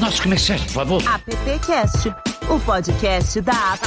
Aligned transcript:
Nossos 0.00 0.20
comerciais, 0.20 0.62
por 0.62 0.72
favor. 0.72 1.02
AppCast, 1.06 2.12
o 2.48 2.58
podcast 2.60 3.40
da 3.40 3.52
App. 3.52 3.84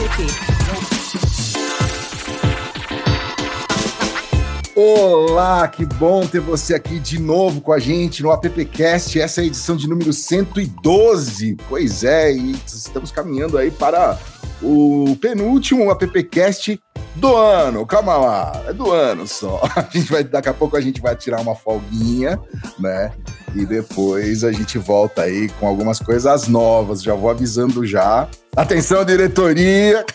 Olá, 4.73 5.67
que 5.67 5.85
bom 5.85 6.25
ter 6.25 6.39
você 6.39 6.75
aqui 6.75 6.99
de 6.99 7.19
novo 7.19 7.59
com 7.61 7.73
a 7.73 7.79
gente 7.79 8.23
no 8.23 8.31
AppCast. 8.31 9.19
Essa 9.19 9.41
é 9.41 9.43
a 9.43 9.47
edição 9.47 9.75
de 9.75 9.89
número 9.89 10.13
112. 10.13 11.57
Pois 11.67 12.03
é, 12.03 12.31
e 12.31 12.51
estamos 12.65 13.11
caminhando 13.11 13.57
aí 13.57 13.69
para 13.69 14.17
o 14.61 15.17
penúltimo 15.19 15.91
AppCast 15.91 16.79
do 17.17 17.35
ano. 17.35 17.85
Calma 17.85 18.15
lá, 18.17 18.63
é 18.67 18.73
do 18.73 18.91
ano 18.91 19.27
só. 19.27 19.61
A 19.75 19.87
gente 19.91 20.11
vai, 20.11 20.23
daqui 20.23 20.49
a 20.49 20.53
pouco 20.53 20.77
a 20.77 20.81
gente 20.81 21.01
vai 21.01 21.15
tirar 21.15 21.41
uma 21.41 21.55
folguinha, 21.55 22.39
né? 22.79 23.11
E 23.55 23.65
depois 23.65 24.43
a 24.43 24.51
gente 24.51 24.77
volta 24.77 25.23
aí 25.23 25.49
com 25.59 25.67
algumas 25.67 25.99
coisas 25.99 26.47
novas. 26.47 27.01
Já 27.01 27.15
vou 27.15 27.29
avisando 27.29 27.85
já. 27.85 28.27
Atenção, 28.55 29.03
diretoria! 29.05 30.05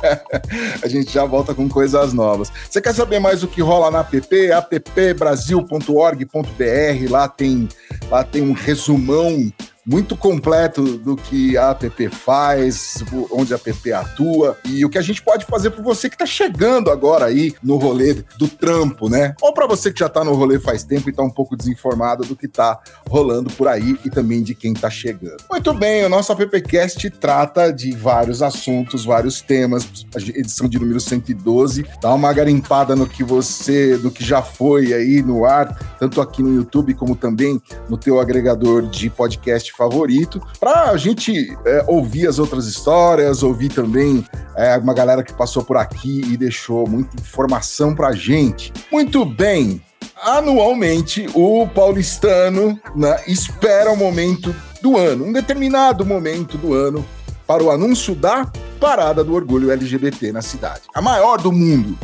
a 0.82 0.88
gente 0.88 1.12
já 1.12 1.24
volta 1.24 1.54
com 1.54 1.68
coisas 1.68 2.12
novas. 2.12 2.50
Você 2.68 2.80
quer 2.80 2.94
saber 2.94 3.20
mais 3.20 3.42
o 3.42 3.48
que 3.48 3.62
rola 3.62 3.90
na 3.90 4.00
app? 4.00 4.52
appbrasil.org.br. 4.52 7.10
Lá 7.10 7.28
tem, 7.28 7.68
lá 8.10 8.24
tem 8.24 8.42
um 8.42 8.52
resumão 8.52 9.50
muito 9.86 10.16
completo 10.16 10.82
do 10.98 11.16
que 11.16 11.56
a 11.56 11.70
app 11.70 12.08
faz, 12.08 13.04
onde 13.30 13.52
a 13.52 13.56
app 13.56 13.92
atua 13.92 14.56
e 14.64 14.84
o 14.84 14.88
que 14.88 14.98
a 14.98 15.02
gente 15.02 15.22
pode 15.22 15.44
fazer 15.44 15.70
por 15.70 15.82
você 15.82 16.08
que 16.08 16.14
está 16.14 16.26
chegando 16.26 16.90
agora 16.90 17.26
aí 17.26 17.54
no 17.62 17.76
rolê 17.76 18.24
do 18.38 18.48
trampo, 18.48 19.08
né? 19.08 19.34
Ou 19.40 19.52
para 19.52 19.66
você 19.66 19.92
que 19.92 20.00
já 20.00 20.06
está 20.06 20.24
no 20.24 20.34
rolê 20.34 20.58
faz 20.58 20.84
tempo 20.84 21.08
e 21.08 21.10
está 21.10 21.22
um 21.22 21.30
pouco 21.30 21.56
desinformado 21.56 22.24
do 22.24 22.34
que 22.34 22.46
está 22.46 22.80
rolando 23.08 23.50
por 23.50 23.68
aí 23.68 23.98
e 24.04 24.10
também 24.10 24.42
de 24.42 24.54
quem 24.54 24.72
está 24.72 24.88
chegando. 24.88 25.44
Muito 25.50 25.74
bem, 25.74 26.04
o 26.04 26.08
nosso 26.08 26.32
appcast 26.32 27.10
trata 27.10 27.72
de 27.72 27.92
vários 27.92 28.42
assuntos, 28.42 29.04
vários 29.04 29.42
temas, 29.42 29.86
edição 30.34 30.68
de 30.68 30.78
número 30.78 31.00
112, 31.00 31.84
dá 32.00 32.12
uma 32.14 32.32
garimpada 32.32 32.96
no 32.96 33.06
que 33.06 33.22
você, 33.22 33.98
do 33.98 34.10
que 34.10 34.24
já 34.24 34.42
foi 34.42 34.94
aí 34.94 35.22
no 35.22 35.44
ar, 35.44 35.96
tanto 35.98 36.20
aqui 36.20 36.42
no 36.42 36.54
YouTube 36.54 36.94
como 36.94 37.14
também 37.14 37.60
no 37.88 37.98
teu 37.98 38.18
agregador 38.20 38.88
de 38.88 39.10
podcast 39.10 39.73
favorito, 39.76 40.40
para 40.58 40.90
a 40.90 40.96
gente 40.96 41.56
é, 41.64 41.84
ouvir 41.86 42.26
as 42.26 42.38
outras 42.38 42.66
histórias, 42.66 43.42
ouvir 43.42 43.70
também 43.70 44.24
é, 44.56 44.76
uma 44.76 44.94
galera 44.94 45.22
que 45.22 45.32
passou 45.32 45.64
por 45.64 45.76
aqui 45.76 46.22
e 46.32 46.36
deixou 46.36 46.88
muita 46.88 47.16
informação 47.20 47.94
para 47.94 48.12
gente. 48.12 48.72
Muito 48.90 49.24
bem, 49.24 49.82
anualmente 50.22 51.28
o 51.34 51.66
paulistano 51.68 52.78
né, 52.94 53.20
espera 53.26 53.90
o 53.90 53.96
momento 53.96 54.54
do 54.80 54.96
ano, 54.96 55.26
um 55.26 55.32
determinado 55.32 56.04
momento 56.04 56.56
do 56.56 56.74
ano, 56.74 57.04
para 57.46 57.62
o 57.62 57.70
anúncio 57.70 58.14
da 58.14 58.50
Parada 58.80 59.22
do 59.22 59.34
Orgulho 59.34 59.70
LGBT 59.70 60.32
na 60.32 60.42
cidade, 60.42 60.82
a 60.94 61.00
maior 61.00 61.40
do 61.40 61.52
mundo. 61.52 61.98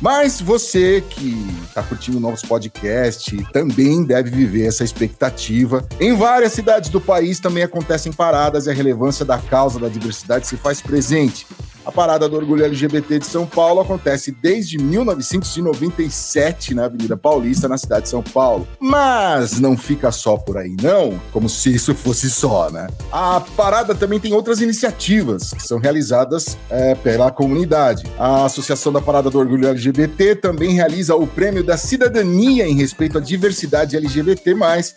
Mas 0.00 0.40
você 0.40 1.04
que 1.10 1.36
está 1.64 1.82
curtindo 1.82 2.18
novos 2.18 2.42
podcasts 2.42 3.38
também 3.52 4.02
deve 4.02 4.30
viver 4.30 4.66
essa 4.66 4.82
expectativa. 4.82 5.86
Em 6.00 6.14
várias 6.14 6.52
cidades 6.52 6.88
do 6.88 7.00
país 7.00 7.38
também 7.38 7.62
acontecem 7.62 8.10
paradas 8.10 8.66
e 8.66 8.70
a 8.70 8.72
relevância 8.72 9.24
da 9.24 9.38
causa 9.38 9.78
da 9.78 9.88
diversidade 9.88 10.46
se 10.46 10.56
faz 10.56 10.80
presente. 10.80 11.46
A 11.84 11.90
Parada 11.90 12.28
do 12.28 12.36
Orgulho 12.36 12.64
LGBT 12.64 13.18
de 13.18 13.26
São 13.26 13.46
Paulo 13.46 13.80
acontece 13.80 14.30
desde 14.30 14.78
1997 14.78 16.74
na 16.74 16.84
Avenida 16.84 17.16
Paulista, 17.16 17.68
na 17.68 17.78
cidade 17.78 18.02
de 18.02 18.10
São 18.10 18.22
Paulo. 18.22 18.68
Mas 18.78 19.58
não 19.58 19.76
fica 19.76 20.12
só 20.12 20.36
por 20.36 20.58
aí, 20.58 20.76
não, 20.82 21.18
como 21.32 21.48
se 21.48 21.74
isso 21.74 21.94
fosse 21.94 22.30
só, 22.30 22.70
né? 22.70 22.86
A 23.10 23.40
parada 23.56 23.94
também 23.94 24.20
tem 24.20 24.32
outras 24.34 24.60
iniciativas 24.60 25.52
que 25.52 25.62
são 25.62 25.78
realizadas 25.78 26.58
é, 26.68 26.94
pela 26.94 27.30
comunidade. 27.30 28.04
A 28.18 28.44
Associação 28.44 28.92
da 28.92 29.00
Parada 29.00 29.30
do 29.30 29.38
Orgulho 29.38 29.68
LGBT 29.68 30.36
também 30.36 30.74
realiza 30.74 31.14
o 31.14 31.26
Prêmio 31.26 31.64
da 31.64 31.76
Cidadania 31.76 32.66
em 32.66 32.74
respeito 32.74 33.18
à 33.18 33.20
diversidade 33.20 33.96
LGBT, 33.96 34.50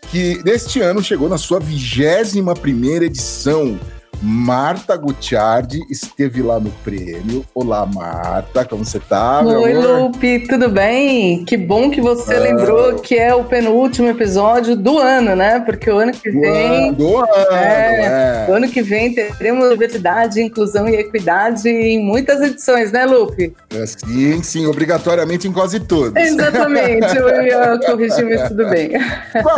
que 0.09 0.41
neste 0.43 0.81
ano 0.81 1.01
chegou 1.01 1.29
na 1.29 1.37
sua 1.37 1.59
21 1.59 2.53
primeira 2.55 3.05
edição. 3.05 3.79
Marta 4.25 4.95
Gutiardi 4.95 5.81
esteve 5.89 6.41
lá 6.41 6.57
no 6.57 6.71
prêmio. 6.81 7.45
Olá, 7.53 7.85
Marta, 7.85 8.63
como 8.63 8.85
você 8.85 8.97
tá? 8.97 9.41
Oi, 9.41 9.73
Lupe, 9.73 10.47
tudo 10.47 10.69
bem? 10.69 11.43
Que 11.43 11.57
bom 11.57 11.91
que 11.91 11.99
você 11.99 12.35
ah. 12.35 12.39
lembrou 12.39 12.95
que 13.01 13.15
é 13.19 13.35
o 13.35 13.43
penúltimo 13.43 14.07
episódio 14.07 14.77
do 14.77 14.97
ano, 14.97 15.35
né? 15.35 15.59
Porque 15.59 15.89
o 15.89 15.97
ano 15.97 16.13
que 16.13 16.31
vem. 16.31 16.93
Do 16.93 17.17
ano, 17.17 17.27
é, 17.51 18.45
é. 18.47 18.49
O 18.49 18.53
ano 18.53 18.69
que 18.69 18.81
vem 18.81 19.13
teremos 19.13 19.69
diversidade, 19.69 20.41
inclusão 20.41 20.87
e 20.87 20.95
equidade 20.95 21.67
em 21.67 22.01
muitas 22.01 22.39
edições, 22.39 22.93
né, 22.93 23.05
Lupe? 23.05 23.53
É, 23.71 23.85
sim, 23.85 24.41
sim, 24.41 24.65
obrigatoriamente 24.67 25.49
em 25.49 25.51
quase 25.51 25.81
todas. 25.81 26.23
Exatamente, 26.23 27.17
eu 27.17 27.43
ia 27.43 27.77
corrigir, 27.85 28.23
mas 28.23 28.47
tudo 28.47 28.69
bem. 28.69 28.91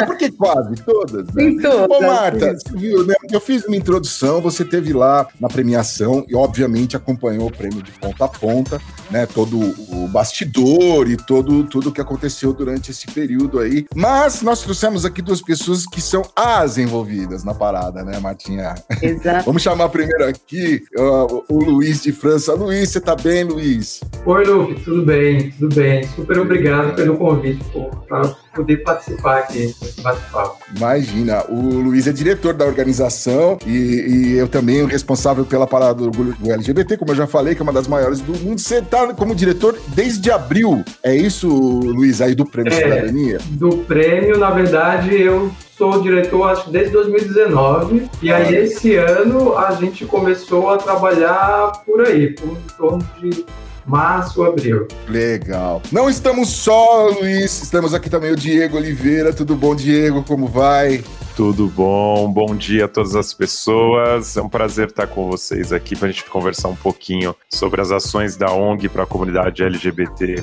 Por 0.07 0.17
que 0.17 0.31
quase 0.31 0.75
todas? 0.83 1.31
Né? 1.35 1.43
Em 1.43 1.57
todas. 1.59 1.97
Ô, 1.97 2.01
Marta, 2.01 2.55
você 2.55 2.75
viu, 2.75 3.05
né? 3.05 3.13
Eu 3.31 3.39
fiz 3.39 3.63
uma 3.65 3.75
introdução, 3.75 4.41
você 4.41 4.54
você 4.55 4.65
teve 4.65 4.93
lá 4.93 5.27
na 5.39 5.47
premiação 5.47 6.25
e, 6.27 6.35
obviamente, 6.35 6.95
acompanhou 6.95 7.47
o 7.47 7.51
prêmio 7.51 7.81
de 7.81 7.91
ponta 7.91 8.25
a 8.25 8.27
ponta, 8.27 8.81
né? 9.11 9.25
Todo 9.25 9.57
o 9.59 10.07
bastidor 10.07 11.09
e 11.09 11.17
todo 11.17 11.63
tudo 11.65 11.91
que 11.91 12.01
aconteceu 12.01 12.53
durante 12.53 12.91
esse 12.91 13.07
período 13.07 13.59
aí. 13.59 13.85
Mas 13.93 14.41
nós 14.41 14.61
trouxemos 14.61 15.05
aqui 15.05 15.21
duas 15.21 15.41
pessoas 15.41 15.85
que 15.85 16.01
são 16.01 16.23
as 16.35 16.77
envolvidas 16.77 17.43
na 17.43 17.53
parada, 17.53 18.03
né, 18.03 18.19
Martinha? 18.19 18.75
Exato. 19.01 19.45
Vamos 19.45 19.61
chamar 19.61 19.89
primeiro 19.89 20.25
aqui 20.25 20.83
uh, 20.97 21.43
o 21.49 21.63
Luiz 21.63 22.01
de 22.01 22.11
França. 22.11 22.53
Luiz, 22.53 22.89
você 22.89 23.01
tá 23.01 23.15
bem, 23.15 23.43
Luiz? 23.43 24.01
Oi, 24.25 24.45
Luke, 24.45 24.81
tudo 24.83 25.03
bem, 25.03 25.51
tudo 25.51 25.75
bem. 25.75 26.07
Super 26.15 26.39
obrigado 26.39 26.95
pelo 26.95 27.17
convite, 27.17 27.63
para 28.07 28.27
poder 28.55 28.77
participar 28.77 29.39
aqui 29.39 29.75
desse 29.81 30.01
bate-papo. 30.01 30.57
Imagina, 30.75 31.43
o 31.49 31.79
Luiz 31.79 32.07
é 32.07 32.11
diretor 32.11 32.53
da 32.53 32.65
organização 32.65 33.57
e, 33.65 33.71
e 33.71 34.34
eu 34.35 34.47
também 34.47 34.83
o 34.83 34.85
responsável 34.85 35.45
pela 35.45 35.67
parada 35.67 35.95
do 35.95 36.05
orgulho 36.05 36.35
LGBT, 36.43 36.97
como 36.97 37.11
eu 37.11 37.15
já 37.15 37.27
falei, 37.27 37.55
que 37.55 37.61
é 37.61 37.63
uma 37.63 37.73
das 37.73 37.87
maiores 37.87 38.19
do 38.19 38.37
mundo. 38.39 38.59
Você 38.59 38.77
está 38.77 39.13
como 39.13 39.35
diretor 39.35 39.77
desde 39.89 40.31
abril. 40.31 40.83
É 41.03 41.15
isso, 41.15 41.47
Luiz, 41.47 42.21
aí 42.21 42.35
do 42.35 42.45
Prêmio 42.45 42.73
é, 42.73 42.75
Cidadania? 42.75 43.39
Do 43.51 43.77
prêmio, 43.79 44.37
na 44.37 44.49
verdade, 44.49 45.19
eu 45.21 45.51
sou 45.77 46.01
diretor 46.01 46.49
acho 46.49 46.69
desde 46.69 46.91
2019 46.93 48.09
e 48.21 48.31
aí 48.31 48.55
esse 48.55 48.95
ano 48.95 49.57
a 49.57 49.71
gente 49.71 50.05
começou 50.05 50.69
a 50.69 50.77
trabalhar 50.77 51.83
por 51.85 52.01
aí, 52.01 52.33
por 52.33 52.49
em 52.49 52.77
torno 52.77 53.05
de 53.19 53.45
março, 53.85 54.43
abril. 54.43 54.87
Legal. 55.07 55.81
Não 55.91 56.09
estamos 56.09 56.49
só, 56.49 57.09
Luiz, 57.09 57.61
estamos 57.61 57.93
aqui 57.93 58.09
também 58.09 58.31
o 58.31 58.35
Diego 58.35 58.77
Oliveira. 58.77 59.31
Tudo 59.31 59.55
bom, 59.55 59.75
Diego? 59.75 60.23
Como 60.23 60.47
vai? 60.47 61.03
Tudo 61.35 61.67
bom? 61.67 62.31
Bom 62.31 62.55
dia 62.55 62.85
a 62.85 62.87
todas 62.87 63.13
as 63.13 63.33
pessoas. 63.33 64.37
É 64.37 64.41
um 64.41 64.47
prazer 64.47 64.87
estar 64.87 65.05
com 65.05 65.29
vocês 65.29 65.73
aqui 65.73 65.93
para 65.93 66.07
a 66.07 66.11
gente 66.11 66.23
conversar 66.23 66.69
um 66.69 66.75
pouquinho 66.77 67.35
sobre 67.53 67.81
as 67.81 67.91
ações 67.91 68.37
da 68.37 68.53
ONG 68.53 68.87
para 68.87 69.03
a 69.03 69.05
comunidade 69.05 69.61
LGBT 69.61 70.41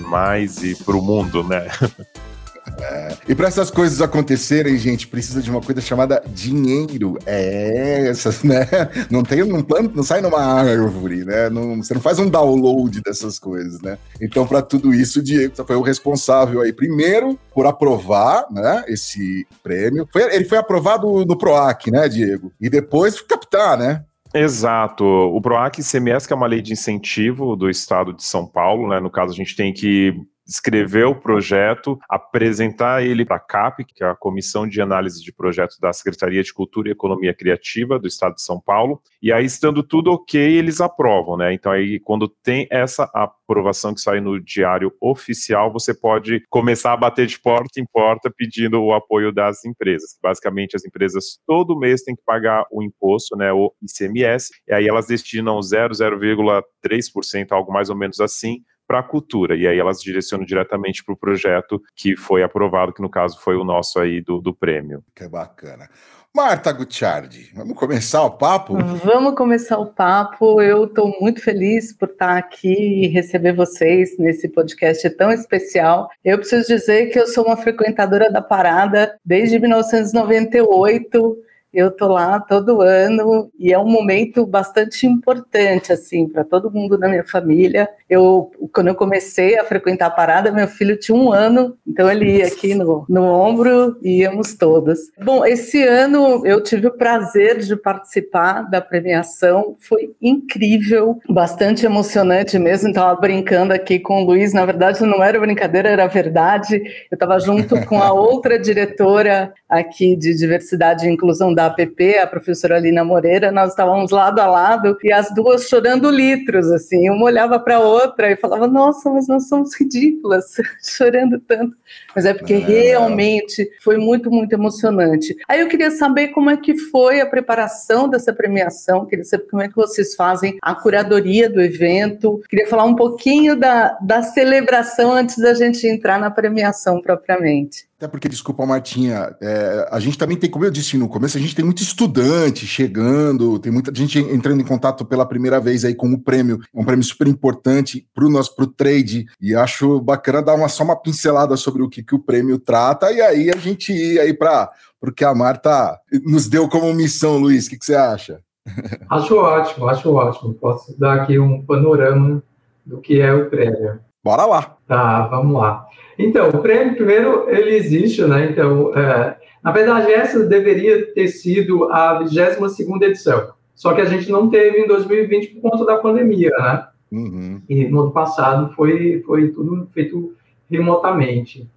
e 0.63 0.75
para 0.75 0.95
o 0.95 1.01
mundo, 1.01 1.43
né? 1.43 1.67
É. 2.81 3.17
E 3.29 3.35
para 3.35 3.49
essas 3.49 3.71
coisas 3.71 4.01
acontecerem, 4.01 4.77
gente, 4.77 5.07
precisa 5.07 5.43
de 5.43 5.51
uma 5.51 5.61
coisa 5.61 5.81
chamada 5.81 6.23
dinheiro. 6.27 7.19
É, 7.27 8.09
essas, 8.09 8.43
né? 8.43 8.67
Não 9.11 9.23
tem 9.23 9.43
um 9.43 9.63
plano, 9.63 9.91
não 9.95 10.03
sai 10.03 10.21
numa 10.21 10.41
árvore, 10.41 11.25
né? 11.25 11.49
Não, 11.51 11.77
você 11.77 11.95
não 11.95 12.01
faz 12.01 12.19
um 12.19 12.29
download 12.29 13.01
dessas 13.03 13.39
coisas, 13.39 13.81
né? 13.81 13.99
Então, 14.21 14.47
para 14.47 14.63
tudo 14.63 14.95
isso, 14.95 15.21
o 15.21 15.23
Diego 15.23 15.55
foi 15.65 15.77
o 15.77 15.83
responsável 15.83 16.61
aí, 16.61 16.73
primeiro, 16.73 17.39
por 17.55 17.67
aprovar, 17.67 18.47
né, 18.51 18.85
esse 18.89 19.47
prêmio. 19.63 20.09
Foi, 20.13 20.23
ele 20.35 20.45
foi 20.45 20.59
aprovado 20.59 21.25
no 21.25 21.37
PROAC, 21.37 21.91
né, 21.91 22.09
Diego? 22.09 22.53
E 22.61 22.69
depois 22.69 23.21
captar, 23.21 23.79
né? 23.79 24.05
Exato. 24.35 25.05
O 25.05 25.41
PROAC 25.41 25.81
ICMS, 25.81 26.27
que 26.27 26.33
é 26.33 26.37
uma 26.37 26.47
lei 26.47 26.63
de 26.63 26.73
incentivo 26.73 27.55
do 27.55 27.69
estado 27.69 28.15
de 28.15 28.25
São 28.25 28.47
Paulo, 28.47 28.89
né? 28.89 28.99
No 28.99 29.11
caso, 29.11 29.33
a 29.33 29.37
gente 29.37 29.55
tem 29.55 29.73
que 29.73 30.15
escrever 30.53 31.07
o 31.07 31.15
projeto, 31.15 31.99
apresentar 32.09 33.03
ele 33.03 33.25
para 33.25 33.37
a 33.37 33.41
CAP, 33.41 33.85
que 33.85 34.05
é 34.05 34.07
a 34.07 34.15
Comissão 34.15 34.69
de 34.69 34.81
Análise 34.81 35.23
de 35.23 35.33
Projetos 35.33 35.79
da 35.79 35.93
Secretaria 35.93 36.43
de 36.43 36.53
Cultura 36.53 36.89
e 36.89 36.93
Economia 36.93 37.35
Criativa 37.35 37.99
do 37.99 38.07
Estado 38.07 38.35
de 38.35 38.43
São 38.43 38.61
Paulo, 38.61 39.01
e 39.23 39.33
aí 39.33 39.45
estando 39.45 39.83
tudo 39.83 40.13
ok, 40.13 40.41
eles 40.41 40.81
aprovam, 40.81 41.37
né? 41.37 41.55
Então 41.55 41.73
aí 41.73 41.99
quando 41.99 42.29
tem 42.29 42.67
essa 42.71 43.11
aprovação 43.15 43.95
que 43.95 44.01
sai 44.01 44.21
no 44.21 44.39
diário 44.39 44.93
oficial, 45.01 45.73
você 45.73 45.95
pode 45.95 46.45
começar 46.51 46.93
a 46.93 46.97
bater 46.97 47.27
de 47.27 47.41
porta 47.41 47.81
em 47.81 47.87
porta 47.91 48.31
pedindo 48.37 48.83
o 48.83 48.93
apoio 48.93 49.33
das 49.33 49.65
empresas. 49.65 50.19
Basicamente 50.23 50.77
as 50.77 50.85
empresas 50.85 51.39
todo 51.47 51.79
mês 51.79 52.03
têm 52.03 52.15
que 52.15 52.23
pagar 52.25 52.65
o 52.71 52.83
imposto, 52.83 53.37
né, 53.37 53.53
o 53.53 53.73
ICMS, 53.83 54.51
e 54.69 54.75
aí 54.75 54.87
elas 54.87 55.07
destinam 55.07 55.59
0,3%, 55.61 57.53
algo 57.53 57.73
mais 57.73 57.89
ou 57.89 57.97
menos 57.97 58.21
assim, 58.21 58.59
para 58.87 59.01
a 59.01 59.03
cultura. 59.03 59.57
E 59.57 59.67
aí 59.67 59.79
elas 59.79 60.01
direcionam 60.01 60.45
diretamente 60.45 61.05
para 61.05 61.15
o 61.15 61.17
projeto 61.17 61.83
que 61.95 62.17
foi 62.17 62.43
aprovado, 62.43 62.93
que 62.93 63.03
no 63.03 63.11
caso 63.11 63.41
foi 63.41 63.57
o 63.57 63.65
nosso 63.65 63.99
aí 63.99 64.21
do, 64.21 64.41
do 64.41 64.55
prêmio. 64.55 65.03
Que 65.15 65.29
bacana. 65.29 65.89
Marta 66.35 66.73
Gutiardi, 66.73 67.51
vamos 67.55 67.77
começar 67.77 68.23
o 68.23 68.31
papo? 68.31 68.75
Vamos 69.05 69.35
começar 69.35 69.77
o 69.77 69.93
papo. 69.93 70.63
Eu 70.63 70.85
estou 70.85 71.15
muito 71.21 71.43
feliz 71.43 71.93
por 71.93 72.09
estar 72.09 72.39
aqui 72.39 73.05
e 73.05 73.09
receber 73.09 73.53
vocês 73.53 74.17
nesse 74.19 74.49
podcast 74.49 75.11
tão 75.11 75.31
especial. 75.31 76.09
Eu 76.25 76.39
preciso 76.39 76.67
dizer 76.67 77.11
que 77.11 77.19
eu 77.19 77.27
sou 77.27 77.45
uma 77.45 77.57
frequentadora 77.59 78.33
da 78.33 78.41
parada 78.41 79.15
desde 79.23 79.59
1998 79.59 81.37
eu 81.73 81.91
tô 81.91 82.09
lá 82.09 82.39
todo 82.39 82.83
ano 82.83 83.51
e 83.59 83.73
é 83.73 83.79
um 83.79 83.89
momento 83.89 84.45
bastante 84.45 85.07
importante 85.07 85.93
assim 85.93 86.29
para 86.29 86.45
todo 86.45 86.71
mundo 86.71 86.99
da 86.99 87.09
minha 87.09 87.25
família. 87.25 87.89
Eu 88.09 88.51
quando 88.73 88.89
eu 88.89 88.95
comecei 88.95 89.59
a 89.59 89.65
frequentar 89.65 90.07
a 90.07 90.11
parada, 90.11 90.53
meu 90.53 90.69
filho 90.69 90.99
tinha 90.99 91.17
um 91.17 91.33
ano, 91.33 91.77
então 91.87 92.11
ele 92.11 92.39
ia 92.39 92.47
aqui 92.47 92.75
no, 92.75 93.05
no 93.09 93.23
ombro 93.25 93.97
e 94.03 94.21
íamos 94.21 94.55
todos. 94.55 94.99
Bom, 95.23 95.45
esse 95.45 95.83
ano 95.83 96.47
eu 96.47 96.63
tive 96.63 96.87
o 96.87 96.97
prazer 96.97 97.59
de 97.59 97.77
participar 97.77 98.63
da 98.71 98.81
premiação, 98.81 99.77
foi 99.79 100.15
incrível, 100.21 101.19
bastante 101.29 101.87
emocionante 101.87 102.59
mesmo. 102.59 102.89
Estava 102.89 103.19
brincando 103.19 103.73
aqui 103.73 103.99
com 103.99 104.23
o 104.23 104.27
Luiz, 104.27 104.53
na 104.53 104.65
verdade 104.65 105.03
não 105.03 105.23
era 105.23 105.41
brincadeira, 105.41 105.89
era 105.89 106.07
verdade. 106.07 106.77
Eu 107.11 107.15
estava 107.15 107.39
junto 107.39 107.81
com 107.87 108.03
a 108.03 108.13
outra 108.13 108.59
diretora 108.59 109.53
aqui 109.69 110.17
de 110.17 110.37
diversidade 110.37 111.07
e 111.07 111.11
inclusão 111.11 111.55
da 111.55 111.62
da 111.63 111.67
APP, 111.67 112.19
a 112.19 112.27
professora 112.27 112.77
Alina 112.77 113.05
Moreira, 113.05 113.53
nós 113.53 113.71
estávamos 113.71 114.11
lado 114.11 114.41
a 114.41 114.47
lado 114.47 114.97
e 115.03 115.13
as 115.13 115.33
duas 115.35 115.69
chorando 115.69 116.11
litros, 116.11 116.71
assim, 116.71 117.09
uma 117.11 117.25
olhava 117.25 117.59
para 117.61 117.77
a 117.77 117.81
outra 117.81 118.31
e 118.31 118.37
falava, 118.37 118.67
nossa, 118.67 119.11
mas 119.11 119.29
nós 119.29 119.49
somos 119.49 119.79
ridículas, 119.79 120.57
chorando 120.83 121.39
tanto. 121.41 121.77
Mas 122.15 122.25
é 122.25 122.35
porque 122.35 122.55
é. 122.55 122.59
realmente 122.59 123.71
foi 123.83 123.97
muito, 123.97 124.31
muito 124.31 124.53
emocionante. 124.53 125.37
Aí 125.49 125.61
eu 125.61 125.69
queria 125.69 125.91
saber 125.91 126.29
como 126.29 126.51
é 126.51 126.57
que 126.57 126.77
foi 126.77 127.21
a 127.21 127.27
preparação 127.27 128.09
dessa 128.09 128.33
premiação, 128.33 129.07
queria 129.07 129.25
saber 129.25 129.45
como 129.51 129.63
é 129.63 129.69
que 129.69 129.77
vocês 129.77 130.15
fazem 130.15 130.59
a 130.61 130.75
curadoria 130.75 131.49
do 131.49 131.61
evento, 131.61 132.41
queria 132.49 132.67
falar 132.67 132.85
um 132.85 132.97
pouquinho 132.97 133.57
da, 133.57 133.97
da 134.01 134.23
celebração 134.23 135.13
antes 135.13 135.39
da 135.39 135.55
gente 135.55 135.87
entrar 135.87 136.19
na 136.19 136.31
premiação 136.31 137.01
propriamente. 137.01 137.92
Até 138.03 138.11
porque, 138.11 138.29
desculpa, 138.29 138.67
Martinha, 138.67 139.33
é, 139.41 139.89
a 139.89 140.01
gente 140.01 140.19
também 140.19 140.37
tem, 140.37 140.51
como 140.51 140.65
eu 140.65 140.73
disse 140.73 140.99
no 140.99 141.09
começo, 141.09 141.39
a 141.39 141.41
gente 141.41 141.55
tem 141.55 141.65
muito 141.65 141.85
estudante 141.85 142.67
chegando, 142.67 143.61
tem 143.61 143.71
muita 143.71 143.95
gente 143.95 144.19
entrando 144.19 144.61
em 144.61 144.65
contato 144.65 145.05
pela 145.05 145.25
primeira 145.25 145.61
vez 145.61 145.85
aí 145.85 145.95
com 145.95 146.13
o 146.13 146.19
prêmio. 146.19 146.59
É 146.75 146.81
um 146.81 146.85
prêmio 146.85 147.05
super 147.05 147.29
importante 147.29 148.05
para 148.13 148.25
o 148.25 148.29
nosso 148.29 148.57
pro 148.57 148.67
trade. 148.67 149.27
E 149.41 149.55
acho 149.55 150.01
bacana 150.01 150.43
dar 150.43 150.55
uma, 150.55 150.69
só 150.69 150.83
uma 150.83 151.01
pincelada 151.01 151.57
sobre 151.57 151.81
o 151.81 151.89
que, 151.89 152.03
que 152.03 152.13
o 152.13 152.19
prêmio 152.19 152.59
trata, 152.59 153.13
e 153.13 153.21
aí 153.21 153.51
a 153.55 153.57
gente 153.57 153.93
ir 153.93 154.19
aí 154.19 154.35
para 154.35 154.69
o 155.01 155.13
que 155.13 155.25
a 155.25 155.33
Marta 155.33 155.97
nos 156.25 156.49
deu 156.49 156.69
como 156.69 156.93
missão, 156.93 157.39
Luiz. 157.39 157.69
O 157.69 157.71
que, 157.71 157.79
que 157.79 157.85
você 157.85 157.95
acha? 157.95 158.41
Acho 159.09 159.37
ótimo, 159.37 159.89
acho 159.89 160.13
ótimo. 160.13 160.55
Posso 160.55 160.99
dar 160.99 161.21
aqui 161.21 161.39
um 161.39 161.65
panorama 161.65 162.43
do 162.85 163.01
que 163.01 163.21
é 163.21 163.33
o 163.33 163.49
prêmio. 163.49 164.01
Bora 164.25 164.45
lá. 164.45 164.77
Tá, 164.89 165.29
vamos 165.29 165.61
lá. 165.61 165.87
Então, 166.19 166.49
o 166.51 166.59
prêmio, 166.59 166.95
primeiro, 166.95 167.49
ele 167.49 167.75
existe, 167.75 168.23
né? 168.23 168.49
Então, 168.51 168.93
é, 168.97 169.37
na 169.63 169.71
verdade, 169.71 170.13
essa 170.13 170.45
deveria 170.45 171.07
ter 171.13 171.29
sido 171.29 171.85
a 171.93 172.19
22 172.19 172.79
edição. 173.03 173.53
Só 173.75 173.93
que 173.95 174.01
a 174.01 174.05
gente 174.05 174.31
não 174.31 174.51
teve 174.51 174.81
em 174.81 174.87
2020 174.87 175.49
por 175.55 175.71
conta 175.71 175.85
da 175.85 175.99
pandemia, 175.99 176.51
né? 176.51 176.87
Uhum. 177.11 177.61
E 177.69 177.85
no 177.87 178.03
ano 178.03 178.11
passado 178.11 178.73
foi, 178.75 179.23
foi 179.27 179.49
tudo 179.49 179.89
feito 179.93 180.35
remotamente. 180.71 181.69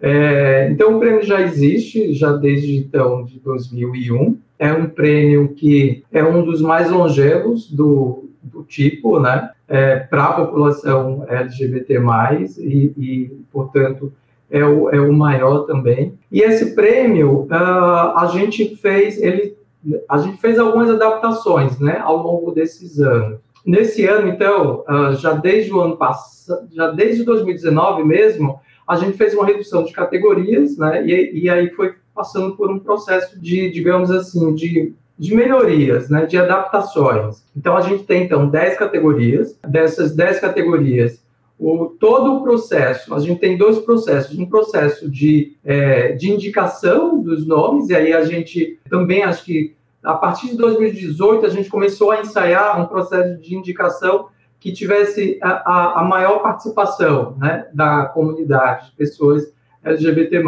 É, 0.00 0.68
então, 0.70 0.96
o 0.96 0.98
prêmio 0.98 1.22
já 1.22 1.40
existe, 1.40 2.12
já 2.12 2.32
desde 2.32 2.76
então, 2.76 3.24
de 3.24 3.38
2001. 3.40 4.36
É 4.58 4.72
um 4.72 4.86
prêmio 4.86 5.48
que 5.54 6.04
é 6.12 6.22
um 6.22 6.44
dos 6.44 6.60
mais 6.60 6.90
longevos 6.90 7.70
do, 7.70 8.28
do 8.42 8.62
tipo, 8.64 9.18
né? 9.18 9.50
É, 9.72 10.00
para 10.00 10.24
a 10.24 10.32
população 10.34 11.24
LGBT+, 11.26 11.98
e, 12.58 12.92
e 12.94 13.32
portanto, 13.50 14.12
é 14.50 14.62
o, 14.62 14.90
é 14.90 15.00
o 15.00 15.10
maior 15.14 15.60
também. 15.60 16.12
E 16.30 16.42
esse 16.42 16.74
prêmio, 16.74 17.44
uh, 17.50 18.18
a 18.18 18.28
gente 18.30 18.76
fez, 18.76 19.16
ele, 19.16 19.56
a 20.06 20.18
gente 20.18 20.38
fez 20.42 20.58
algumas 20.58 20.90
adaptações, 20.90 21.80
né, 21.80 21.98
ao 22.04 22.18
longo 22.18 22.50
desses 22.50 23.00
anos. 23.00 23.38
Nesse 23.64 24.04
ano, 24.04 24.28
então, 24.28 24.84
uh, 24.86 25.16
já 25.16 25.32
desde 25.32 25.72
o 25.72 25.80
ano 25.80 25.96
passado, 25.96 26.68
já 26.70 26.90
desde 26.90 27.24
2019 27.24 28.04
mesmo, 28.04 28.60
a 28.86 28.96
gente 28.96 29.16
fez 29.16 29.32
uma 29.32 29.46
redução 29.46 29.84
de 29.84 29.92
categorias, 29.94 30.76
né, 30.76 31.02
e, 31.06 31.44
e 31.44 31.48
aí 31.48 31.70
foi 31.70 31.94
passando 32.14 32.54
por 32.58 32.70
um 32.70 32.78
processo 32.78 33.40
de, 33.40 33.70
digamos 33.70 34.10
assim, 34.10 34.54
de 34.54 34.92
de 35.18 35.34
melhorias, 35.34 36.08
né, 36.08 36.26
de 36.26 36.36
adaptações. 36.36 37.44
Então, 37.56 37.76
a 37.76 37.80
gente 37.80 38.04
tem, 38.04 38.24
então, 38.24 38.48
10 38.48 38.78
categorias. 38.78 39.58
Dessas 39.66 40.14
10 40.14 40.40
categorias, 40.40 41.22
o, 41.58 41.86
todo 41.98 42.34
o 42.34 42.42
processo, 42.42 43.14
a 43.14 43.20
gente 43.20 43.38
tem 43.38 43.56
dois 43.56 43.78
processos. 43.78 44.36
Um 44.36 44.46
processo 44.46 45.10
de, 45.10 45.56
é, 45.64 46.12
de 46.12 46.30
indicação 46.30 47.22
dos 47.22 47.46
nomes, 47.46 47.88
e 47.88 47.94
aí 47.94 48.12
a 48.12 48.24
gente 48.24 48.80
também, 48.88 49.22
acho 49.22 49.44
que 49.44 49.76
a 50.02 50.14
partir 50.14 50.48
de 50.48 50.56
2018, 50.56 51.46
a 51.46 51.48
gente 51.48 51.68
começou 51.68 52.10
a 52.10 52.20
ensaiar 52.20 52.80
um 52.80 52.86
processo 52.86 53.40
de 53.40 53.54
indicação 53.54 54.26
que 54.58 54.72
tivesse 54.72 55.38
a, 55.40 55.50
a, 55.50 56.00
a 56.00 56.04
maior 56.04 56.40
participação 56.42 57.36
né, 57.38 57.68
da 57.72 58.06
comunidade, 58.06 58.90
de 58.90 58.96
pessoas 58.96 59.52
LGBT+. 59.84 60.42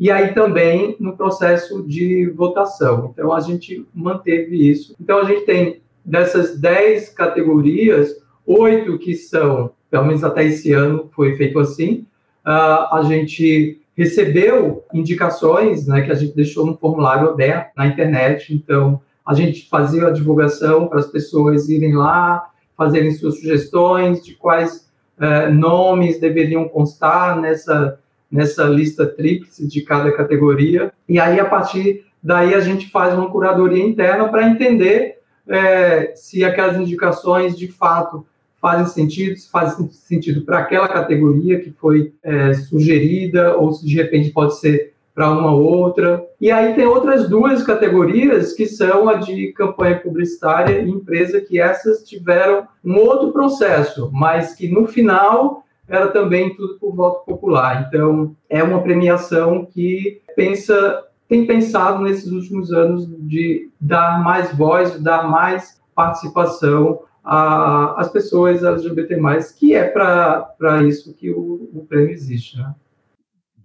E 0.00 0.10
aí 0.10 0.32
também 0.32 0.96
no 0.98 1.14
processo 1.14 1.86
de 1.86 2.30
votação. 2.30 3.10
Então 3.12 3.34
a 3.34 3.40
gente 3.40 3.86
manteve 3.94 4.70
isso. 4.70 4.96
Então 4.98 5.18
a 5.18 5.24
gente 5.24 5.42
tem 5.42 5.82
dessas 6.02 6.58
10 6.58 7.10
categorias, 7.10 8.16
oito 8.46 8.98
que 8.98 9.14
são, 9.14 9.72
pelo 9.90 10.06
menos 10.06 10.24
até 10.24 10.42
esse 10.44 10.72
ano 10.72 11.10
foi 11.14 11.36
feito 11.36 11.58
assim, 11.58 12.06
uh, 12.46 12.88
a 12.94 13.02
gente 13.06 13.78
recebeu 13.94 14.82
indicações, 14.94 15.86
né, 15.86 16.00
que 16.00 16.10
a 16.10 16.14
gente 16.14 16.34
deixou 16.34 16.64
no 16.64 16.78
formulário 16.78 17.28
aberto 17.28 17.72
na 17.76 17.86
internet, 17.86 18.54
então 18.54 19.02
a 19.26 19.34
gente 19.34 19.68
fazia 19.68 20.06
a 20.06 20.10
divulgação 20.10 20.88
para 20.88 21.00
as 21.00 21.08
pessoas 21.08 21.68
irem 21.68 21.94
lá, 21.94 22.48
fazerem 22.74 23.10
suas 23.10 23.34
sugestões 23.38 24.24
de 24.24 24.34
quais 24.34 24.90
uh, 25.18 25.52
nomes 25.52 26.18
deveriam 26.18 26.66
constar 26.66 27.38
nessa 27.38 27.99
nessa 28.30 28.64
lista 28.64 29.06
tríplice 29.06 29.66
de 29.66 29.82
cada 29.82 30.12
categoria. 30.12 30.92
E 31.08 31.18
aí, 31.18 31.40
a 31.40 31.44
partir 31.44 32.04
daí, 32.22 32.54
a 32.54 32.60
gente 32.60 32.90
faz 32.90 33.14
uma 33.14 33.30
curadoria 33.30 33.84
interna 33.84 34.28
para 34.28 34.48
entender 34.48 35.18
é, 35.48 36.12
se 36.14 36.44
aquelas 36.44 36.76
indicações 36.76 37.58
de 37.58 37.68
fato 37.68 38.24
fazem 38.60 38.86
sentido, 38.86 39.36
se 39.36 39.50
fazem 39.50 39.88
sentido 39.90 40.42
para 40.42 40.58
aquela 40.58 40.86
categoria 40.86 41.60
que 41.60 41.70
foi 41.72 42.12
é, 42.22 42.52
sugerida, 42.52 43.56
ou 43.56 43.72
se 43.72 43.86
de 43.86 43.96
repente 43.96 44.30
pode 44.30 44.58
ser 44.60 44.92
para 45.14 45.30
uma 45.30 45.52
outra. 45.52 46.24
E 46.40 46.50
aí 46.50 46.74
tem 46.74 46.86
outras 46.86 47.28
duas 47.28 47.62
categorias, 47.62 48.52
que 48.52 48.66
são 48.66 49.08
a 49.08 49.14
de 49.14 49.52
campanha 49.52 49.98
publicitária 49.98 50.80
e 50.80 50.90
empresa, 50.90 51.40
que 51.40 51.58
essas 51.58 52.04
tiveram 52.04 52.66
um 52.84 52.96
outro 52.96 53.32
processo, 53.32 54.10
mas 54.12 54.54
que 54.54 54.68
no 54.68 54.86
final 54.86 55.64
era 55.90 56.08
também 56.08 56.54
tudo 56.54 56.78
por 56.78 56.94
voto 56.94 57.24
popular. 57.26 57.86
Então, 57.88 58.34
é 58.48 58.62
uma 58.62 58.80
premiação 58.80 59.66
que 59.66 60.22
pensa, 60.36 61.04
tem 61.28 61.46
pensado 61.46 62.02
nesses 62.02 62.30
últimos 62.30 62.72
anos 62.72 63.06
de 63.26 63.68
dar 63.80 64.22
mais 64.22 64.56
voz, 64.56 64.98
dar 65.00 65.28
mais 65.28 65.80
participação 65.94 67.00
às 67.22 68.08
pessoas 68.10 68.64
LGBT+, 68.64 69.18
que 69.58 69.74
é 69.74 69.84
para 69.84 70.82
isso 70.86 71.12
que 71.14 71.30
o, 71.30 71.68
o 71.74 71.84
prêmio 71.88 72.12
existe, 72.12 72.56
né? 72.56 72.74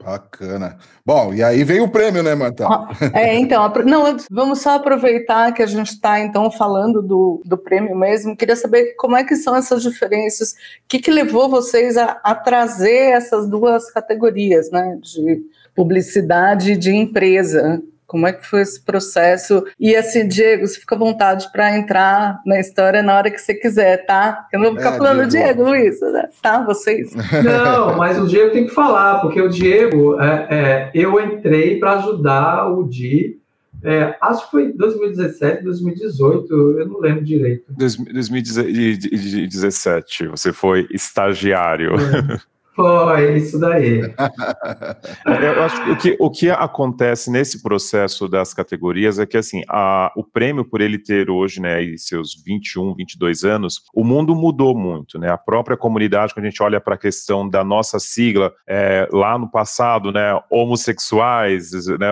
Bacana. 0.04 0.78
Bom, 1.06 1.34
e 1.34 1.44
aí 1.44 1.64
veio 1.64 1.86
o 1.86 1.90
prêmio, 1.90 2.22
né, 2.22 2.36
Marta? 2.36 2.68
É, 3.14 3.36
então, 3.36 3.72
não, 3.86 4.18
vamos 4.30 4.62
só 4.62 4.76
aproveitar 4.76 5.52
que 5.54 5.64
a 5.64 5.66
gente 5.66 5.92
está, 5.92 6.20
então, 6.20 6.52
falando 6.52 7.02
do, 7.02 7.42
do 7.46 7.58
prêmio 7.58 7.96
mesmo. 7.96 8.36
Queria 8.36 8.56
saber 8.56 8.96
como 8.98 9.16
é 9.16 9.24
que 9.24 9.36
são 9.36 9.56
essas 9.56 9.82
diferenças, 9.82 10.52
o 10.52 10.56
que, 10.88 11.00
que 11.00 11.10
levou 11.10 11.50
vocês 11.50 11.98
a, 11.98 12.20
a 12.24 12.36
trazer 12.36 13.12
essas 13.12 13.50
duas 13.50 13.92
categorias, 13.92 14.70
né, 14.70 14.98
de 15.02 15.42
publicidade 15.74 16.74
e 16.74 16.78
de 16.78 16.94
empresa. 16.94 17.82
Como 18.08 18.28
é 18.28 18.34
que 18.34 18.46
foi 18.46 18.62
esse 18.62 18.82
processo? 18.82 19.64
E 19.80 19.96
assim, 19.96 20.28
Diego, 20.28 20.68
você 20.68 20.80
fica 20.80 20.96
à 20.96 20.98
vontade 20.98 21.50
para 21.52 21.78
entrar 21.78 22.42
na 22.46 22.60
história 22.60 23.02
na 23.02 23.16
hora 23.16 23.32
que 23.32 23.40
você 23.40 23.54
quiser, 23.54 24.06
tá? 24.06 24.46
Eu 24.54 24.60
não 24.60 24.68
vou 24.68 24.78
ficar 24.78 24.94
é, 24.94 24.98
falando 24.98 25.28
Diego, 25.28 25.46
Diego 25.46 25.64
Luiz, 25.64 26.00
né? 26.02 26.30
tá? 26.42 26.64
Vocês. 26.64 27.14
Não, 27.44 27.98
mas 27.98 28.20
o 28.20 28.28
Diego 28.28 28.52
tem 28.52 28.68
que 28.68 28.74
falar, 28.74 29.20
porque 29.20 29.42
o 29.42 29.50
Diego, 29.50 30.22
é, 30.22 30.48
é, 30.50 30.92
eu 30.94 31.20
entrei 31.20 31.80
para 31.80 31.94
ajudar 31.94 32.72
o 32.72 32.88
Di 32.88 33.40
É, 33.84 34.16
acho 34.22 34.46
que 34.46 34.52
foi 34.52 34.72
2017, 34.74 35.64
2018, 35.64 36.54
eu 36.54 36.88
não 36.88 37.00
lembro 37.00 37.24
direito. 37.24 37.66
2017, 37.70 40.28
você 40.28 40.54
foi 40.54 40.88
estagiário. 40.92 41.94
É. 42.76 42.82
Foi, 42.82 43.38
isso 43.38 43.58
daí. 43.60 44.02
Eu 45.26 45.64
acho 45.64 45.84
que 45.84 45.92
o, 45.92 45.98
que 45.98 46.18
o 46.20 46.30
que 46.30 46.50
acontece 46.50 47.32
nesse 47.32 47.64
processo 47.64 48.28
das 48.28 48.54
categorias 48.54 49.18
é 49.18 49.26
que, 49.26 49.38
assim, 49.38 49.62
a, 49.70 50.12
o 50.16 50.24
prêmio, 50.24 50.66
por 50.66 50.82
ele 50.82 51.00
ter 51.00 51.30
hoje, 51.30 51.62
né, 51.62 51.80
seus 51.98 52.36
21, 52.46 52.94
22 52.96 53.44
anos, 53.46 53.82
o 53.94 54.04
mundo 54.04 54.36
mudou 54.36 54.78
muito, 54.78 55.18
né? 55.18 55.32
A 55.32 55.38
própria 55.38 55.78
comunidade, 55.78 56.34
quando 56.34 56.46
a 56.46 56.50
gente 56.50 56.62
olha 56.62 56.82
para 56.82 56.96
a 56.96 56.98
questão 56.98 57.48
da 57.48 57.64
nossa 57.64 57.98
sigla, 57.98 58.54
é, 58.68 59.08
lá 59.12 59.38
no 59.38 59.50
passado, 59.50 60.12
né, 60.12 60.38
homossexuais, 60.52 61.72
né, 61.98 62.08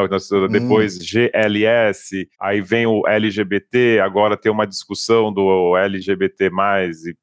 depois 0.49 0.97
hum. 0.97 1.01
GLS, 1.01 2.27
aí 2.39 2.61
vem 2.61 2.85
o 2.85 3.05
LGBT, 3.05 3.99
agora 3.99 4.37
tem 4.37 4.51
uma 4.51 4.65
discussão 4.65 5.33
do 5.33 5.75
LGBT+, 5.77 6.49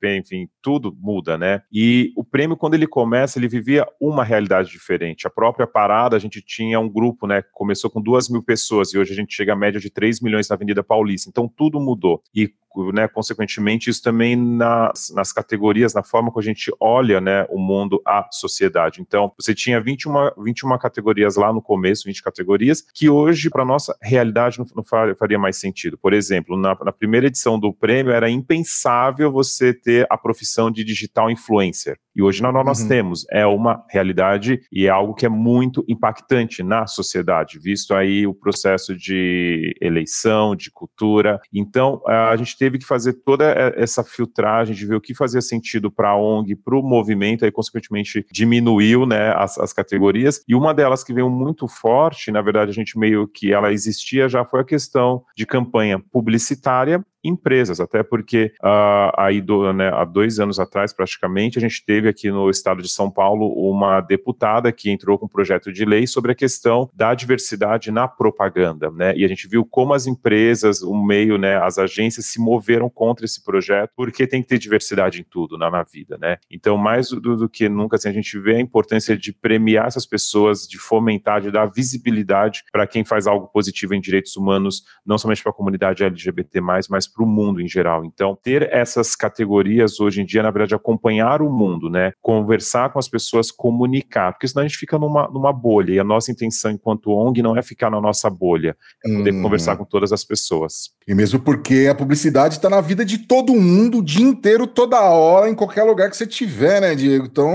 e, 0.03 0.19
enfim, 0.19 0.49
tudo 0.63 0.95
muda, 1.01 1.39
né? 1.39 1.63
E 1.73 2.13
o 2.17 2.25
prêmio, 2.25 2.57
quando 2.57 2.75
ele 2.75 2.87
começa 2.87 3.30
ele 3.39 3.49
vivia 3.49 3.87
uma 4.01 4.25
realidade 4.25 4.71
diferente. 4.71 5.27
A 5.27 5.31
própria 5.31 5.67
parada, 5.67 6.17
a 6.17 6.19
gente 6.19 6.41
tinha 6.41 6.79
um 6.81 6.89
grupo, 6.89 7.27
né? 7.27 7.43
Começou 7.53 7.91
com 7.91 8.01
duas 8.01 8.29
mil 8.29 8.43
pessoas 8.43 8.93
e 8.93 8.99
hoje 8.99 9.13
a 9.13 9.17
gente 9.17 9.35
chega 9.35 9.53
a 9.53 9.57
média 9.57 9.81
de 9.81 9.91
3 9.91 10.21
milhões 10.21 10.49
na 10.49 10.57
Avenida 10.57 10.83
Paulista. 10.83 11.29
Então 11.29 11.49
tudo 11.49 11.81
mudou. 11.81 12.23
E 12.35 12.53
né, 12.93 13.09
consequentemente, 13.09 13.91
isso 13.91 14.03
também 14.03 14.37
nas, 14.37 15.13
nas 15.15 15.33
categorias, 15.33 15.95
na 15.95 16.03
forma 16.03 16.33
que 16.33 16.39
a 16.39 16.43
gente 16.43 16.71
olha 16.81 17.21
né, 17.21 17.47
o 17.51 17.59
mundo, 17.59 18.01
a 18.07 18.29
sociedade. 18.31 19.01
Então, 19.01 19.33
você 19.39 19.55
tinha 19.55 19.81
21, 19.81 20.13
21 20.39 20.79
categorias 20.79 21.37
lá 21.37 21.53
no 21.53 21.61
começo, 21.61 22.05
20 22.07 22.23
categorias, 22.23 22.83
que 22.95 23.09
hoje, 23.09 23.51
para 23.51 23.65
nossa 23.65 23.97
realidade, 24.03 24.59
não, 24.59 24.67
não, 24.75 24.85
faria 24.85 25.39
mais 25.39 25.59
sentido. 25.59 25.99
Por 25.99 26.13
exemplo, 26.13 26.57
na, 26.57 26.77
na, 26.83 26.93
primeira 26.93 27.27
edição 27.27 27.59
do 27.59 27.73
prêmio, 27.73 28.13
era 28.13 28.31
impensável 28.31 29.31
você 29.31 29.75
ter 29.75 30.07
a 30.11 30.17
profissão 30.17 30.71
de 30.71 30.85
digital 30.85 31.31
influencer. 31.31 31.99
E 32.15 32.23
hoje 32.23 32.43
nós, 32.43 32.53
nós 32.53 32.81
uhum. 32.81 32.89
temos. 32.89 33.27
É 33.31 33.47
uma 33.47 33.85
realidade 33.89 34.61
e 34.73 34.87
é 34.87 34.91
algo 34.91 35.15
que 35.15 35.25
é 35.25 35.29
muito 35.29 35.85
impactante 35.89 36.63
na 36.63 36.87
sociedade, 36.87 37.59
visto 37.59 37.95
aí 37.95 38.27
o 38.27 38.35
processo 38.35 38.97
de 38.97 39.75
eleição, 39.81 40.57
de 40.57 40.71
cultura. 40.71 41.41
Então, 41.53 42.03
a 42.07 42.37
gente 42.37 42.57
teve 42.61 42.77
que 42.77 42.85
fazer 42.85 43.15
toda 43.15 43.47
essa 43.75 44.05
filtragem 44.05 44.77
de 44.77 44.85
ver 44.85 44.95
o 44.95 45.01
que 45.01 45.15
fazia 45.15 45.41
sentido 45.41 45.91
para 45.91 46.11
a 46.11 46.17
ONG, 46.17 46.55
para 46.55 46.77
o 46.77 46.83
movimento, 46.83 47.43
aí 47.43 47.51
consequentemente 47.51 48.27
diminuiu 48.31 49.07
né, 49.07 49.33
as, 49.35 49.57
as, 49.57 49.73
categorias. 49.73 50.45
E 50.47 50.55
uma 50.55 50.75
delas 50.75 51.03
que 51.03 51.15
veio 51.15 51.31
muito 51.31 51.67
forte, 51.67 52.31
na 52.31 52.43
verdade 52.43 52.71
a 52.71 52.75
gente 52.75 52.99
meio 52.99 53.27
que 53.27 53.51
ela 53.51 53.73
existia 53.73 54.29
já 54.29 54.45
foi 54.45 54.61
a 54.61 54.65
questão 54.65 55.25
de 55.35 55.47
campanha 55.47 55.99
publicitária 56.13 57.03
empresas, 57.23 57.81
até 57.81 58.03
porque 58.03 58.53
uh, 58.63 59.13
aí 59.17 59.41
do, 59.41 59.73
né, 59.73 59.91
há 59.93 60.05
dois 60.05 60.41
anos 60.41 60.59
atrás, 60.59 60.93
praticamente, 60.93 61.59
a 61.59 61.61
gente 61.61 61.85
teve 61.85 62.09
aqui 62.09 62.31
no 62.31 62.49
estado 62.49 62.83
de 62.83 62.89
São 62.89 63.11
Paulo 63.11 63.49
uma 63.71 64.01
deputada 64.01 64.73
que 64.73 64.91
entrou 64.91 65.19
com 65.19 65.27
um 65.27 65.29
projeto 65.29 65.73
de 65.73 65.85
lei 65.85 66.07
sobre 66.07 66.33
a 66.33 66.35
questão 66.35 66.89
da 66.95 67.15
diversidade 67.15 67.91
na 67.91 68.09
propaganda, 68.09 68.91
né? 68.91 69.15
E 69.17 69.25
a 69.25 69.29
gente 69.29 69.47
viu 69.49 69.65
como 69.65 69.93
as 69.93 70.07
empresas, 70.07 70.83
o 70.83 70.95
meio, 70.95 71.37
né, 71.37 71.57
as 71.57 71.79
agências 71.79 72.27
se 72.27 72.41
moveram 72.41 72.89
contra 72.89 73.25
esse 73.25 73.43
projeto, 73.45 73.91
porque 73.97 74.27
tem 74.27 74.43
que 74.43 74.49
ter 74.49 74.59
diversidade 74.59 75.21
em 75.21 75.25
tudo 75.25 75.59
na, 75.59 75.71
na 75.71 75.83
vida, 75.83 76.17
né? 76.19 76.39
Então, 76.51 76.77
mais 76.77 77.11
do, 77.11 77.37
do 77.37 77.49
que 77.49 77.69
nunca, 77.69 77.97
assim, 77.97 78.09
a 78.09 78.13
gente 78.13 78.39
vê 78.39 78.57
a 78.57 78.61
importância 78.61 79.17
de 79.17 79.33
premiar 79.33 79.87
essas 79.87 80.07
pessoas, 80.07 80.67
de 80.67 80.79
fomentar, 80.79 81.41
de 81.41 81.51
dar 81.51 81.67
visibilidade 81.67 82.65
para 82.73 82.87
quem 82.87 83.05
faz 83.05 83.27
algo 83.27 83.49
positivo 83.49 83.95
em 83.95 84.01
direitos 84.01 84.37
humanos, 84.37 84.85
não 85.05 85.19
somente 85.19 85.43
para 85.43 85.51
a 85.51 85.55
comunidade 85.55 86.05
LGBT+, 86.05 86.61
mas 86.61 87.10
para 87.13 87.25
o 87.25 87.27
mundo 87.27 87.61
em 87.61 87.69
geral. 87.69 88.05
Então, 88.05 88.39
ter 88.43 88.69
essas 88.73 89.15
categorias 89.17 90.01
hoje 90.01 90.23
em 90.23 90.25
dia, 90.25 90.43
na 90.43 90.51
verdade, 90.51 90.75
acompanhar 90.75 91.43
o 91.43 91.51
mundo, 91.51 91.89
né? 91.89 92.13
Conversar 92.21 92.93
com 92.93 92.99
as 92.99 93.09
pessoas, 93.09 93.51
comunicar, 93.51 94.33
porque 94.33 94.49
senão 94.49 94.65
a 94.65 94.69
gente 94.69 94.79
fica 94.79 94.99
numa, 94.99 95.29
numa 95.29 95.53
bolha. 95.53 95.93
E 95.93 95.99
a 95.99 96.05
nossa 96.05 96.31
intenção 96.31 96.71
enquanto 96.71 97.11
ONG 97.11 97.43
não 97.43 97.57
é 97.57 97.63
ficar 97.63 97.91
na 97.91 98.01
nossa 98.01 98.29
bolha, 98.31 98.77
é 99.05 99.17
poder 99.17 99.35
hum. 99.35 99.43
conversar 99.43 99.77
com 99.77 99.85
todas 99.85 100.13
as 100.13 100.25
pessoas. 100.25 100.91
E 101.07 101.15
mesmo 101.15 101.41
porque 101.41 101.89
a 101.91 101.95
publicidade 101.95 102.55
está 102.55 102.71
na 102.71 102.81
vida 102.81 103.05
de 103.05 103.19
todo 103.19 103.55
mundo 103.55 103.99
o 103.99 104.03
dia 104.03 104.25
inteiro, 104.25 104.67
toda 104.67 105.01
hora, 105.01 105.49
em 105.49 105.55
qualquer 105.55 105.83
lugar 105.83 106.09
que 106.09 106.17
você 106.17 106.27
tiver, 106.27 106.81
né, 106.81 106.95
Diego? 106.95 107.27
Então, 107.27 107.51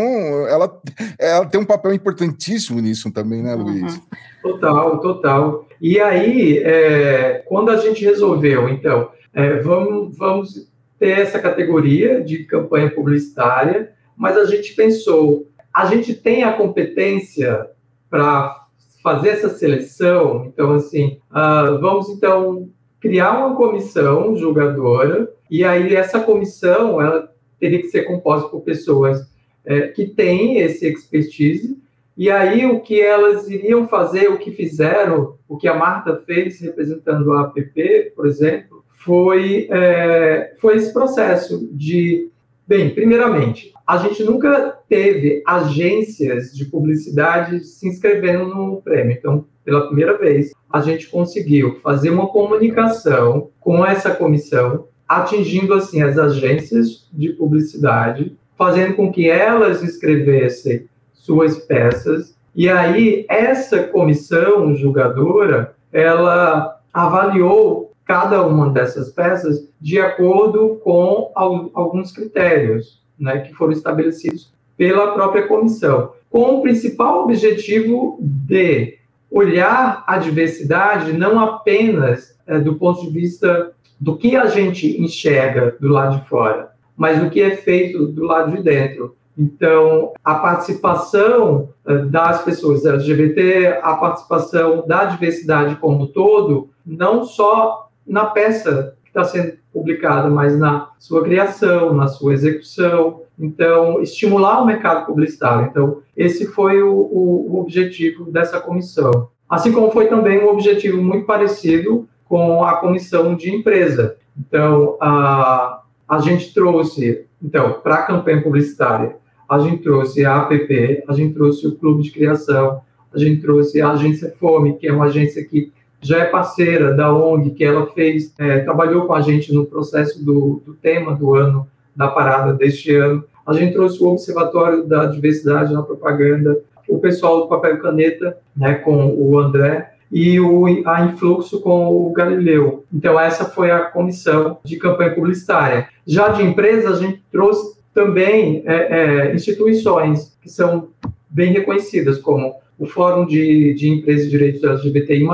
ela, 0.48 0.82
ela 1.18 1.46
tem 1.46 1.60
um 1.62 1.66
papel 1.66 1.94
importantíssimo 1.94 2.82
nisso 2.82 3.12
também, 3.12 3.42
né, 3.42 3.56
Luiz? 3.56 3.96
Uhum. 3.96 4.02
Total, 4.42 5.00
total. 5.00 5.66
E 5.82 6.00
aí, 6.00 6.60
é, 6.60 7.44
quando 7.48 7.70
a 7.70 7.78
gente 7.78 8.04
resolveu, 8.04 8.70
então, 8.70 9.10
é, 9.36 9.60
vamos, 9.60 10.18
vamos 10.18 10.72
ter 10.98 11.20
essa 11.20 11.38
categoria 11.40 12.24
de 12.24 12.46
campanha 12.46 12.90
publicitária, 12.90 13.92
mas 14.16 14.38
a 14.38 14.46
gente 14.46 14.74
pensou, 14.74 15.50
a 15.74 15.86
gente 15.88 16.14
tem 16.14 16.46
a 16.46 16.54
competência 16.54 17.70
para 18.10 18.66
fazer 19.04 19.30
essa 19.30 19.50
seleção, 19.50 20.46
então 20.46 20.72
assim, 20.72 21.20
uh, 21.30 21.78
vamos 21.80 22.10
então 22.10 22.70
criar 23.02 23.38
uma 23.38 23.56
comissão 23.56 24.36
julgadora 24.38 25.32
e 25.52 25.64
aí 25.64 25.94
essa 25.94 26.20
comissão 26.22 27.02
ela 27.02 27.30
teria 27.60 27.80
que 27.80 27.90
ser 27.90 28.04
composta 28.04 28.48
por 28.48 28.62
pessoas 28.62 29.30
é, 29.66 29.90
que 29.90 30.08
têm 30.08 30.60
esse 30.60 30.88
expertise 30.88 31.78
e 32.18 32.32
aí 32.32 32.66
o 32.66 32.80
que 32.80 33.00
elas 33.02 33.50
iriam 33.50 33.88
fazer, 33.88 34.30
o 34.30 34.40
que 34.40 34.52
fizeram, 34.52 35.38
o 35.48 35.58
que 35.58 35.68
a 35.68 35.76
Marta 35.76 36.24
fez 36.26 36.62
representando 36.62 37.34
a 37.34 37.42
APP, 37.42 38.14
por 38.16 38.26
exemplo, 38.26 38.85
foi, 39.06 39.68
é, 39.70 40.56
foi 40.60 40.78
esse 40.78 40.92
processo 40.92 41.70
de. 41.72 42.30
Bem, 42.68 42.90
primeiramente, 42.90 43.72
a 43.86 43.98
gente 43.98 44.24
nunca 44.24 44.80
teve 44.90 45.44
agências 45.46 46.52
de 46.52 46.66
publicidade 46.66 47.64
se 47.64 47.88
inscrevendo 47.88 48.48
no 48.48 48.82
prêmio. 48.82 49.16
Então, 49.16 49.46
pela 49.64 49.86
primeira 49.86 50.18
vez, 50.18 50.52
a 50.74 50.82
gente 50.82 51.08
conseguiu 51.08 51.80
fazer 51.84 52.10
uma 52.10 52.28
comunicação 52.28 53.50
com 53.60 53.86
essa 53.86 54.10
comissão, 54.10 54.88
atingindo 55.08 55.76
assim 55.76 56.02
as 56.02 56.18
agências 56.18 57.08
de 57.14 57.30
publicidade, 57.34 58.36
fazendo 58.58 58.96
com 58.96 59.12
que 59.12 59.30
elas 59.30 59.84
escrevessem 59.84 60.88
suas 61.14 61.60
peças. 61.60 62.36
E 62.56 62.68
aí 62.68 63.28
essa 63.30 63.84
comissão 63.84 64.74
julgadora, 64.74 65.76
ela 65.94 66.80
avaliou 66.92 67.95
cada 68.06 68.46
uma 68.46 68.70
dessas 68.70 69.10
peças 69.10 69.68
de 69.82 70.00
acordo 70.00 70.80
com 70.84 71.32
alguns 71.34 72.12
critérios 72.12 73.02
né, 73.20 73.40
que 73.40 73.54
foram 73.54 73.74
estabelecidos 73.74 74.54
pela 74.78 75.14
própria 75.14 75.48
comissão, 75.48 76.12
com 76.30 76.58
o 76.58 76.62
principal 76.62 77.24
objetivo 77.24 78.18
de 78.22 78.98
olhar 79.32 80.04
a 80.06 80.18
diversidade 80.18 81.14
não 81.14 81.40
apenas 81.40 82.38
é, 82.46 82.60
do 82.60 82.76
ponto 82.76 83.02
de 83.02 83.10
vista 83.10 83.72
do 84.00 84.18
que 84.18 84.36
a 84.36 84.46
gente 84.46 85.02
enxerga 85.02 85.76
do 85.80 85.88
lado 85.88 86.20
de 86.20 86.28
fora, 86.28 86.72
mas 86.96 87.22
do 87.22 87.30
que 87.30 87.42
é 87.42 87.56
feito 87.56 88.08
do 88.08 88.26
lado 88.26 88.56
de 88.56 88.62
dentro. 88.62 89.16
Então, 89.38 90.14
a 90.24 90.36
participação 90.36 91.70
é, 91.86 91.98
das 92.00 92.44
pessoas 92.44 92.86
LGBT, 92.86 93.80
a 93.82 93.96
participação 93.96 94.86
da 94.88 95.06
diversidade 95.06 95.76
como 95.78 96.04
um 96.04 96.08
todo, 96.08 96.70
não 96.86 97.26
só 97.26 97.85
na 98.06 98.26
peça 98.26 98.96
que 99.04 99.10
está 99.10 99.24
sendo 99.24 99.54
publicada, 99.72 100.30
mas 100.30 100.58
na 100.58 100.90
sua 101.00 101.24
criação, 101.24 101.94
na 101.94 102.08
sua 102.08 102.34
execução. 102.34 103.22
Então, 103.38 104.02
estimular 104.02 104.62
o 104.62 104.66
mercado 104.66 105.06
publicitário. 105.06 105.68
Então, 105.70 106.02
esse 106.16 106.46
foi 106.48 106.82
o, 106.82 106.94
o, 106.94 107.54
o 107.54 107.60
objetivo 107.60 108.32
dessa 108.32 108.60
comissão. 108.60 109.30
Assim 109.50 109.72
como 109.72 109.92
foi 109.92 110.08
também 110.08 110.44
um 110.44 110.50
objetivo 110.50 111.02
muito 111.02 111.26
parecido 111.26 112.08
com 112.26 112.64
a 112.64 112.78
comissão 112.78 113.36
de 113.36 113.54
empresa. 113.54 114.16
Então, 114.38 114.98
a, 115.02 115.82
a 116.08 116.20
gente 116.20 116.54
trouxe, 116.54 117.26
então, 117.42 117.80
para 117.84 117.96
a 117.96 118.04
campanha 118.04 118.42
publicitária, 118.42 119.18
a 119.48 119.60
gente 119.60 119.84
trouxe 119.84 120.26
a 120.26 120.38
APP, 120.38 121.04
a 121.08 121.14
gente 121.14 121.34
trouxe 121.34 121.68
o 121.68 121.76
Clube 121.76 122.04
de 122.04 122.12
Criação, 122.12 122.82
a 123.14 123.18
gente 123.18 123.42
trouxe 123.42 123.82
a 123.82 123.92
agência 123.92 124.34
Fome, 124.40 124.78
que 124.78 124.88
é 124.88 124.94
uma 124.94 125.06
agência 125.06 125.44
que 125.46 125.72
já 126.06 126.20
é 126.20 126.26
parceira 126.26 126.94
da 126.94 127.14
ONG, 127.14 127.52
que 127.52 127.64
ela 127.64 127.88
fez, 127.88 128.34
é, 128.38 128.60
trabalhou 128.60 129.06
com 129.06 129.14
a 129.14 129.22
gente 129.22 129.54
no 129.54 129.66
processo 129.66 130.24
do, 130.24 130.62
do 130.66 130.74
tema 130.74 131.16
do 131.16 131.36
ano, 131.36 131.68
da 131.96 132.08
parada 132.08 132.54
deste 132.54 132.96
ano. 132.96 133.24
A 133.46 133.54
gente 133.54 133.74
trouxe 133.74 134.02
o 134.04 134.08
Observatório 134.08 134.86
da 134.86 135.06
Diversidade 135.06 135.74
na 135.74 135.84
Propaganda, 135.84 136.60
o 136.88 137.00
pessoal 137.00 137.42
do 137.42 137.48
Papel 137.48 137.76
e 137.76 137.80
Caneta, 137.80 138.38
né, 138.56 138.76
com 138.76 139.08
o 139.08 139.38
André, 139.40 139.92
e 140.12 140.40
o, 140.40 140.66
a 140.88 141.06
Influxo 141.06 141.60
com 141.62 141.88
o 141.88 142.14
Galileu. 142.14 142.86
Então, 142.94 143.20
essa 143.20 143.46
foi 143.46 143.72
a 143.72 143.80
comissão 143.80 144.60
de 144.64 144.78
campanha 144.78 145.14
publicitária. 145.14 145.88
Já 146.06 146.30
de 146.30 146.44
empresa, 146.44 146.92
a 146.92 146.96
gente 146.96 147.24
trouxe 147.32 147.76
também 147.94 148.64
é, 148.66 148.76
é, 148.76 149.36
instituições 149.36 150.38
que 150.42 150.50
são 150.50 150.90
bem 151.30 151.52
reconhecidas, 151.52 152.20
como 152.20 152.56
o 152.78 152.86
Fórum 152.86 153.26
de, 153.26 153.74
de 153.74 153.90
Empresas 153.90 154.26
de 154.26 154.32
Direitos 154.32 154.64
LGBTI+, 154.64 155.26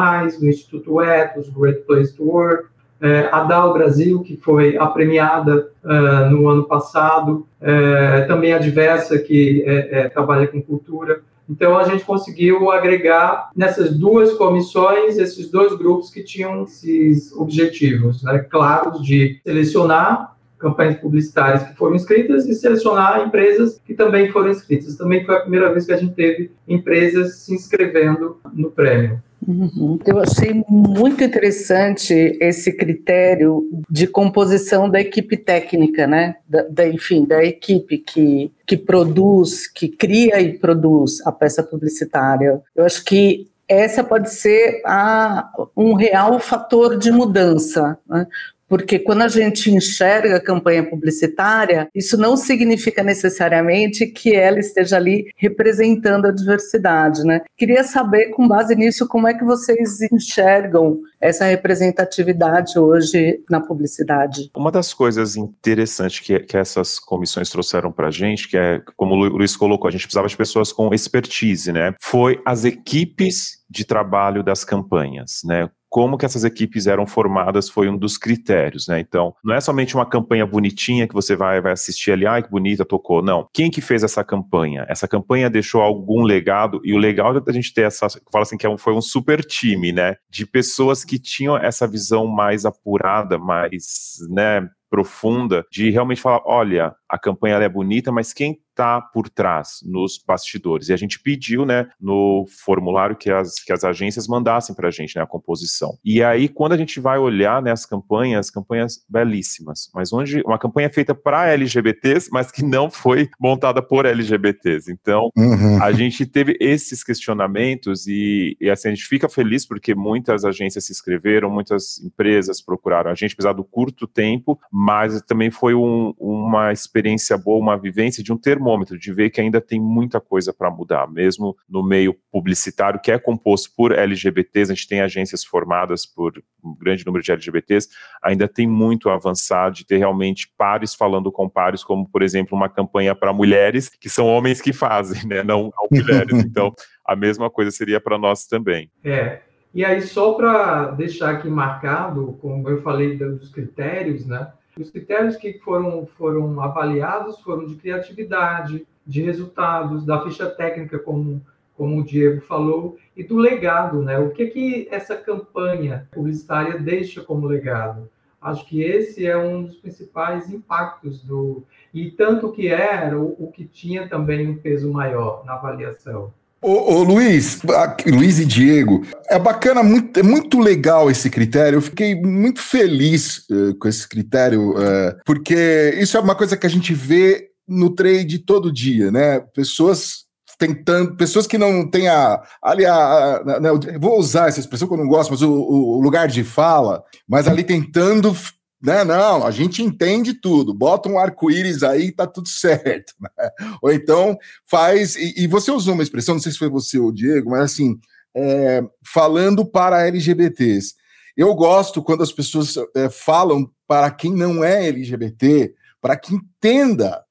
o 0.42 0.48
Instituto 0.48 1.02
Ethos, 1.02 1.50
Great 1.50 1.82
Place 1.82 2.16
to 2.16 2.24
Work, 2.24 2.70
é, 3.02 3.30
a 3.32 3.44
DAO 3.44 3.74
Brasil, 3.74 4.22
que 4.22 4.38
foi 4.38 4.78
a 4.78 4.86
premiada 4.86 5.72
uh, 5.84 6.30
no 6.30 6.48
ano 6.48 6.66
passado, 6.66 7.48
é, 7.60 8.22
também 8.22 8.54
a 8.54 8.60
Diversa, 8.60 9.18
que 9.18 9.64
é, 9.66 10.08
trabalha 10.10 10.46
com 10.46 10.62
cultura. 10.62 11.22
Então, 11.50 11.78
a 11.78 11.84
gente 11.84 12.06
conseguiu 12.06 12.70
agregar 12.72 13.50
nessas 13.56 13.98
duas 13.98 14.34
comissões 14.34 15.18
esses 15.18 15.50
dois 15.50 15.76
grupos 15.76 16.12
que 16.12 16.24
tinham 16.24 16.64
esses 16.64 17.34
objetivos 17.34 18.24
né, 18.24 18.40
claros 18.40 19.04
de 19.04 19.42
selecionar 19.44 20.38
campanhas 20.62 20.98
publicitárias 20.98 21.64
que 21.64 21.76
foram 21.76 21.96
inscritas 21.96 22.48
e 22.48 22.54
selecionar 22.54 23.26
empresas 23.26 23.82
que 23.84 23.94
também 23.94 24.32
foram 24.32 24.52
inscritas. 24.52 24.96
Também 24.96 25.26
foi 25.26 25.36
a 25.36 25.42
primeira 25.42 25.72
vez 25.74 25.86
que 25.86 25.92
a 25.92 25.98
gente 25.98 26.14
teve 26.14 26.52
empresas 26.68 27.38
se 27.40 27.54
inscrevendo 27.54 28.40
no 28.54 28.72
prêmio. 28.72 29.22
Uhum. 29.48 29.98
Eu 30.06 30.20
achei 30.20 30.64
muito 30.70 31.24
interessante 31.24 32.14
esse 32.40 32.72
critério 32.72 33.68
de 33.90 34.06
composição 34.06 34.88
da 34.88 35.02
equipe 35.02 35.36
técnica, 35.36 36.06
né? 36.06 36.36
Da, 36.48 36.62
da, 36.70 36.88
enfim, 36.88 37.26
da 37.26 37.44
equipe 37.44 37.98
que, 37.98 38.52
que 38.68 38.78
produz, 38.78 39.66
que 39.68 39.90
cria 39.90 40.40
e 40.40 40.60
produz 40.60 41.26
a 41.26 41.32
peça 41.32 41.64
publicitária. 41.64 42.62
Eu 42.76 42.86
acho 42.86 43.04
que 43.04 43.48
essa 43.68 44.04
pode 44.04 44.30
ser 44.30 44.82
a, 44.86 45.50
um 45.76 45.94
real 45.94 46.38
fator 46.40 46.98
de 46.98 47.10
mudança, 47.10 47.98
né? 48.08 48.28
Porque 48.72 48.98
quando 48.98 49.24
a 49.24 49.28
gente 49.28 49.70
enxerga 49.70 50.38
a 50.38 50.42
campanha 50.42 50.82
publicitária, 50.82 51.90
isso 51.94 52.16
não 52.16 52.38
significa 52.38 53.04
necessariamente 53.04 54.08
que 54.08 54.34
ela 54.34 54.60
esteja 54.60 54.96
ali 54.96 55.30
representando 55.36 56.28
a 56.28 56.32
diversidade, 56.32 57.26
né? 57.26 57.42
Queria 57.58 57.84
saber, 57.84 58.30
com 58.30 58.48
base 58.48 58.74
nisso, 58.74 59.06
como 59.10 59.28
é 59.28 59.34
que 59.34 59.44
vocês 59.44 60.02
enxergam 60.10 61.02
essa 61.20 61.44
representatividade 61.44 62.80
hoje 62.80 63.44
na 63.50 63.60
publicidade. 63.60 64.50
Uma 64.56 64.72
das 64.72 64.94
coisas 64.94 65.36
interessantes 65.36 66.22
que, 66.22 66.40
que 66.40 66.56
essas 66.56 66.98
comissões 66.98 67.50
trouxeram 67.50 67.92
para 67.92 68.08
a 68.08 68.12
gente, 68.12 68.48
que 68.48 68.56
é, 68.56 68.82
como 68.96 69.16
o 69.16 69.18
Luiz 69.18 69.58
colocou, 69.58 69.90
a 69.90 69.92
gente 69.92 70.04
precisava 70.04 70.30
de 70.30 70.38
pessoas 70.38 70.72
com 70.72 70.94
expertise, 70.94 71.74
né? 71.74 71.94
Foi 72.02 72.42
as 72.46 72.64
equipes 72.64 73.60
de 73.70 73.84
trabalho 73.84 74.42
das 74.42 74.64
campanhas, 74.64 75.42
né? 75.44 75.70
Como 75.92 76.18
que 76.18 76.26
essas 76.26 76.46
equipes 76.46 76.88
eram 76.88 77.06
formadas 77.06 77.70
foi 77.70 77.90
um 77.90 77.98
dos 77.98 78.18
critérios, 78.18 78.88
né? 78.88 79.02
Então, 79.02 79.36
não 79.44 79.54
é 79.54 79.60
somente 79.60 79.94
uma 79.94 80.06
campanha 80.06 80.46
bonitinha 80.46 81.06
que 81.06 81.14
você 81.14 81.36
vai, 81.36 81.60
vai 81.60 81.74
assistir 81.74 82.14
ali, 82.14 82.26
ai 82.26 82.42
que 82.42 82.50
bonita, 82.50 82.86
tocou. 82.86 83.22
Não. 83.22 83.46
Quem 83.54 83.70
que 83.70 83.82
fez 83.82 84.02
essa 84.02 84.24
campanha? 84.24 84.86
Essa 84.88 85.06
campanha 85.06 85.50
deixou 85.50 85.82
algum 85.82 86.24
legado, 86.24 86.80
e 86.86 86.94
o 86.94 86.98
legal 86.98 87.38
da 87.38 87.52
gente 87.52 87.74
ter 87.74 87.82
essa, 87.82 88.08
fala 88.32 88.44
assim 88.44 88.56
que 88.56 88.66
é 88.66 88.78
foi 88.78 88.94
um 88.94 89.02
super 89.02 89.44
time, 89.44 89.92
né? 89.92 90.16
De 90.30 90.46
pessoas 90.46 91.04
que 91.04 91.20
tinham 91.20 91.58
essa 91.58 91.86
visão 91.86 92.26
mais 92.26 92.66
apurada, 92.66 93.38
mais, 93.38 94.16
né, 94.30 94.66
profunda, 94.90 95.66
de 95.70 95.90
realmente 95.90 96.22
falar, 96.22 96.42
olha, 96.46 96.94
a 97.10 97.20
campanha 97.20 97.56
é 97.56 97.70
bonita, 97.70 98.12
mas 98.12 98.32
quem 98.32 98.58
está 98.82 99.00
por 99.00 99.30
trás 99.30 99.80
nos 99.86 100.18
bastidores. 100.18 100.90
E 100.90 100.94
a 100.94 100.98
gente 100.98 101.20
pediu, 101.20 101.66
né, 101.66 101.88
no 102.02 102.46
formulário 102.66 103.16
que 103.16 103.32
as, 103.32 103.64
que 103.64 103.72
as 103.72 103.84
agências 103.84 104.28
mandassem 104.28 104.76
para 104.76 104.88
a 104.88 104.92
gente, 104.92 105.16
né, 105.16 105.22
a 105.22 105.28
composição. 105.28 105.98
E 106.04 106.24
aí, 106.24 106.48
quando 106.48 106.74
a 106.74 106.78
gente 106.78 107.00
vai 107.00 107.20
olhar 107.20 107.62
né, 107.62 107.72
as 107.72 107.86
campanhas, 107.86 108.50
campanhas 108.50 109.06
belíssimas, 109.08 109.90
mas 109.94 110.12
onde 110.12 110.42
uma 110.42 110.58
campanha 110.58 110.90
feita 110.92 111.14
para 111.14 111.48
LGBTs, 111.50 112.30
mas 112.32 112.52
que 112.52 112.64
não 112.64 112.90
foi 112.90 113.30
montada 113.40 113.82
por 113.82 114.06
LGBTs. 114.06 114.92
Então, 114.92 115.30
uhum. 115.38 115.82
a 115.82 115.92
gente 115.92 116.26
teve 116.26 116.58
esses 116.60 117.04
questionamentos 117.04 118.08
e, 118.08 118.58
e 118.60 118.70
assim, 118.70 118.90
a 118.90 118.92
gente 118.92 119.06
fica 119.06 119.30
feliz 119.30 119.66
porque 119.66 119.94
muitas 119.94 120.44
agências 120.44 120.86
se 120.86 120.92
inscreveram, 120.92 121.50
muitas 121.50 122.02
empresas 122.04 122.62
procuraram 122.62 123.12
a 123.12 123.16
gente, 123.16 123.34
apesar 123.34 123.54
do 123.54 123.64
curto 123.64 124.08
tempo, 124.08 124.60
mas 124.72 125.22
também 125.22 125.52
foi 125.52 125.76
um, 125.76 126.14
uma 126.18 126.72
experiência 126.72 127.38
boa, 127.38 127.60
uma 127.60 127.78
vivência 127.78 128.24
de 128.24 128.34
um 128.34 128.38
termo 128.38 128.71
termômetro 128.72 128.98
de 128.98 129.14
ver 129.14 129.30
que 129.30 129.42
ainda 129.42 129.60
tem 129.60 129.80
muita 129.80 130.20
coisa 130.20 130.54
para 130.54 130.72
mudar, 130.72 131.10
mesmo 131.10 131.56
no 131.70 131.84
meio 131.84 132.16
publicitário, 132.32 133.00
que 133.00 133.12
é 133.12 133.20
composto 133.20 133.70
por 133.76 133.92
LGBTs, 133.92 134.72
a 134.72 134.76
gente 134.76 134.88
tem 134.88 135.02
agências 135.02 135.44
formadas 135.44 136.06
por 136.06 136.42
um 136.64 136.76
grande 136.76 137.06
número 137.06 137.24
de 137.24 137.32
LGBTs, 137.32 137.90
ainda 138.22 138.48
tem 138.48 138.68
muito 138.68 139.10
a 139.10 139.16
avançar 139.16 139.72
de 139.72 139.86
ter 139.86 139.98
realmente 139.98 140.52
pares 140.58 140.96
falando 140.96 141.32
com 141.32 141.50
pares, 141.50 141.84
como, 141.84 142.08
por 142.10 142.22
exemplo, 142.22 142.56
uma 142.56 142.70
campanha 142.70 143.14
para 143.14 143.34
mulheres, 143.34 143.90
que 143.90 144.10
são 144.10 144.26
homens 144.28 144.62
que 144.62 144.72
fazem, 144.72 145.28
né, 145.28 145.44
não, 145.44 145.64
não 145.64 145.88
mulheres. 145.92 146.32
Então, 146.52 146.74
a 147.06 147.16
mesma 147.16 147.50
coisa 147.50 147.72
seria 147.72 148.00
para 148.00 148.18
nós 148.18 148.46
também. 148.46 148.92
É. 149.04 149.40
E 149.74 149.86
aí, 149.86 150.02
só 150.02 150.34
para 150.34 150.92
deixar 150.92 151.30
aqui 151.30 151.48
marcado, 151.48 152.38
como 152.42 152.68
eu 152.68 152.82
falei 152.82 153.16
dos 153.16 153.50
critérios, 153.50 154.26
né? 154.26 154.52
Os 154.82 154.90
critérios 154.90 155.36
que 155.36 155.54
foram, 155.60 156.06
foram 156.18 156.60
avaliados 156.60 157.40
foram 157.42 157.66
de 157.66 157.76
criatividade, 157.76 158.86
de 159.06 159.22
resultados, 159.22 160.06
da 160.06 160.22
ficha 160.24 160.50
técnica, 160.50 161.00
como, 161.00 161.42
como 161.76 162.00
o 162.00 162.04
Diego 162.04 162.42
falou, 162.42 162.98
e 163.16 163.24
do 163.24 163.38
legado, 163.38 164.02
né? 164.02 164.18
O 164.20 164.32
que, 164.32 164.48
que 164.48 164.88
essa 164.92 165.16
campanha 165.16 166.08
publicitária 166.12 166.80
deixa 166.80 167.22
como 167.22 167.48
legado? 167.48 168.10
Acho 168.42 168.66
que 168.66 168.82
esse 168.82 169.26
é 169.26 169.38
um 169.38 169.64
dos 169.64 169.76
principais 169.76 170.52
impactos 170.52 171.24
do. 171.24 171.64
E 171.94 172.10
tanto 172.10 172.52
que 172.52 172.68
era 172.68 173.20
o, 173.20 173.36
o 173.38 173.52
que 173.52 173.66
tinha 173.66 174.08
também 174.08 174.50
um 174.50 174.58
peso 174.58 174.92
maior 174.92 175.46
na 175.46 175.54
avaliação. 175.54 176.34
Ô, 176.64 176.94
ô, 176.94 177.04
Luiz, 177.04 177.60
Luiz 178.06 178.38
e 178.38 178.46
Diego, 178.46 179.04
é 179.28 179.40
bacana, 179.40 179.82
muito, 179.82 180.20
é 180.20 180.22
muito 180.22 180.60
legal 180.60 181.10
esse 181.10 181.28
critério. 181.28 181.78
Eu 181.78 181.82
fiquei 181.82 182.14
muito 182.14 182.62
feliz 182.62 183.40
uh, 183.50 183.76
com 183.80 183.88
esse 183.88 184.08
critério, 184.08 184.72
uh, 184.74 185.16
porque 185.26 185.98
isso 186.00 186.16
é 186.18 186.20
uma 186.20 186.36
coisa 186.36 186.56
que 186.56 186.68
a 186.68 186.70
gente 186.70 186.94
vê 186.94 187.50
no 187.68 187.90
trade 187.90 188.38
todo 188.40 188.72
dia, 188.72 189.10
né? 189.10 189.40
Pessoas 189.56 190.26
tentando, 190.60 191.16
pessoas 191.16 191.48
que 191.48 191.58
não 191.58 191.90
têm 191.90 192.08
a. 192.08 192.40
Ali, 192.62 192.86
a, 192.86 192.94
a, 192.94 193.38
a, 193.38 193.60
né, 193.60 193.70
vou 194.00 194.20
usar 194.20 194.48
essa 194.48 194.60
expressão 194.60 194.88
que 194.88 194.94
eu 194.94 195.00
não 195.00 195.08
gosto, 195.08 195.32
mas 195.32 195.42
o, 195.42 195.52
o 195.52 196.00
lugar 196.00 196.28
de 196.28 196.44
fala, 196.44 197.04
mas 197.28 197.48
ali 197.48 197.64
tentando 197.64 198.36
né? 198.82 199.04
Não, 199.04 199.46
a 199.46 199.52
gente 199.52 199.84
entende 199.84 200.34
tudo. 200.34 200.74
Bota 200.74 201.08
um 201.10 201.20
arco-íris 201.20 201.84
aí 201.84 202.12
tá 202.12 202.26
tudo 202.26 202.48
certo. 202.50 203.14
Né? 203.20 203.50
Ou 203.82 203.92
então 203.92 204.38
faz. 204.66 205.16
E, 205.16 205.44
e, 205.44 205.48
você 205.48 205.72
usou 205.72 205.94
uma 205.94 206.04
expressão, 206.04 206.36
não 206.36 206.42
sei 206.42 206.52
se 206.52 206.58
foi 206.58 206.70
você 206.70 206.98
ou 206.98 207.10
o 207.10 207.14
Diego, 207.14 207.52
mas 207.52 207.72
assim, 207.72 208.00
é, 208.36 208.84
falando 209.04 209.66
para 209.66 210.08
LGBTs. 210.08 210.96
Eu 211.36 211.54
gosto 211.56 212.04
quando 212.04 212.24
as 212.24 212.32
pessoas 212.32 212.76
é, 212.96 213.10
falam 213.10 213.70
para 213.88 214.10
quem 214.12 214.34
não 214.34 214.64
é 214.64 214.88
LGBT, 214.88 215.74
para 216.02 216.18
que 216.18 216.36
entenda. 216.36 217.24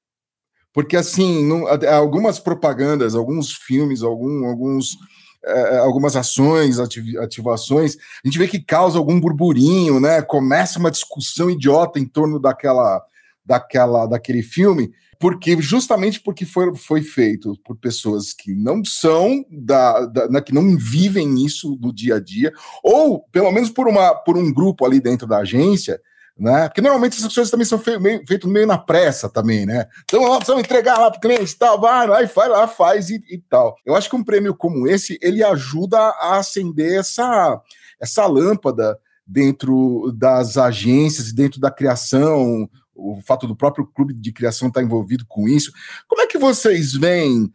Porque, 0.73 0.97
assim, 0.97 1.45
não, 1.45 1.67
algumas 1.93 2.39
propagandas, 2.39 3.15
alguns 3.15 3.53
filmes, 3.53 4.03
algum, 4.03 4.47
alguns 4.47 4.97
é, 5.44 5.76
é, 5.76 5.79
algumas 5.79 6.16
ações, 6.16 6.79
ativações, 6.79 7.96
a 7.96 8.29
gente 8.29 8.38
vê 8.38 8.46
que 8.46 8.61
causa 8.61 8.98
algum 8.98 9.18
burburinho, 9.18 9.98
né? 9.98 10.20
Começa 10.20 10.79
uma 10.79 10.90
discussão 10.90 11.50
idiota 11.50 11.98
em 11.98 12.07
torno 12.07 12.38
daquela, 12.38 13.03
daquela, 13.44 14.07
daquele 14.07 14.42
filme, 14.42 14.92
porque 15.18 15.61
justamente 15.61 16.20
porque 16.20 16.44
foi, 16.44 16.74
foi 16.76 17.03
feito 17.03 17.55
por 17.64 17.76
pessoas 17.76 18.33
que 18.33 18.55
não 18.55 18.85
são 18.85 19.44
da, 19.50 20.07
da 20.07 20.29
né, 20.29 20.40
que 20.40 20.53
não 20.53 20.76
vivem 20.76 21.44
isso 21.44 21.74
do 21.76 21.92
dia 21.92 22.16
a 22.16 22.20
dia, 22.20 22.53
ou 22.83 23.20
pelo 23.33 23.50
menos 23.50 23.70
por 23.70 23.88
uma 23.88 24.14
por 24.14 24.37
um 24.37 24.53
grupo 24.53 24.85
ali 24.85 25.00
dentro 25.00 25.26
da 25.26 25.38
agência 25.38 26.00
né? 26.40 26.68
Porque 26.68 26.81
normalmente 26.81 27.18
essas 27.18 27.35
coisas 27.35 27.50
também 27.50 27.66
são 27.66 27.79
feitas 27.79 28.03
meio, 28.03 28.26
feito 28.26 28.48
meio 28.48 28.66
na 28.66 28.79
pressa 28.79 29.29
também, 29.29 29.66
né? 29.66 29.87
Então, 30.05 30.22
lá, 30.22 30.37
precisamos 30.37 30.64
entregar 30.64 30.98
lá 30.98 31.11
para 31.11 31.18
o 31.18 31.20
cliente, 31.20 31.55
tal, 31.59 31.79
vai, 31.79 32.07
vai, 32.07 32.24
vai 32.24 32.48
lá, 32.48 32.66
faz 32.66 33.11
e, 33.11 33.22
e, 33.29 33.38
tal. 33.38 33.76
Eu 33.85 33.94
acho 33.94 34.09
que 34.09 34.16
um 34.16 34.24
prêmio 34.24 34.55
como 34.55 34.88
esse, 34.88 35.18
ele 35.20 35.44
ajuda 35.44 35.98
a 35.98 36.38
acender 36.38 36.98
essa, 36.98 37.61
essa 38.00 38.26
lâmpada 38.26 38.98
dentro 39.26 40.11
das 40.16 40.57
agências, 40.57 41.31
dentro 41.31 41.61
da 41.61 41.70
criação, 41.70 42.66
o 42.94 43.20
fato 43.20 43.46
do 43.46 43.55
próprio 43.55 43.87
clube 43.87 44.14
de 44.14 44.33
criação 44.33 44.68
estar 44.68 44.83
envolvido 44.83 45.26
com 45.29 45.46
isso. 45.46 45.70
Como 46.09 46.22
é 46.22 46.26
que 46.26 46.38
vocês 46.38 46.94
veem 46.94 47.53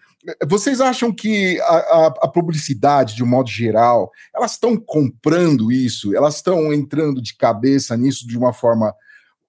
vocês 0.48 0.82
acham 0.82 1.14
que 1.14 1.60
a, 1.62 1.76
a, 1.76 2.08
a, 2.24 2.28
publicidade, 2.28 3.16
de 3.16 3.24
um 3.24 3.28
modo 3.28 3.50
geral, 3.50 4.12
elas 4.36 4.52
estão 4.52 4.76
comprando 4.78 5.72
isso? 5.72 6.16
Elas 6.16 6.36
estão 6.36 6.74
entrando 6.74 7.22
de 7.22 7.36
cabeça 7.36 7.96
nisso 7.96 8.28
de 8.28 8.38
uma 8.38 8.54
forma 8.54 8.94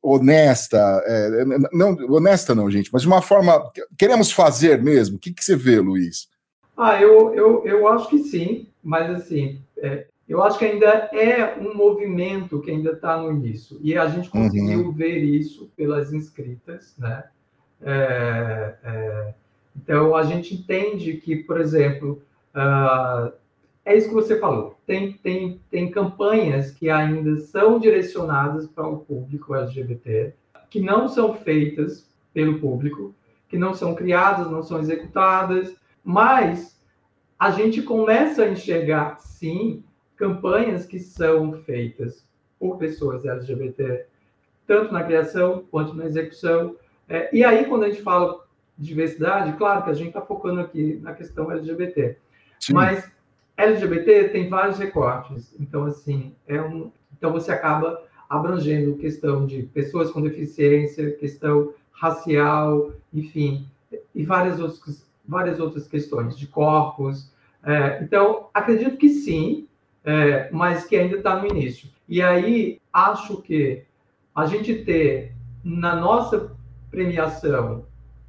honesta? 0.03 0.79
É, 1.07 1.45
não, 1.73 1.97
honesta 2.11 2.55
não, 2.55 2.71
gente, 2.71 2.91
mas 2.93 3.03
de 3.03 3.09
uma 3.09 3.23
forma. 3.23 3.63
Queremos 3.99 4.31
fazer 4.31 4.83
mesmo? 4.83 5.17
O 5.17 5.19
que, 5.19 5.33
que 5.33 5.45
você 5.45 5.57
vê, 5.57 5.81
Luiz? 5.81 6.29
Ah, 6.77 7.01
eu, 7.01 7.35
eu, 7.35 7.67
eu 7.67 7.89
acho 7.89 8.09
que 8.09 8.19
sim, 8.19 8.69
mas 8.83 9.11
assim, 9.11 9.61
é, 9.79 10.07
eu 10.29 10.43
acho 10.43 10.59
que 10.59 10.65
ainda 10.65 10.87
é 11.13 11.57
um 11.59 11.75
movimento 11.75 12.61
que 12.61 12.71
ainda 12.71 12.93
está 12.93 13.17
no 13.17 13.31
início. 13.31 13.79
E 13.81 13.97
a 13.97 14.07
gente 14.09 14.29
conseguiu 14.29 14.87
uhum. 14.87 14.93
ver 14.93 15.19
isso 15.19 15.71
pelas 15.77 16.13
inscritas, 16.13 16.95
né? 16.99 17.25
É, 17.83 18.75
é, 18.83 19.35
então, 19.83 20.17
a 20.17 20.25
gente 20.25 20.55
entende 20.55 21.15
que, 21.19 21.37
por 21.37 21.61
exemplo, 21.61 22.23
uh, 22.55 23.33
é 23.85 23.97
isso 23.97 24.09
que 24.09 24.15
você 24.15 24.39
falou. 24.39 24.77
Tem, 24.87 25.13
tem, 25.13 25.61
tem 25.71 25.91
campanhas 25.91 26.71
que 26.71 26.89
ainda 26.89 27.37
são 27.39 27.79
direcionadas 27.79 28.67
para 28.67 28.87
o 28.87 28.99
público 28.99 29.55
LGBT, 29.55 30.33
que 30.71 30.81
não 30.81 31.09
são 31.09 31.35
feitas 31.35 32.09
pelo 32.33 32.59
público, 32.59 33.15
que 33.49 33.59
não 33.59 33.75
são 33.75 33.95
criadas, 33.95 34.51
não 34.51 34.63
são 34.63 34.81
executadas, 34.81 35.75
mas 36.03 36.81
a 37.39 37.51
gente 37.51 37.83
começa 37.83 38.43
a 38.43 38.49
enxergar, 38.49 39.19
sim, 39.19 39.85
campanhas 40.17 40.87
que 40.87 40.99
são 40.99 41.53
feitas 41.53 42.27
por 42.59 42.79
pessoas 42.79 43.25
LGBT, 43.25 44.07
tanto 44.67 44.93
na 44.93 45.05
criação 45.05 45.65
quanto 45.71 45.95
na 45.95 46.07
execução. 46.07 46.75
É, 47.09 47.29
e 47.35 47.45
aí, 47.45 47.67
quando 47.67 47.85
a 47.85 47.89
gente 47.91 48.03
fala 48.03 48.46
diversidade, 48.79 49.57
claro 49.57 49.85
que 49.85 49.91
a 49.91 49.95
gente 49.95 50.09
está 50.09 50.21
focando 50.21 50.61
aqui 50.61 50.99
na 51.03 51.15
questão 51.15 51.51
LGBT, 51.51 52.17
sim. 52.61 52.75
mas 52.75 53.11
LGBT 53.57 54.29
tem 54.29 54.49
vários 54.49 54.79
recortes, 54.79 55.55
então 55.59 55.85
assim 55.85 56.35
é 56.47 56.61
um, 56.61 56.91
então 57.17 57.33
você 57.33 57.51
acaba 57.51 58.03
abrangendo 58.29 58.97
questão 58.97 59.47
de 59.47 59.63
pessoas 59.63 60.11
com 60.11 60.21
deficiência, 60.21 61.13
questão 61.13 61.73
racial, 61.93 62.93
enfim, 63.13 63.67
e 64.15 64.25
várias 64.25 64.61
outras 64.61 65.07
várias 65.27 65.59
outras 65.59 65.89
questões 65.89 66.39
de 66.39 66.47
corpos. 66.47 67.33
É, 67.65 68.03
então 68.03 68.49
acredito 68.55 68.97
que 68.97 69.09
sim, 69.09 69.67
é, 70.05 70.49
mas 70.53 70.85
que 70.85 70.97
ainda 70.97 71.17
está 71.17 71.37
no 71.37 71.47
início. 71.47 71.89
E 72.09 72.23
aí 72.23 72.81
acho 72.93 73.43
que 73.43 73.83
a 74.35 74.47
gente 74.47 74.85
ter 74.85 75.33
na 75.65 75.97
nossa 75.97 76.55
premiação 76.91 77.85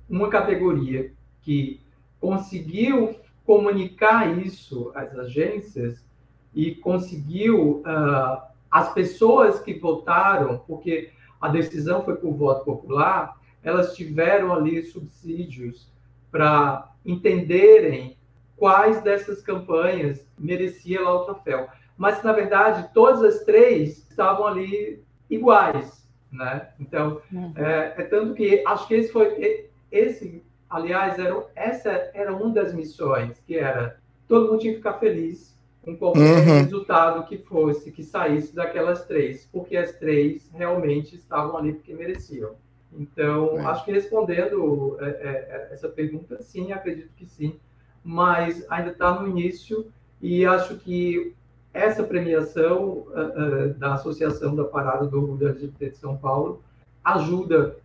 uma 0.09 0.29
categoria 0.29 1.11
que 1.41 1.81
conseguiu 2.19 3.15
comunicar 3.45 4.37
isso 4.37 4.91
às 4.95 5.17
agências 5.17 6.05
e 6.53 6.75
conseguiu 6.75 7.83
uh, 7.85 8.41
as 8.69 8.93
pessoas 8.93 9.59
que 9.59 9.73
votaram, 9.73 10.59
porque 10.67 11.11
a 11.39 11.47
decisão 11.47 12.03
foi 12.03 12.15
por 12.15 12.33
voto 12.33 12.65
popular, 12.65 13.37
elas 13.63 13.95
tiveram 13.95 14.53
ali 14.53 14.83
subsídios 14.83 15.91
para 16.31 16.91
entenderem 17.05 18.17
quais 18.55 19.01
dessas 19.01 19.41
campanhas 19.41 20.27
merecia 20.37 21.01
lá 21.01 21.13
o 21.13 21.25
troféu. 21.25 21.67
Mas, 21.97 22.21
na 22.23 22.33
verdade, 22.33 22.89
todas 22.93 23.23
as 23.23 23.43
três 23.43 24.09
estavam 24.09 24.45
ali 24.45 25.03
iguais, 25.29 26.07
né? 26.31 26.69
Então, 26.79 27.21
uhum. 27.31 27.53
é, 27.55 27.93
é, 27.97 28.03
tanto 28.03 28.33
que 28.33 28.63
acho 28.65 28.87
que 28.87 28.95
esse 28.95 29.11
foi 29.11 29.66
esse 29.91 30.43
Aliás, 30.69 31.17
era, 31.17 31.45
essa 31.55 31.89
era 32.13 32.35
uma 32.35 32.53
das 32.53 32.73
missões, 32.73 33.41
que 33.45 33.57
era 33.57 33.97
todo 34.27 34.51
mundo 34.51 34.59
tinha 34.59 34.73
que 34.73 34.79
ficar 34.79 34.93
feliz 34.93 35.55
com 35.81 35.95
qualquer 35.95 36.39
uhum. 36.39 36.43
resultado 36.43 37.25
que 37.25 37.37
fosse, 37.37 37.91
que 37.91 38.03
saísse 38.03 38.53
daquelas 38.53 39.05
três, 39.05 39.47
porque 39.49 39.77
as 39.77 39.93
três 39.93 40.49
realmente 40.53 41.15
estavam 41.15 41.55
ali 41.55 41.73
porque 41.73 41.93
mereciam. 41.93 42.55
Então, 42.91 43.57
é. 43.57 43.65
acho 43.65 43.85
que 43.85 43.91
respondendo 43.93 44.97
é, 44.99 45.05
é, 45.05 45.69
essa 45.71 45.87
pergunta, 45.87 46.41
sim, 46.41 46.73
acredito 46.73 47.11
que 47.15 47.25
sim, 47.25 47.57
mas 48.03 48.65
ainda 48.69 48.91
está 48.91 49.17
no 49.17 49.27
início 49.29 49.87
e 50.21 50.45
acho 50.45 50.75
que 50.79 51.33
essa 51.73 52.03
premiação 52.03 53.05
uh, 53.07 53.69
uh, 53.69 53.73
da 53.75 53.93
Associação 53.93 54.53
da 54.55 54.65
Parada 54.65 55.05
do 55.05 55.21
Orgulho 55.21 55.49
LGBT 55.49 55.91
de 55.91 55.97
São 55.97 56.17
Paulo 56.17 56.61
ajuda 57.03 57.77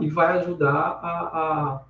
e 0.00 0.08
vai 0.08 0.38
ajudar 0.38 0.70
a, 0.72 1.30
a, 1.32 1.82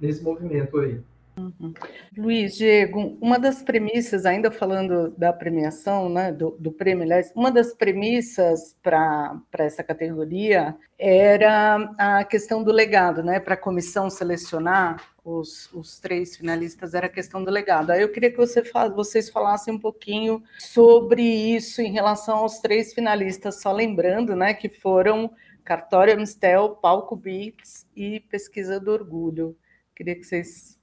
nesse 0.00 0.22
movimento 0.22 0.78
aí. 0.78 1.00
Uhum. 1.40 1.72
Luiz, 2.16 2.56
Diego, 2.56 3.16
uma 3.20 3.38
das 3.38 3.62
premissas, 3.62 4.26
ainda 4.26 4.50
falando 4.50 5.10
da 5.16 5.32
premiação, 5.32 6.08
né, 6.08 6.32
do, 6.32 6.54
do 6.58 6.70
prêmio, 6.70 7.04
aliás, 7.04 7.32
uma 7.34 7.50
das 7.50 7.72
premissas 7.72 8.76
para 8.82 9.40
essa 9.54 9.82
categoria 9.82 10.76
era 10.98 11.76
a 11.96 12.24
questão 12.24 12.62
do 12.62 12.70
legado, 12.70 13.22
né, 13.22 13.40
para 13.40 13.54
a 13.54 13.56
comissão 13.56 14.10
selecionar 14.10 15.02
os, 15.24 15.72
os, 15.72 15.98
três 15.98 16.36
finalistas, 16.36 16.92
era 16.92 17.06
a 17.06 17.10
questão 17.10 17.42
do 17.42 17.50
legado. 17.50 17.90
Aí 17.90 18.02
eu 18.02 18.10
queria 18.10 18.30
que 18.30 18.36
você, 18.36 18.62
vocês 18.94 19.30
falassem 19.30 19.72
um 19.72 19.78
pouquinho 19.78 20.42
sobre 20.58 21.22
isso 21.22 21.80
em 21.80 21.92
relação 21.92 22.38
aos 22.38 22.58
três 22.58 22.92
finalistas, 22.92 23.62
só 23.62 23.72
lembrando, 23.72 24.36
né, 24.36 24.52
que 24.52 24.68
foram 24.68 25.30
Cartório 25.60 26.14
Amistel, 26.14 26.76
Palco 26.76 27.14
Beats 27.14 27.86
e 27.94 28.20
Pesquisa 28.20 28.80
do 28.80 28.90
Orgulho. 28.90 29.56
Queria 29.94 30.14
que 30.14 30.24
vocês 30.24 30.78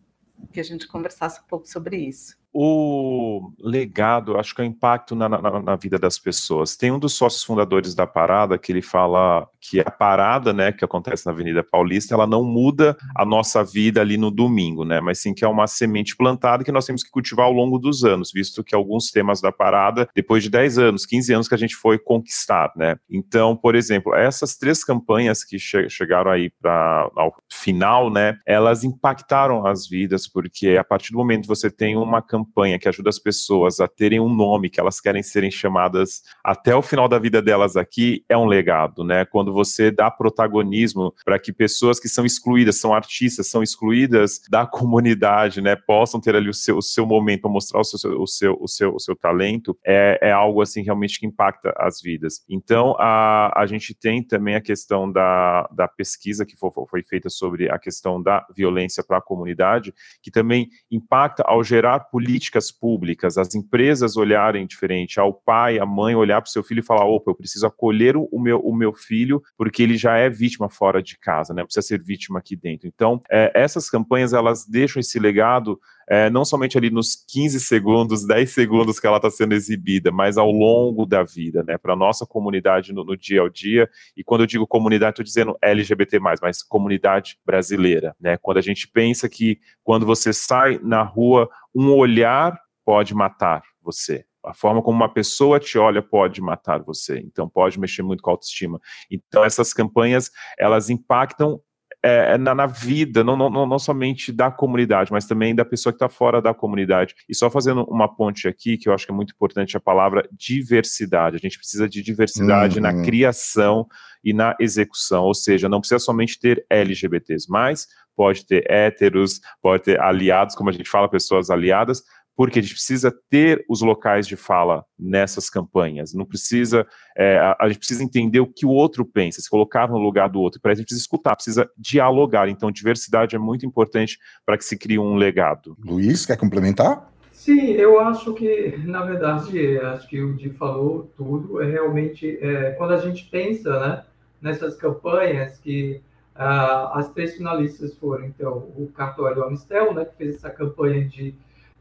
que 0.51 0.59
a 0.59 0.63
gente 0.63 0.87
conversasse 0.87 1.41
um 1.41 1.45
pouco 1.45 1.67
sobre 1.67 1.97
isso 1.97 2.36
o 2.53 3.51
legado, 3.59 4.37
acho 4.37 4.55
que 4.55 4.61
é 4.61 4.63
o 4.63 4.67
impacto 4.67 5.15
na, 5.15 5.29
na, 5.29 5.61
na, 5.61 5.75
vida 5.75 5.99
das 5.99 6.17
pessoas. 6.17 6.75
Tem 6.75 6.91
um 6.91 6.99
dos 6.99 7.13
sócios 7.13 7.43
fundadores 7.43 7.93
da 7.93 8.07
parada 8.07 8.57
que 8.57 8.71
ele 8.71 8.81
fala 8.81 9.47
que 9.61 9.79
a 9.79 9.91
parada, 9.91 10.53
né, 10.53 10.71
que 10.71 10.83
acontece 10.83 11.25
na 11.25 11.31
Avenida 11.31 11.63
Paulista, 11.63 12.13
ela 12.13 12.25
não 12.25 12.43
muda 12.43 12.97
a 13.15 13.25
nossa 13.25 13.63
vida 13.63 14.01
ali 14.01 14.17
no 14.17 14.31
domingo, 14.31 14.85
né, 14.85 15.01
mas 15.01 15.19
sim 15.19 15.33
que 15.33 15.43
é 15.43 15.47
uma 15.47 15.67
semente 15.67 16.15
plantada 16.15 16.63
que 16.63 16.71
nós 16.71 16.85
temos 16.85 17.03
que 17.03 17.11
cultivar 17.11 17.45
ao 17.45 17.51
longo 17.51 17.77
dos 17.77 18.03
anos, 18.03 18.31
visto 18.33 18.63
que 18.63 18.73
alguns 18.73 19.11
temas 19.11 19.41
da 19.41 19.51
parada, 19.51 20.07
depois 20.15 20.41
de 20.41 20.49
10 20.49 20.79
anos, 20.79 21.05
15 21.05 21.33
anos 21.33 21.47
que 21.47 21.55
a 21.55 21.59
gente 21.59 21.75
foi 21.75 21.99
conquistar, 21.99 22.71
né. 22.75 22.97
Então, 23.09 23.55
por 23.55 23.75
exemplo, 23.75 24.15
essas 24.15 24.57
três 24.57 24.83
campanhas 24.83 25.43
que 25.43 25.59
che 25.59 25.89
chegaram 25.89 26.31
aí 26.31 26.49
para 26.61 27.09
ao 27.15 27.35
final, 27.51 28.09
né, 28.09 28.37
elas 28.45 28.83
impactaram 28.83 29.67
as 29.67 29.87
vidas, 29.87 30.27
porque 30.27 30.77
a 30.77 30.83
partir 30.83 31.11
do 31.11 31.17
momento 31.17 31.41
que 31.41 31.47
você 31.47 31.69
tem 31.69 31.97
uma 31.97 32.21
campanha 32.21 32.36
campanha 32.37 32.77
que 32.77 32.87
ajuda 32.87 33.09
as 33.09 33.17
pessoas 33.19 33.79
a 33.79 33.87
terem 33.87 34.19
um 34.19 34.33
nome 34.33 34.69
que 34.69 34.79
elas 34.79 35.01
querem 35.01 35.23
serem 35.23 35.49
chamadas 35.49 36.21
até 36.43 36.75
o 36.75 36.81
final 36.81 37.07
da 37.07 37.17
vida 37.17 37.41
delas 37.41 37.75
aqui, 37.75 38.23
é 38.29 38.37
um 38.37 38.45
legado, 38.45 39.03
né? 39.03 39.25
Quando 39.25 39.51
você 39.51 39.89
dá 39.89 40.11
protagonismo 40.11 41.13
para 41.25 41.39
que 41.39 41.51
pessoas 41.51 41.99
que 41.99 42.07
são 42.07 42.25
excluídas, 42.25 42.79
são 42.79 42.93
artistas, 42.93 43.49
são 43.49 43.63
excluídas 43.63 44.41
da 44.49 44.65
comunidade, 44.65 45.61
né, 45.61 45.75
possam 45.75 46.19
ter 46.19 46.35
ali 46.35 46.49
o 46.49 46.53
seu, 46.53 46.77
o 46.77 46.81
seu 46.81 47.05
momento 47.05 47.41
para 47.41 47.51
mostrar 47.51 47.79
o 47.79 47.83
seu, 47.83 48.21
o 48.21 48.27
seu, 48.27 48.57
o 48.59 48.67
seu, 48.67 48.95
o 48.95 48.99
seu 48.99 49.15
talento, 49.15 49.77
é, 49.85 50.19
é 50.21 50.31
algo 50.31 50.61
assim 50.61 50.83
realmente 50.83 51.19
que 51.19 51.25
impacta 51.25 51.73
as 51.77 52.01
vidas. 52.01 52.43
Então, 52.49 52.95
a, 52.99 53.51
a 53.59 53.65
gente 53.65 53.93
tem 53.93 54.23
também 54.23 54.55
a 54.55 54.61
questão 54.61 55.11
da, 55.11 55.67
da 55.73 55.87
pesquisa 55.87 56.45
que 56.45 56.55
foi, 56.55 56.69
foi 56.89 57.03
feita 57.03 57.29
sobre 57.29 57.69
a 57.69 57.79
questão 57.79 58.21
da 58.21 58.45
violência 58.55 59.03
para 59.03 59.17
a 59.17 59.21
comunidade, 59.21 59.93
que 60.21 60.29
também 60.29 60.69
impacta 60.91 61.43
ao 61.45 61.63
gerar 61.63 62.01
políticas 62.01 62.26
políticas 62.27 62.71
públicas, 62.71 63.37
as 63.37 63.55
empresas 63.55 64.17
olharem 64.17 64.67
diferente, 64.67 65.17
ao 65.17 65.33
pai, 65.33 65.79
a 65.79 65.85
mãe 65.85 66.13
olhar 66.13 66.41
para 66.41 66.49
o 66.49 66.51
seu 66.51 66.61
filho 66.61 66.81
e 66.81 66.83
falar: 66.83 67.05
opa, 67.05 67.31
eu 67.31 67.35
preciso 67.35 67.65
acolher 67.65 68.17
o 68.17 68.37
meu, 68.37 68.59
o 68.59 68.75
meu 68.75 68.93
filho, 68.93 69.41
porque 69.57 69.81
ele 69.81 69.95
já 69.95 70.17
é 70.17 70.29
vítima 70.29 70.69
fora 70.69 71.01
de 71.01 71.17
casa, 71.17 71.53
né? 71.53 71.63
Precisa 71.63 71.87
ser 71.87 72.03
vítima 72.03 72.39
aqui 72.39 72.55
dentro. 72.55 72.85
Então, 72.85 73.21
é, 73.31 73.49
essas 73.55 73.89
campanhas 73.89 74.33
elas 74.33 74.65
deixam 74.67 74.99
esse 74.99 75.17
legado 75.17 75.79
é, 76.09 76.29
não 76.29 76.45
somente 76.45 76.77
ali 76.77 76.89
nos 76.89 77.15
15 77.27 77.59
segundos, 77.59 78.25
10 78.25 78.49
segundos 78.49 78.99
que 78.99 79.05
ela 79.05 79.17
está 79.17 79.29
sendo 79.29 79.53
exibida, 79.53 80.11
mas 80.11 80.37
ao 80.37 80.51
longo 80.51 81.05
da 81.05 81.23
vida, 81.23 81.63
né, 81.63 81.77
para 81.77 81.93
a 81.93 81.97
nossa 81.97 82.25
comunidade 82.25 82.93
no, 82.93 83.03
no, 83.03 83.17
dia 83.17 83.41
ao 83.41 83.49
dia. 83.49 83.89
E 84.15 84.23
quando 84.23 84.41
eu 84.41 84.47
digo 84.47 84.65
comunidade, 84.65 85.11
estou 85.11 85.25
dizendo 85.25 85.57
LGBT, 85.61 86.19
mas 86.19 86.63
comunidade 86.63 87.37
brasileira. 87.45 88.15
Né, 88.19 88.37
quando 88.37 88.57
a 88.57 88.61
gente 88.61 88.87
pensa 88.87 89.27
que 89.27 89.59
quando 89.83 90.05
você 90.05 90.31
sai 90.31 90.79
na 90.81 91.03
rua, 91.03 91.49
um 91.75 91.93
olhar 91.93 92.57
pode 92.85 93.13
matar 93.13 93.61
você. 93.81 94.25
A 94.45 94.53
forma 94.53 94.81
como 94.81 94.95
uma 94.95 95.13
pessoa 95.13 95.59
te 95.59 95.77
olha 95.77 96.01
pode 96.01 96.41
matar 96.41 96.81
você, 96.81 97.19
então 97.19 97.49
pode 97.49 97.77
mexer 97.77 98.01
muito 98.01 98.23
com 98.23 98.29
a 98.29 98.33
autoestima. 98.33 98.79
Então 99.11 99.43
essas 99.43 99.73
campanhas 99.73 100.31
elas 100.57 100.89
impactam 100.89 101.59
é, 102.03 102.33
é, 102.33 102.37
na, 102.37 102.53
na, 102.53 102.65
vida, 102.67 103.23
não, 103.23 103.35
não, 103.35 103.65
não 103.65 103.79
somente 103.79 104.31
da 104.31 104.51
comunidade, 104.51 105.11
mas 105.11 105.25
também 105.25 105.55
da 105.55 105.65
pessoa 105.65 105.91
que 105.91 105.97
está 105.97 106.07
fora 106.07 106.41
da 106.41 106.53
comunidade. 106.53 107.15
E 107.27 107.35
só 107.35 107.49
fazendo 107.49 107.83
uma 107.85 108.07
ponte 108.07 108.47
aqui, 108.47 108.77
que 108.77 108.87
eu 108.87 108.93
acho 108.93 109.05
que 109.05 109.11
é 109.11 109.15
muito 109.15 109.33
importante 109.33 109.75
a 109.75 109.79
palavra 109.79 110.27
diversidade. 110.31 111.35
A 111.35 111.39
gente 111.39 111.57
precisa 111.57 111.89
de 111.89 112.01
diversidade 112.01 112.77
uhum. 112.77 112.83
na 112.83 113.03
criação 113.03 113.87
e 114.23 114.33
na 114.33 114.55
execução, 114.59 115.23
ou 115.23 115.33
seja, 115.33 115.69
não 115.69 115.79
precisa 115.79 115.99
somente 115.99 116.39
ter 116.39 116.65
LGBTs, 116.69 117.47
mas 117.49 117.87
pode 118.15 118.45
ter 118.45 118.69
héteros, 118.69 119.39
pode 119.61 119.83
ter 119.83 119.99
aliados, 119.99 120.55
como 120.55 120.69
a 120.69 120.73
gente 120.73 120.89
fala, 120.89 121.09
pessoas 121.09 121.49
aliadas, 121.49 122.03
porque 122.37 122.59
a 122.59 122.61
gente 122.61 122.75
precisa 122.75 123.11
ter 123.31 123.65
os 123.67 123.81
locais 123.81 124.27
de 124.27 124.35
fala 124.35 124.85
nessas 124.97 125.49
campanhas. 125.49 126.13
Não 126.13 126.23
precisa, 126.23 126.85
é, 127.17 127.39
a, 127.39 127.57
a, 127.61 127.67
gente 127.67 127.79
precisa 127.79 128.03
entender 128.03 128.39
o 128.39 128.45
que 128.45 128.63
o 128.63 128.69
outro 128.69 129.03
pensa, 129.03 129.41
se 129.41 129.49
colocar 129.49 129.89
no 129.89 129.97
lugar 129.97 130.29
do 130.29 130.39
outro. 130.39 130.61
Para 130.61 130.73
a 130.73 130.75
gente 130.75 130.85
precisa 130.85 131.01
escutar, 131.01 131.35
precisa 131.35 131.67
dialogar. 131.75 132.47
Então, 132.47 132.71
diversidade 132.71 133.35
é 133.35 133.39
muito 133.39 133.65
importante 133.65 134.19
para 134.45 134.55
que 134.55 134.63
se 134.63 134.77
crie 134.77 134.99
um 134.99 135.15
legado. 135.15 135.75
Luiz, 135.83 136.27
quer 136.27 136.37
complementar? 136.37 137.11
Sim, 137.31 137.71
eu 137.71 137.99
acho 137.99 138.35
que, 138.35 138.77
na 138.85 139.03
verdade, 139.03 139.79
acho 139.79 140.07
que 140.07 140.21
o 140.21 140.35
Di 140.35 140.51
falou 140.51 141.11
tudo. 141.17 141.59
É 141.59 141.71
realmente 141.71 142.37
é, 142.39 142.71
quando 142.71 142.93
a 142.93 142.97
gente 142.97 143.27
pensa, 143.31 143.79
né, 143.79 144.03
nessas 144.39 144.75
campanhas 144.75 145.57
que 145.57 146.03
uh, 146.35 146.93
as 146.93 147.11
três 147.13 147.35
finalistas 147.35 147.97
foram, 147.97 148.25
então, 148.25 148.57
o 148.77 148.91
Cartório 148.93 149.43
Amistel, 149.43 149.91
né, 149.95 150.05
que 150.05 150.15
fez 150.15 150.35
essa 150.35 150.51
campanha 150.51 151.03
de 151.03 151.35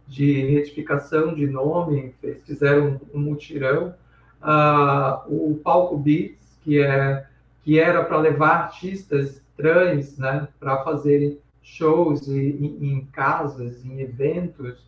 de 0.07 0.47
retificação 0.47 1.35
de 1.35 1.47
nome, 1.47 2.15
fizeram 2.45 3.01
um 3.13 3.19
mutirão. 3.19 3.95
Uh, 4.43 5.51
o 5.51 5.61
Palco 5.63 5.97
Beats, 5.97 6.59
que, 6.63 6.81
é, 6.81 7.27
que 7.63 7.79
era 7.79 8.05
para 8.05 8.19
levar 8.19 8.51
artistas 8.51 9.43
trans 9.57 10.17
né, 10.19 10.47
para 10.61 10.85
fazerem 10.85 11.39
shows 11.63 12.29
em, 12.29 12.77
em, 12.81 13.09
casas, 13.13 13.85
em 13.85 14.01
eventos. 14.01 14.87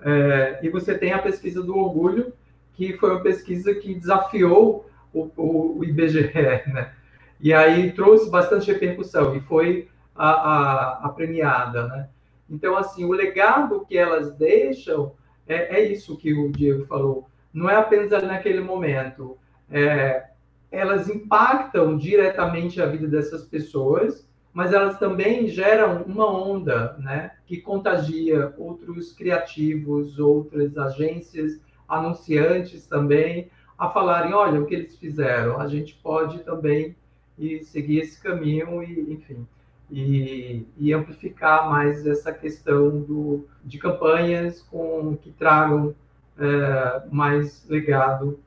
É, 0.00 0.60
e 0.62 0.68
você 0.68 0.96
tem 0.96 1.12
a 1.12 1.22
pesquisa 1.22 1.62
do 1.62 1.76
orgulho, 1.76 2.32
que 2.74 2.92
foi 2.98 3.10
uma 3.10 3.22
pesquisa 3.22 3.74
que 3.74 3.94
desafiou 3.94 4.88
o, 5.12 5.30
o, 5.36 5.78
o 5.78 5.84
IBGE, 5.84 6.30
né? 6.68 6.92
E 7.40 7.54
aí 7.54 7.92
trouxe 7.92 8.28
bastante 8.30 8.70
repercussão 8.70 9.34
e 9.36 9.40
foi 9.40 9.88
a, 10.14 10.28
a, 10.28 11.06
a 11.06 11.08
premiada, 11.10 11.86
né? 11.86 12.08
Então, 12.48 12.76
assim, 12.76 13.04
o 13.04 13.12
legado 13.12 13.84
que 13.86 13.96
elas 13.96 14.34
deixam 14.36 15.12
é, 15.46 15.80
é, 15.80 15.92
isso 15.92 16.16
que 16.16 16.32
o 16.32 16.50
Diego 16.50 16.86
falou. 16.86 17.28
Não 17.52 17.68
é 17.68 17.76
apenas 17.76 18.10
naquele 18.22 18.60
momento. 18.60 19.38
É, 19.70 20.28
elas 20.70 21.08
impactam 21.08 21.96
diretamente 21.96 22.80
a 22.80 22.86
vida 22.86 23.06
dessas 23.06 23.44
pessoas, 23.44 24.28
mas 24.52 24.72
elas 24.72 24.98
também 24.98 25.48
geram 25.48 26.02
uma 26.02 26.26
onda, 26.26 26.96
né, 26.98 27.32
que 27.46 27.58
contagia 27.58 28.52
outros 28.58 29.12
criativos, 29.12 30.18
outras 30.18 30.76
agências, 30.76 31.60
anunciantes 31.88 32.86
também, 32.86 33.50
a 33.78 33.88
falarem, 33.88 34.34
olha, 34.34 34.60
o 34.60 34.66
que 34.66 34.74
eles 34.74 34.96
fizeram, 34.96 35.60
a 35.60 35.68
gente 35.68 35.94
pode 36.02 36.40
também 36.40 36.96
ir 37.38 37.62
seguir 37.62 38.00
esse 38.00 38.20
caminho 38.20 38.82
e, 38.82 39.12
enfim, 39.12 39.46
e, 39.90 40.66
e, 40.76 40.92
amplificar 40.92 41.68
mais 41.68 42.06
essa 42.06 42.32
questão 42.32 43.00
do, 43.00 43.48
de 43.64 43.78
campanhas 43.78 44.62
com 44.62 45.16
que 45.16 45.30
tragam 45.32 45.94
é, 46.38 47.02
mais 47.10 47.66
legado 47.68 48.38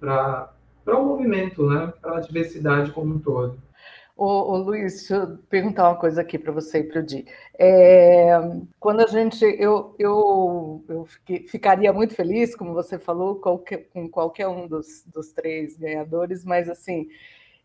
para 0.00 0.50
o 0.86 1.04
movimento, 1.04 1.68
né, 1.68 1.92
para 2.00 2.18
a 2.18 2.20
diversidade 2.20 2.90
como 2.92 3.14
um 3.14 3.18
todo. 3.18 3.58
Ô, 4.16 4.52
ô, 4.52 4.56
Luiz, 4.56 4.94
deixa 4.94 5.14
eu 5.14 5.38
perguntar 5.48 5.88
uma 5.88 5.96
coisa 5.96 6.22
aqui 6.22 6.36
para 6.36 6.50
você 6.50 6.80
e 6.80 6.82
para 6.82 7.00
o 7.00 7.02
Di. 7.04 7.24
É, 7.56 8.32
quando 8.80 9.00
a 9.00 9.06
gente, 9.06 9.44
eu, 9.44 9.94
eu, 9.96 10.84
eu 10.88 11.06
ficaria 11.46 11.92
muito 11.92 12.16
feliz, 12.16 12.56
como 12.56 12.74
você 12.74 12.98
falou, 12.98 13.36
qualquer, 13.36 13.88
com 13.92 14.08
qualquer 14.08 14.48
um 14.48 14.66
dos, 14.66 15.04
dos 15.06 15.30
três 15.30 15.76
ganhadores, 15.76 16.44
mas 16.44 16.68
assim, 16.68 17.08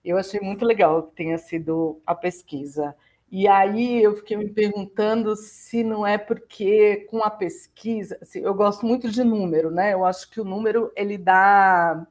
eu 0.06 0.16
achei 0.16 0.40
muito 0.42 0.64
legal 0.64 1.02
que 1.04 1.16
tenha 1.16 1.40
sido 1.40 2.00
a 2.06 2.14
pesquisa. 2.14 2.96
E 3.36 3.48
aí 3.48 4.04
eu 4.04 4.16
fiquei 4.16 4.38
me 4.38 4.48
perguntando 4.48 5.36
se 5.36 5.84
não 5.84 6.06
é 6.06 6.20
porque 6.20 7.08
com 7.10 7.24
a 7.24 7.32
pesquisa, 7.32 8.16
assim, 8.22 8.42
eu 8.42 8.54
gosto 8.54 8.86
muito 8.86 9.10
de 9.10 9.24
número, 9.24 9.72
né? 9.72 9.92
Eu 9.92 10.06
acho 10.06 10.30
que 10.30 10.40
o 10.40 10.44
número 10.44 10.92
ele 10.96 11.18
dá 11.18 12.06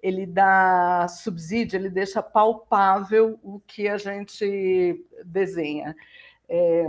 ele 0.00 0.24
dá 0.24 1.08
subsídio, 1.08 1.76
ele 1.76 1.90
deixa 1.90 2.22
palpável 2.22 3.40
o 3.42 3.58
que 3.66 3.88
a 3.88 3.98
gente 3.98 5.04
desenha. 5.24 5.96
É, 6.48 6.88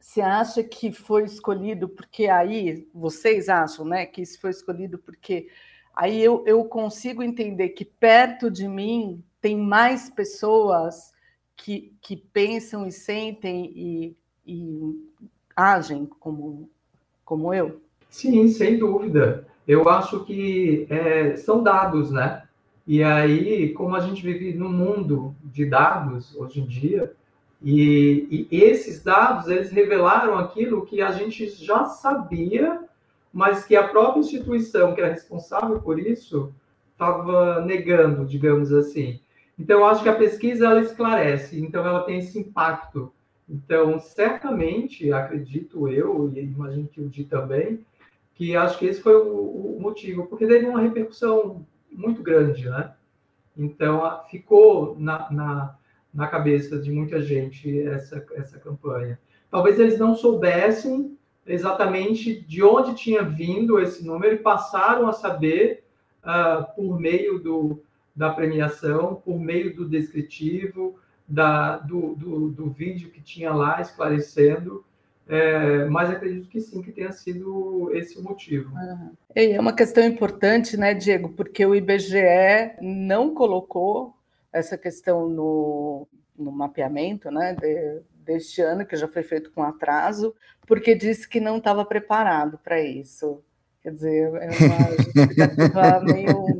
você 0.00 0.22
acha 0.22 0.64
que 0.64 0.90
foi 0.90 1.24
escolhido 1.24 1.90
porque 1.90 2.28
aí, 2.28 2.88
vocês 2.94 3.50
acham 3.50 3.84
né, 3.84 4.06
que 4.06 4.22
isso 4.22 4.40
foi 4.40 4.50
escolhido 4.50 4.98
porque 4.98 5.48
aí 5.94 6.22
eu, 6.22 6.42
eu 6.46 6.64
consigo 6.64 7.22
entender 7.22 7.70
que 7.70 7.84
perto 7.84 8.50
de 8.50 8.66
mim 8.66 9.22
tem 9.38 9.54
mais 9.54 10.08
pessoas 10.08 11.14
que, 11.56 11.92
que 12.00 12.16
pensam 12.16 12.86
e 12.86 12.92
sentem 12.92 13.72
e, 13.74 14.16
e 14.46 15.10
agem 15.54 16.06
como, 16.20 16.68
como 17.24 17.52
eu? 17.52 17.80
Sim, 18.08 18.48
sem 18.48 18.78
dúvida 18.78 19.46
eu 19.66 19.88
acho 19.88 20.24
que 20.24 20.86
é, 20.88 21.36
são 21.36 21.62
dados, 21.62 22.10
né? 22.10 22.44
E 22.86 23.02
aí, 23.02 23.72
como 23.72 23.96
a 23.96 24.00
gente 24.00 24.22
vive 24.22 24.56
num 24.56 24.70
mundo 24.70 25.34
de 25.42 25.66
dados 25.66 26.36
hoje 26.36 26.60
em 26.60 26.66
dia, 26.66 27.12
e, 27.60 28.46
e, 28.50 28.62
esses 28.62 29.02
dados 29.02 29.48
eles 29.48 29.72
revelaram 29.72 30.38
aquilo 30.38 30.86
que 30.86 31.02
a 31.02 31.10
gente 31.10 31.48
já 31.48 31.86
sabia, 31.86 32.80
mas 33.32 33.64
que 33.64 33.74
a 33.74 33.88
própria 33.88 34.20
instituição 34.20 34.94
que 34.94 35.00
é 35.00 35.10
responsável 35.10 35.80
por 35.80 35.98
isso 35.98 36.52
estava 36.92 37.60
negando, 37.62 38.24
digamos 38.24 38.72
assim. 38.72 39.18
Então, 39.58 39.80
eu 39.80 39.86
acho 39.86 40.02
que 40.02 40.08
a 40.08 40.14
pesquisa 40.14 40.66
ela 40.66 40.80
esclarece, 40.80 41.58
então 41.60 41.86
ela 41.86 42.02
tem 42.02 42.18
esse 42.18 42.38
impacto. 42.38 43.12
Então, 43.48 43.98
certamente, 43.98 45.12
acredito 45.12 45.88
eu, 45.88 46.30
e 46.34 46.40
imagino 46.40 46.88
que 46.88 47.00
o 47.00 47.08
Di 47.08 47.24
também, 47.24 47.84
que 48.34 48.54
acho 48.54 48.78
que 48.78 48.86
esse 48.86 49.00
foi 49.00 49.16
o, 49.16 49.76
o 49.76 49.80
motivo, 49.80 50.26
porque 50.26 50.46
teve 50.46 50.66
uma 50.66 50.80
repercussão 50.80 51.64
muito 51.90 52.22
grande, 52.22 52.68
né? 52.68 52.92
Então, 53.56 54.22
ficou 54.30 54.94
na, 54.98 55.30
na, 55.30 55.74
na, 56.12 56.26
cabeça 56.26 56.78
de 56.78 56.92
muita 56.92 57.22
gente 57.22 57.80
essa, 57.88 58.24
essa 58.34 58.58
campanha. 58.58 59.18
Talvez 59.50 59.80
eles 59.80 59.98
não 59.98 60.14
soubessem 60.14 61.16
exatamente 61.46 62.40
de 62.42 62.62
onde 62.62 62.94
tinha 62.94 63.22
vindo 63.22 63.80
esse 63.80 64.04
número 64.04 64.34
e 64.34 64.38
passaram 64.38 65.08
a 65.08 65.12
saber 65.12 65.84
uh, 66.22 66.74
por 66.74 67.00
meio 67.00 67.38
do, 67.38 67.82
da 68.16 68.30
premiação, 68.30 69.16
por 69.16 69.38
meio 69.38 69.76
do 69.76 69.86
descritivo, 69.86 70.98
da, 71.28 71.76
do, 71.78 72.14
do, 72.14 72.48
do 72.48 72.70
vídeo 72.70 73.10
que 73.10 73.20
tinha 73.20 73.52
lá 73.52 73.80
esclarecendo 73.80 74.84
é, 75.28 75.84
mas 75.86 76.08
acredito 76.08 76.48
que 76.48 76.60
sim, 76.60 76.80
que 76.80 76.92
tenha 76.92 77.10
sido 77.10 77.90
esse 77.92 78.16
o 78.16 78.22
motivo. 78.22 78.70
É 79.34 79.58
uma 79.58 79.72
questão 79.72 80.04
importante, 80.04 80.76
né, 80.76 80.94
Diego, 80.94 81.30
porque 81.30 81.66
o 81.66 81.74
IBGE 81.74 82.76
não 82.80 83.34
colocou 83.34 84.14
essa 84.52 84.78
questão 84.78 85.28
no, 85.28 86.06
no 86.38 86.52
mapeamento 86.52 87.28
né, 87.30 87.54
de, 87.54 88.02
deste 88.24 88.62
ano, 88.62 88.86
que 88.86 88.96
já 88.96 89.08
foi 89.08 89.24
feito 89.24 89.50
com 89.50 89.64
atraso, 89.64 90.32
porque 90.64 90.94
disse 90.94 91.28
que 91.28 91.40
não 91.40 91.58
estava 91.58 91.84
preparado 91.84 92.58
para 92.58 92.80
isso. 92.80 93.42
Quer 93.82 93.94
dizer, 93.94 94.32
é 94.34 94.46
uma 94.46 94.92
justificativa 95.02 96.00
meio 96.04 96.55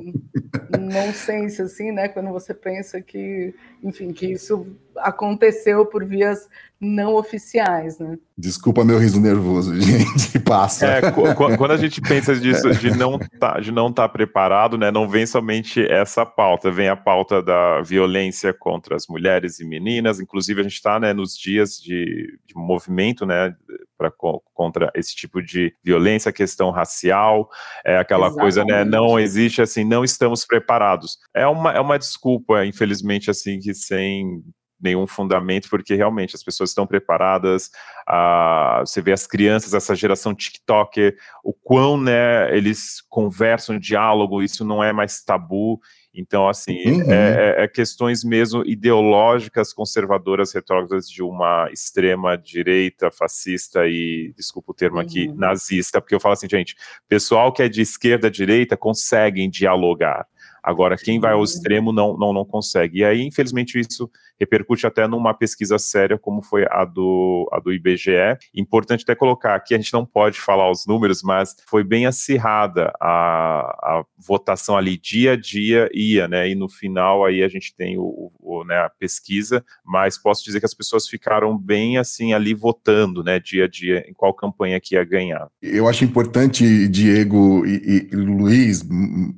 nonsense, 0.87 1.61
assim, 1.61 1.93
né? 1.93 2.09
Quando 2.09 2.31
você 2.31 2.55
pensa 2.55 3.01
que, 3.01 3.55
enfim, 3.83 4.13
que 4.13 4.27
isso 4.33 4.67
aconteceu 4.97 5.85
por 5.85 6.05
vias 6.05 6.49
não 6.81 7.15
oficiais, 7.15 7.99
né? 7.99 8.19
Desculpa 8.37 8.85
meu 8.85 8.99
riso 8.99 9.21
nervoso, 9.21 9.75
gente, 9.81 10.39
passa. 10.39 10.87
É, 10.87 11.01
quando 11.11 11.71
a 11.71 11.77
gente 11.77 12.01
pensa 12.01 12.35
disso, 12.37 12.71
de 12.73 12.91
não 12.91 13.19
tá, 13.19 13.59
de 13.61 13.73
não 13.73 13.89
estar 13.89 14.03
tá 14.03 14.09
preparado, 14.09 14.77
né, 14.77 14.91
não 14.91 15.09
vem 15.09 15.27
somente 15.27 15.81
essa 15.91 16.27
pauta, 16.27 16.71
vem 16.71 16.89
a 16.89 16.97
pauta 16.97 17.43
da 17.43 17.81
violência 17.81 18.53
contra 18.53 18.95
as 18.95 19.07
mulheres 19.07 19.59
e 19.59 19.65
meninas, 19.65 20.21
inclusive 20.21 20.61
a 20.61 20.65
gente 20.65 20.75
está, 20.75 21.01
né, 21.01 21.15
nos 21.15 21.37
dias 21.37 21.81
de, 21.81 22.39
de 22.47 22.55
movimento, 22.55 23.25
né, 23.25 23.55
pra, 23.97 24.11
contra 24.55 24.91
esse 24.95 25.15
tipo 25.15 25.43
de 25.43 25.75
violência, 25.83 26.33
questão 26.33 26.71
racial, 26.71 27.49
é 27.85 27.99
aquela 27.99 28.27
Exatamente. 28.27 28.43
coisa, 28.43 28.65
né, 28.65 28.85
não 28.85 29.19
existe, 29.19 29.63
assim, 29.63 29.85
não 29.85 30.05
estamos 30.05 30.45
preparados. 30.45 31.19
É 31.35 31.47
uma, 31.47 31.73
é 31.73 31.81
uma 31.81 31.99
desculpa, 31.99 32.65
infelizmente, 32.65 33.31
assim, 33.31 33.59
que 33.59 33.75
sem 33.75 34.43
nenhum 34.81 35.07
fundamento, 35.07 35.69
porque 35.69 35.95
realmente 35.95 36.37
as 36.37 36.43
pessoas 36.43 36.71
estão 36.71 36.87
preparadas. 36.87 37.71
Uh, 38.09 38.81
você 38.81 39.01
vê 39.01 39.13
as 39.13 39.27
crianças, 39.27 39.75
essa 39.75 39.95
geração 39.95 40.35
TikToker, 40.35 41.17
o 41.43 41.53
quão 41.53 41.99
né, 41.99 42.55
eles 42.57 43.03
conversam, 43.09 43.79
diálogo, 43.79 44.43
isso 44.43 44.65
não 44.65 44.83
é 44.83 44.93
mais 44.93 45.23
tabu. 45.25 45.81
Então, 46.17 46.49
assim, 46.49 46.83
uhum. 46.87 47.13
é, 47.13 47.57
é, 47.61 47.65
é, 47.65 47.69
questões 47.69 48.25
mesmo 48.25 48.65
ideológicas, 48.65 49.73
conservadoras, 49.75 50.53
retrógradas 50.53 51.09
de 51.09 51.23
uma 51.23 51.69
extrema 51.71 52.39
direita, 52.39 53.11
fascista 53.11 53.87
e, 53.87 54.33
desculpa 54.35 54.73
o 54.73 54.75
termo 54.75 54.99
aqui, 54.99 55.29
uhum. 55.29 55.35
nazista, 55.37 56.01
porque 56.01 56.15
eu 56.15 56.21
falo 56.21 56.33
assim, 56.33 56.49
gente, 56.49 56.75
pessoal 57.07 57.53
que 57.53 57.63
é 57.63 57.69
de 57.69 57.83
esquerda, 57.83 58.31
direita, 58.31 58.77
conseguem 58.77 59.51
dialogar. 59.51 60.27
Agora, 60.63 60.97
quem 60.97 61.21
vai 61.21 61.33
ao 61.33 61.45
extremo 61.45 61.93
não, 61.93 62.17
não, 62.17 62.33
não 62.33 62.45
consegue. 62.45 62.99
E 62.99 63.05
aí, 63.05 63.23
infelizmente, 63.23 63.79
isso 63.79 64.11
repercute 64.39 64.87
até 64.87 65.07
numa 65.07 65.35
pesquisa 65.35 65.79
séria, 65.79 66.19
como 66.19 66.43
foi 66.43 66.67
a 66.71 66.85
do, 66.85 67.49
a 67.53 67.61
do 67.61 67.73
IBGE. 67.73 68.37
Importante 68.55 69.03
até 69.03 69.15
colocar 69.15 69.55
aqui, 69.55 69.75
a 69.75 69.79
gente 69.79 69.93
não 69.93 70.05
pode 70.05 70.41
falar 70.41 70.71
os 70.71 70.87
números, 70.87 71.23
mas 71.23 71.57
foi 71.69 71.83
bem 71.83 72.07
acirrada 72.07 72.93
a, 73.01 73.61
a 73.83 74.05
votação 74.17 74.77
ali, 74.77 74.97
dia 74.97 75.33
a 75.33 75.37
dia 75.37 75.89
ia, 75.93 76.29
né? 76.29 76.49
E 76.49 76.55
no 76.55 76.69
final 76.69 77.25
aí 77.25 77.43
a 77.43 77.49
gente 77.49 77.75
tem 77.75 77.99
o, 77.99 78.31
o 78.41 78.65
né, 78.65 78.77
a 78.77 78.91
pesquisa, 78.91 79.65
mas 79.85 80.19
posso 80.19 80.45
dizer 80.45 80.61
que 80.61 80.67
as 80.67 80.75
pessoas 80.75 81.09
ficaram 81.09 81.57
bem 81.57 81.99
assim 81.99 82.33
ali 82.33 82.55
votando, 82.55 83.23
né? 83.23 83.39
Dia 83.39 83.65
a 83.65 83.69
dia, 83.69 84.05
em 84.09 84.13
qual 84.13 84.35
campanha 84.35 84.81
que 84.81 84.95
ia 84.95 85.05
ganhar. 85.05 85.49
Eu 85.63 85.89
acho 85.89 86.05
importante, 86.05 86.89
Diego 86.89 87.65
e, 87.67 88.09
e 88.13 88.17
Luiz, 88.17 88.83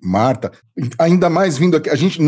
Marta, 0.03 0.53
ainda 0.99 1.29
mais 1.29 1.59
vindo 1.59 1.77
aqui, 1.77 1.91
a 1.91 1.95
gente, 1.95 2.19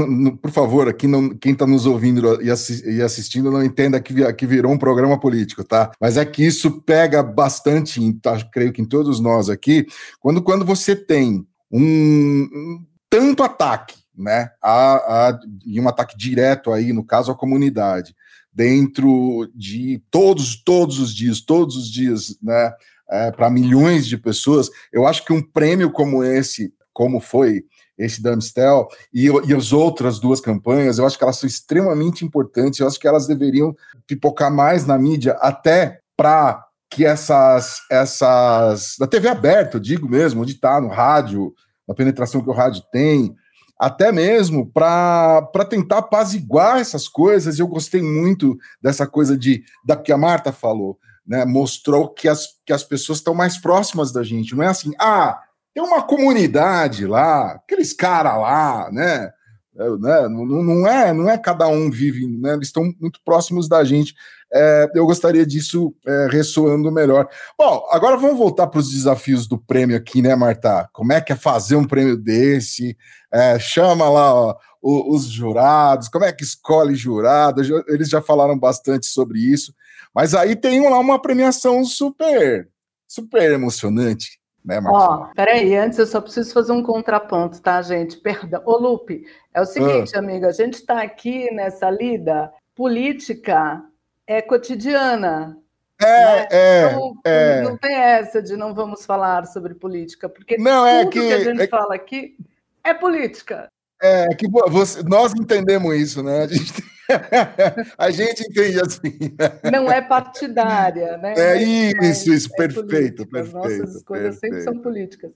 por 0.40 0.50
favor, 0.50 0.88
aqui 0.88 1.06
não, 1.06 1.30
quem 1.30 1.52
está 1.52 1.66
nos 1.66 1.86
ouvindo 1.86 2.42
e 2.42 3.02
assistindo 3.02 3.50
não 3.50 3.64
entenda 3.64 4.00
que, 4.00 4.32
que 4.32 4.46
virou 4.46 4.72
um 4.72 4.78
programa 4.78 5.18
político, 5.18 5.62
tá? 5.62 5.92
Mas 6.00 6.16
é 6.16 6.24
que 6.24 6.44
isso 6.44 6.82
pega 6.82 7.22
bastante, 7.22 8.00
tá, 8.14 8.38
creio 8.52 8.72
que 8.72 8.82
em 8.82 8.86
todos 8.86 9.20
nós 9.20 9.48
aqui, 9.48 9.86
quando, 10.18 10.42
quando 10.42 10.64
você 10.64 10.96
tem 10.96 11.46
um, 11.70 11.80
um 11.82 12.86
tanto 13.08 13.42
ataque, 13.42 13.96
né, 14.16 14.50
a, 14.62 15.28
a, 15.28 15.40
e 15.64 15.80
um 15.80 15.88
ataque 15.88 16.16
direto 16.16 16.72
aí, 16.72 16.92
no 16.92 17.04
caso, 17.04 17.30
à 17.30 17.34
comunidade, 17.34 18.14
dentro 18.52 19.50
de 19.54 20.02
todos, 20.10 20.62
todos 20.62 20.98
os 20.98 21.14
dias, 21.14 21.40
todos 21.40 21.76
os 21.76 21.90
dias, 21.90 22.36
né, 22.42 22.72
é, 23.10 23.30
para 23.30 23.48
milhões 23.48 24.06
de 24.06 24.18
pessoas, 24.18 24.68
eu 24.92 25.06
acho 25.06 25.24
que 25.24 25.32
um 25.32 25.42
prêmio 25.42 25.90
como 25.90 26.22
esse, 26.22 26.72
como 26.92 27.20
foi 27.20 27.64
esse 28.00 28.22
da 28.22 28.32
Amstel, 28.32 28.88
e, 29.12 29.26
e 29.26 29.54
as 29.54 29.72
outras 29.72 30.18
duas 30.18 30.40
campanhas, 30.40 30.98
eu 30.98 31.06
acho 31.06 31.18
que 31.18 31.24
elas 31.24 31.36
são 31.36 31.46
extremamente 31.46 32.24
importantes, 32.24 32.80
eu 32.80 32.86
acho 32.86 32.98
que 32.98 33.06
elas 33.06 33.26
deveriam 33.26 33.76
pipocar 34.06 34.50
mais 34.50 34.86
na 34.86 34.98
mídia, 34.98 35.32
até 35.40 36.00
para 36.16 36.66
que 36.90 37.04
essas, 37.04 37.82
essas. 37.90 38.96
da 38.98 39.06
TV 39.06 39.28
aberta, 39.28 39.76
eu 39.76 39.80
digo 39.80 40.08
mesmo, 40.08 40.42
onde 40.42 40.52
está 40.52 40.80
no 40.80 40.88
rádio, 40.88 41.54
na 41.86 41.94
penetração 41.94 42.42
que 42.42 42.50
o 42.50 42.54
rádio 42.54 42.82
tem, 42.90 43.34
até 43.78 44.10
mesmo 44.10 44.66
para 44.66 45.64
tentar 45.68 45.98
apaziguar 45.98 46.80
essas 46.80 47.08
coisas. 47.08 47.58
Eu 47.58 47.68
gostei 47.68 48.02
muito 48.02 48.58
dessa 48.82 49.06
coisa 49.06 49.38
de 49.38 49.62
da 49.84 49.96
que 49.96 50.12
a 50.12 50.18
Marta 50.18 50.52
falou, 50.52 50.98
né? 51.26 51.44
Mostrou 51.44 52.08
que 52.08 52.28
as, 52.28 52.48
que 52.66 52.72
as 52.72 52.82
pessoas 52.82 53.18
estão 53.18 53.34
mais 53.34 53.56
próximas 53.56 54.12
da 54.12 54.22
gente. 54.22 54.54
Não 54.54 54.64
é 54.64 54.66
assim, 54.66 54.92
ah, 54.98 55.40
tem 55.74 55.82
uma 55.82 56.02
comunidade 56.02 57.06
lá, 57.06 57.52
aqueles 57.52 57.92
caras 57.92 58.34
lá, 58.34 58.90
né? 58.92 59.30
É, 59.76 59.88
né? 59.98 60.28
Não, 60.28 60.44
não, 60.44 60.86
é, 60.86 61.12
não 61.12 61.30
é 61.30 61.38
cada 61.38 61.66
um 61.68 61.90
vive, 61.90 62.26
né? 62.26 62.54
Eles 62.54 62.68
estão 62.68 62.92
muito 63.00 63.20
próximos 63.24 63.68
da 63.68 63.84
gente. 63.84 64.14
É, 64.52 64.90
eu 64.94 65.06
gostaria 65.06 65.46
disso 65.46 65.94
é, 66.06 66.28
ressoando 66.30 66.90
melhor. 66.90 67.28
Bom, 67.56 67.86
agora 67.90 68.16
vamos 68.16 68.36
voltar 68.36 68.66
para 68.66 68.80
os 68.80 68.90
desafios 68.90 69.46
do 69.46 69.56
prêmio 69.56 69.96
aqui, 69.96 70.20
né, 70.20 70.34
Marta? 70.34 70.88
Como 70.92 71.12
é 71.12 71.20
que 71.20 71.32
é 71.32 71.36
fazer 71.36 71.76
um 71.76 71.86
prêmio 71.86 72.16
desse? 72.16 72.96
É, 73.32 73.58
chama 73.60 74.08
lá 74.10 74.34
ó, 74.34 74.56
os 74.82 75.26
jurados, 75.26 76.08
como 76.08 76.24
é 76.24 76.32
que 76.32 76.42
escolhe 76.42 76.96
jurado? 76.96 77.62
Eles 77.88 78.08
já 78.08 78.20
falaram 78.20 78.58
bastante 78.58 79.06
sobre 79.06 79.38
isso, 79.38 79.72
mas 80.12 80.34
aí 80.34 80.56
tem 80.56 80.82
lá 80.90 80.98
uma 80.98 81.20
premiação 81.20 81.84
super, 81.84 82.68
super 83.06 83.52
emocionante 83.52 84.39
né, 84.64 84.80
Ó, 84.84 85.28
peraí, 85.34 85.74
antes 85.74 85.98
eu 85.98 86.06
só 86.06 86.20
preciso 86.20 86.52
fazer 86.52 86.72
um 86.72 86.82
contraponto, 86.82 87.60
tá, 87.60 87.80
gente? 87.82 88.16
Perdão. 88.18 88.62
Ô, 88.64 88.76
Lupe, 88.76 89.24
é 89.54 89.60
o 89.60 89.66
seguinte, 89.66 90.14
ah. 90.14 90.18
amiga, 90.18 90.48
a 90.48 90.52
gente 90.52 90.74
está 90.74 91.02
aqui 91.02 91.50
nessa 91.52 91.90
lida, 91.90 92.52
política 92.74 93.82
é 94.26 94.40
cotidiana. 94.40 95.56
É, 96.00 96.06
né? 96.06 96.48
é, 96.50 96.86
então, 96.86 97.14
é. 97.24 97.62
Não 97.62 97.76
tem 97.76 97.94
essa 97.94 98.42
de 98.42 98.56
não 98.56 98.74
vamos 98.74 99.04
falar 99.04 99.46
sobre 99.46 99.74
política, 99.74 100.28
porque 100.28 100.56
não, 100.56 100.86
é 100.86 101.04
tudo 101.04 101.12
que, 101.12 101.20
que 101.20 101.32
a 101.32 101.44
gente 101.44 101.62
é... 101.62 101.66
fala 101.66 101.94
aqui 101.94 102.36
é 102.82 102.94
política. 102.94 103.68
É, 104.02 104.28
que 104.34 104.48
você, 104.48 105.02
nós 105.02 105.34
entendemos 105.34 105.94
isso, 105.94 106.22
né? 106.22 106.44
A 106.44 106.46
gente, 106.46 106.72
a 107.98 108.10
gente 108.10 108.42
entende 108.42 108.80
assim. 108.80 109.36
Não 109.70 109.90
é 109.90 110.00
partidária, 110.00 111.16
né? 111.18 111.34
É 111.36 111.62
isso, 111.62 112.32
isso, 112.32 112.48
é 112.54 112.56
perfeito, 112.56 113.26
perfeito. 113.26 113.36
As 113.36 113.52
nossas 113.52 113.96
escolhas 113.96 114.36
sempre 114.36 114.62
são 114.62 114.78
políticas. 114.78 115.32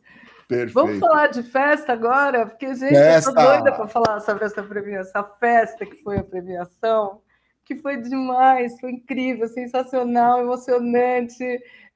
Perfeito. 0.49 0.75
Vamos 0.75 0.99
falar 0.99 1.29
de 1.29 1.43
festa 1.43 1.93
agora? 1.93 2.47
Porque, 2.47 2.75
gente, 2.75 2.95
festa. 2.95 3.31
eu 3.31 3.35
tô 3.35 3.43
doida 3.43 3.73
para 3.73 3.89
falar 3.89 4.21
sobre 4.21 4.45
essa 4.45 4.63
premiação, 4.63 5.23
essa 5.23 5.23
festa 5.41 5.87
que 5.87 6.03
foi 6.03 6.19
a 6.19 6.25
premiação, 6.25 7.21
que 7.65 7.77
foi 7.77 7.97
demais, 7.97 8.79
foi 8.81 8.93
incrível, 8.93 9.49
sensacional, 9.49 10.41
emocionante. 10.41 11.45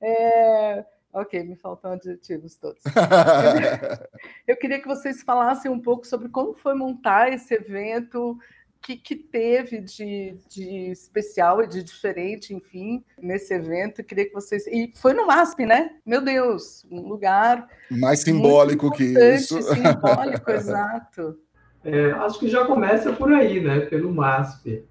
É 0.01 0.85
Ok, 1.13 1.43
me 1.43 1.57
faltam 1.57 1.93
adjetivos 1.93 2.57
todos. 2.57 2.83
Eu 4.47 4.57
queria 4.57 4.81
que 4.81 4.87
vocês 4.87 5.23
falassem 5.23 5.71
um 5.71 5.81
pouco 5.81 6.07
sobre 6.07 6.29
como 6.29 6.55
foi 6.55 6.75
montar 6.75 7.33
esse 7.33 7.55
evento, 7.55 8.39
que, 8.83 8.97
que 8.97 9.17
teve 9.17 9.81
de, 9.81 10.37
de 10.49 10.91
especial 10.91 11.63
e 11.63 11.67
de 11.67 11.83
diferente, 11.83 12.55
enfim, 12.55 13.05
nesse 13.21 13.55
evento. 13.55 14.05
Queria 14.05 14.27
que 14.27 14.33
vocês. 14.33 14.67
E 14.67 14.93
foi 14.97 15.13
no 15.13 15.27
MASP, 15.27 15.67
né? 15.67 15.91
Meu 16.05 16.23
Deus, 16.23 16.87
um 16.91 17.09
lugar. 17.09 17.69
Mais 17.91 18.21
simbólico 18.21 18.91
que 18.91 19.05
isso. 19.05 19.61
Simbólico, 19.63 20.51
exato. 20.53 21.39
É, 21.85 22.11
acho 22.13 22.39
que 22.39 22.49
já 22.49 22.65
começa 22.65 23.13
por 23.13 23.33
aí, 23.33 23.61
né? 23.61 23.81
Pelo 23.81 24.13
MASP. 24.13 24.85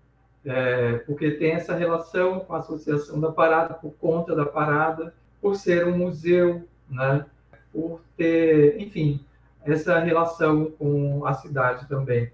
É, 0.45 0.99
porque 0.99 1.31
tem 1.31 1.51
essa 1.51 1.75
relação 1.75 2.39
com 2.39 2.53
a 2.53 2.59
Associação 2.59 3.19
da 3.19 3.31
Parada, 3.31 3.73
por 3.73 3.91
conta 3.93 4.33
da 4.35 4.45
Parada 4.45 5.13
por 5.41 5.55
ser 5.55 5.85
um 5.85 5.97
museu, 5.97 6.67
né? 6.89 7.25
por 7.71 8.01
ter, 8.15 8.81
enfim, 8.81 9.23
essa 9.65 9.99
relação 9.99 10.71
com 10.71 11.25
a 11.25 11.33
cidade 11.33 11.87
também. 11.87 12.31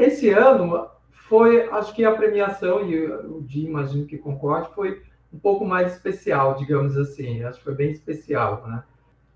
Esse 0.00 0.30
ano 0.30 0.88
foi, 1.28 1.68
acho 1.68 1.94
que 1.94 2.04
a 2.04 2.12
premiação, 2.12 2.88
e 2.88 3.06
o 3.06 3.42
Di, 3.42 3.66
imagino 3.66 4.06
que 4.06 4.16
concorde, 4.16 4.74
foi 4.74 5.02
um 5.32 5.38
pouco 5.38 5.64
mais 5.64 5.92
especial, 5.92 6.56
digamos 6.56 6.96
assim. 6.96 7.42
Acho 7.44 7.58
que 7.58 7.64
foi 7.64 7.74
bem 7.74 7.90
especial, 7.90 8.66
né? 8.66 8.82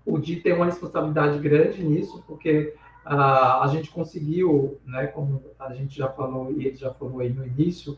O 0.05 0.17
Di 0.17 0.37
tem 0.37 0.53
uma 0.53 0.65
responsabilidade 0.65 1.37
grande 1.39 1.83
nisso, 1.83 2.23
porque 2.27 2.73
uh, 3.05 3.61
a 3.61 3.69
gente 3.71 3.91
conseguiu, 3.91 4.79
né, 4.85 5.07
como 5.07 5.43
a 5.59 5.73
gente 5.73 5.95
já 5.95 6.09
falou 6.09 6.51
e 6.51 6.65
ele 6.67 6.75
já 6.75 6.91
falou 6.91 7.19
aí 7.19 7.29
no 7.29 7.45
início, 7.45 7.97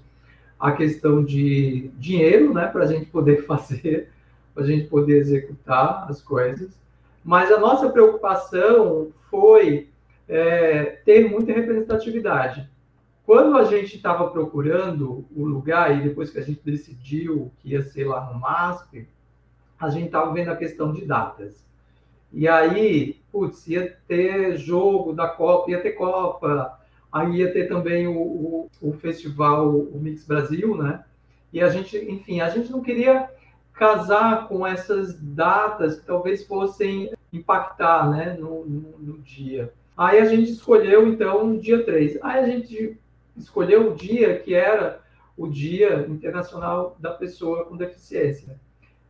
a 0.60 0.72
questão 0.74 1.24
de 1.24 1.90
dinheiro, 1.96 2.54
né, 2.54 2.68
para 2.68 2.84
a 2.84 2.88
gente 2.88 3.06
poder 3.06 3.44
fazer 3.48 4.10
para 4.54 4.64
a 4.64 4.68
gente 4.68 4.88
poder 4.88 5.18
executar 5.18 6.08
as 6.10 6.20
coisas. 6.20 6.80
Mas 7.24 7.52
a 7.52 7.60
nossa 7.60 7.90
preocupação 7.90 9.10
foi 9.30 9.88
é, 10.28 10.84
ter 11.06 11.30
muita 11.30 11.54
representatividade. 11.54 12.70
Quando 13.26 13.58
a 13.58 13.66
gente 13.66 13.98
estava 13.98 14.30
procurando 14.30 15.26
o 15.36 15.46
lugar, 15.46 15.98
e 15.98 16.04
depois 16.04 16.30
que 16.30 16.40
a 16.40 16.44
gente 16.44 16.62
decidiu 16.63 17.52
que 17.60 17.72
ia 17.72 17.82
ser 17.82 18.06
lá 18.06 18.32
no 18.32 18.40
MASP, 18.40 19.08
a 19.80 19.90
gente 19.90 20.06
estava 20.06 20.32
vendo 20.34 20.50
a 20.50 20.56
questão 20.56 20.94
de 20.94 21.06
datas. 21.06 21.66
E 22.32 22.48
aí, 22.48 23.20
putz, 23.32 23.68
ia 23.68 23.98
ter 24.08 24.58
jogo 24.58 25.13
da 25.13 25.28
Copa, 25.28 25.72
ia 25.72 25.82
ter 25.82 25.92
Copa, 25.92 26.80
aí 27.12 27.38
ia 27.38 27.52
ter 27.52 27.68
também 27.68 28.08
o, 28.08 28.18
o, 28.18 28.70
o 28.82 28.94
festival, 28.94 29.76
o 29.78 30.00
Mix 30.00 30.26
Brasil, 30.26 30.76
né? 30.78 31.04
E 31.52 31.62
a 31.62 31.70
gente, 31.70 31.98
enfim, 31.98 32.42
a 32.42 32.50
gente 32.50 32.72
não 32.72 32.82
queria 32.82 33.30
casar 33.74 34.48
com 34.48 34.66
essas 34.66 35.20
datas 35.20 36.00
que 36.00 36.06
talvez 36.06 36.46
fossem 36.46 37.12
impactar 37.32 38.10
né, 38.10 38.36
no, 38.40 38.66
no, 38.66 38.98
no 39.00 39.20
dia. 39.20 39.74
Aí 39.98 40.20
a 40.20 40.26
gente 40.26 40.52
escolheu, 40.52 41.08
então, 41.08 41.56
o 41.56 41.60
dia 41.60 41.84
3. 41.84 42.20
Aí 42.22 42.40
a 42.40 42.46
gente 42.46 42.98
escolheu 43.36 43.92
o 43.92 43.96
dia 43.96 44.38
que 44.38 44.54
era 44.54 45.02
o 45.36 45.48
Dia 45.48 46.06
Internacional 46.10 46.96
da 47.00 47.12
Pessoa 47.12 47.66
com 47.66 47.78
Deficiência. 47.78 48.60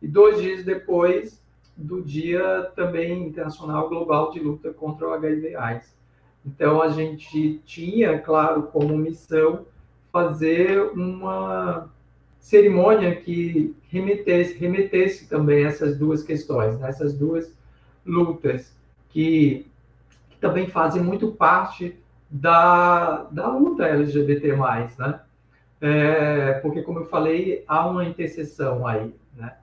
E 0.00 0.06
dois 0.06 0.40
dias 0.40 0.64
depois 0.64 1.42
do 1.76 2.02
Dia 2.02 2.70
também 2.74 3.26
Internacional 3.26 3.88
Global 3.88 4.30
de 4.30 4.40
Luta 4.40 4.72
contra 4.72 5.08
o 5.08 5.12
HIV/AIDS. 5.12 5.96
Então 6.44 6.82
a 6.82 6.88
gente 6.88 7.60
tinha, 7.64 8.18
claro, 8.18 8.64
como 8.64 8.96
missão 8.96 9.66
fazer 10.12 10.80
uma 10.92 11.90
cerimônia 12.38 13.14
que 13.16 13.74
remetesse, 13.88 14.54
remetesse 14.54 15.28
também 15.28 15.64
essas 15.64 15.98
duas 15.98 16.22
questões, 16.22 16.78
né? 16.78 16.88
essas 16.88 17.14
duas 17.14 17.52
lutas 18.04 18.74
que, 19.10 19.66
que, 20.38 20.40
também 20.40 20.68
fazem 20.68 21.02
muito 21.02 21.32
parte 21.32 21.98
da, 22.30 23.24
da 23.30 23.48
luta 23.48 23.84
LGBT+, 23.84 24.54
né? 24.98 25.20
É, 25.80 26.54
porque, 26.54 26.82
como 26.82 27.00
eu 27.00 27.06
falei, 27.06 27.64
há 27.66 27.86
uma 27.86 28.04
interseção 28.04 28.86
aí, 28.86 29.14
né? 29.36 29.56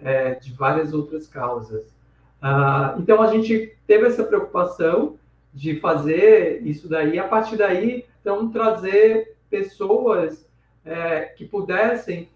É, 0.00 0.34
de 0.34 0.52
várias 0.52 0.92
outras 0.92 1.26
causas. 1.26 1.94
Ah, 2.40 2.94
então, 2.98 3.22
a 3.22 3.28
gente 3.28 3.76
teve 3.86 4.06
essa 4.06 4.24
preocupação 4.24 5.16
de 5.52 5.80
fazer 5.80 6.60
isso 6.62 6.88
daí, 6.88 7.18
a 7.18 7.26
partir 7.26 7.56
daí, 7.56 8.04
então, 8.20 8.50
trazer 8.50 9.36
pessoas 9.48 10.46
é, 10.84 11.20
que 11.22 11.46
pudessem 11.46 12.28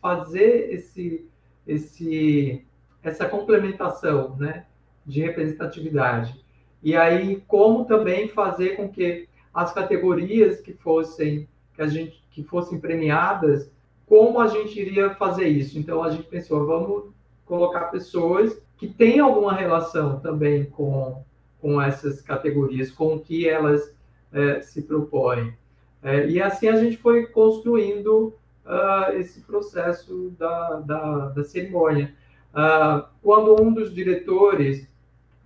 fazer 0.00 0.72
esse, 0.72 1.28
esse, 1.66 2.64
essa 3.02 3.28
complementação 3.28 4.36
né, 4.36 4.66
de 5.04 5.20
representatividade. 5.20 6.43
E 6.84 6.94
aí, 6.94 7.42
como 7.48 7.86
também 7.86 8.28
fazer 8.28 8.76
com 8.76 8.88
que 8.88 9.26
as 9.54 9.72
categorias 9.72 10.60
que 10.60 10.74
fossem, 10.74 11.48
que 11.74 11.80
a 11.80 11.86
gente, 11.86 12.22
que 12.30 12.44
fossem 12.44 12.78
premiadas, 12.78 13.72
como 14.06 14.38
a 14.38 14.48
gente 14.48 14.78
iria 14.78 15.14
fazer 15.14 15.48
isso? 15.48 15.78
Então, 15.78 16.04
a 16.04 16.10
gente 16.10 16.24
pensou, 16.24 16.66
vamos 16.66 17.04
colocar 17.46 17.86
pessoas 17.86 18.62
que 18.76 18.86
têm 18.86 19.18
alguma 19.18 19.54
relação 19.54 20.20
também 20.20 20.66
com, 20.66 21.24
com 21.58 21.80
essas 21.80 22.20
categorias, 22.20 22.90
com 22.90 23.14
o 23.14 23.20
que 23.20 23.48
elas 23.48 23.94
é, 24.30 24.60
se 24.60 24.82
propõem. 24.82 25.54
É, 26.02 26.28
e 26.28 26.42
assim 26.42 26.68
a 26.68 26.76
gente 26.76 26.98
foi 26.98 27.26
construindo 27.28 28.34
uh, 28.66 29.12
esse 29.14 29.40
processo 29.40 30.34
da, 30.38 30.80
da, 30.80 31.28
da 31.28 31.44
cerimônia. 31.44 32.14
Uh, 32.52 33.06
quando 33.22 33.60
um 33.62 33.72
dos 33.72 33.94
diretores 33.94 34.86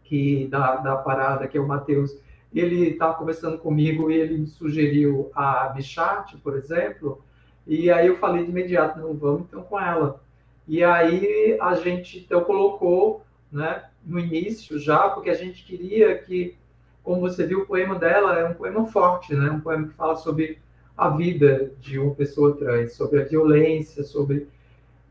que 0.09 0.47
da, 0.47 0.77
da 0.77 0.97
parada, 0.97 1.47
que 1.47 1.59
é 1.59 1.61
o 1.61 1.69
Matheus, 1.69 2.17
ele 2.53 2.91
estava 2.91 3.15
conversando 3.15 3.59
comigo 3.59 4.11
e 4.11 4.17
ele 4.17 4.39
me 4.39 4.47
sugeriu 4.47 5.31
a 5.35 5.69
Bichat, 5.69 6.37
por 6.39 6.57
exemplo, 6.57 7.23
e 7.67 7.91
aí 7.91 8.07
eu 8.07 8.17
falei 8.17 8.45
de 8.45 8.51
imediato, 8.51 8.99
não, 8.99 9.15
vamos 9.15 9.43
então 9.43 9.63
com 9.63 9.79
ela. 9.79 10.23
E 10.67 10.83
aí 10.83 11.59
a 11.61 11.75
gente 11.75 12.21
então 12.21 12.43
colocou, 12.43 13.23
né, 13.53 13.85
no 14.05 14.19
início 14.19 14.79
já, 14.79 15.11
porque 15.11 15.29
a 15.29 15.35
gente 15.35 15.63
queria 15.63 16.17
que, 16.17 16.57
como 17.03 17.21
você 17.21 17.47
viu, 17.47 17.61
o 17.61 17.67
poema 17.67 17.95
dela 17.97 18.39
é 18.39 18.45
um 18.47 18.55
poema 18.55 18.87
forte, 18.87 19.35
né, 19.35 19.51
um 19.51 19.61
poema 19.61 19.89
que 19.89 19.95
fala 19.95 20.17
sobre 20.17 20.59
a 20.97 21.11
vida 21.11 21.71
de 21.79 21.99
uma 21.99 22.15
pessoa 22.15 22.57
trans, 22.57 22.95
sobre 22.95 23.21
a 23.21 23.25
violência, 23.25 24.03
sobre 24.03 24.49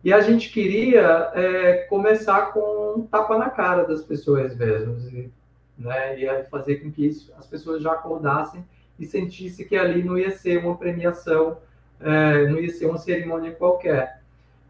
e 0.08 0.14
a 0.14 0.22
gente 0.22 0.49
queria 0.51 1.34
é, 1.36 1.86
começar 1.89 2.53
com 2.53 2.93
um 2.95 3.01
tapa 3.05 3.38
na 3.38 3.49
cara 3.49 3.84
das 3.84 4.01
pessoas 4.01 4.55
mesmo, 4.55 4.97
e, 5.10 5.30
né, 5.78 6.18
e 6.18 6.45
fazer 6.45 6.78
com 6.78 6.89
que 6.89 7.08
isso, 7.08 7.34
as 7.38 7.45
pessoas 7.45 7.84
já 7.84 7.91
acordassem 7.91 8.64
e 8.97 9.05
sentissem 9.05 9.68
que 9.68 9.76
ali 9.76 10.01
não 10.01 10.18
ia 10.18 10.32
ser 10.32 10.64
uma 10.64 10.78
premiação, 10.78 11.58
é, 11.99 12.47
não 12.47 12.58
ia 12.58 12.70
ser 12.70 12.86
uma 12.86 12.97
cerimônia 12.97 13.51
qualquer. 13.51 14.22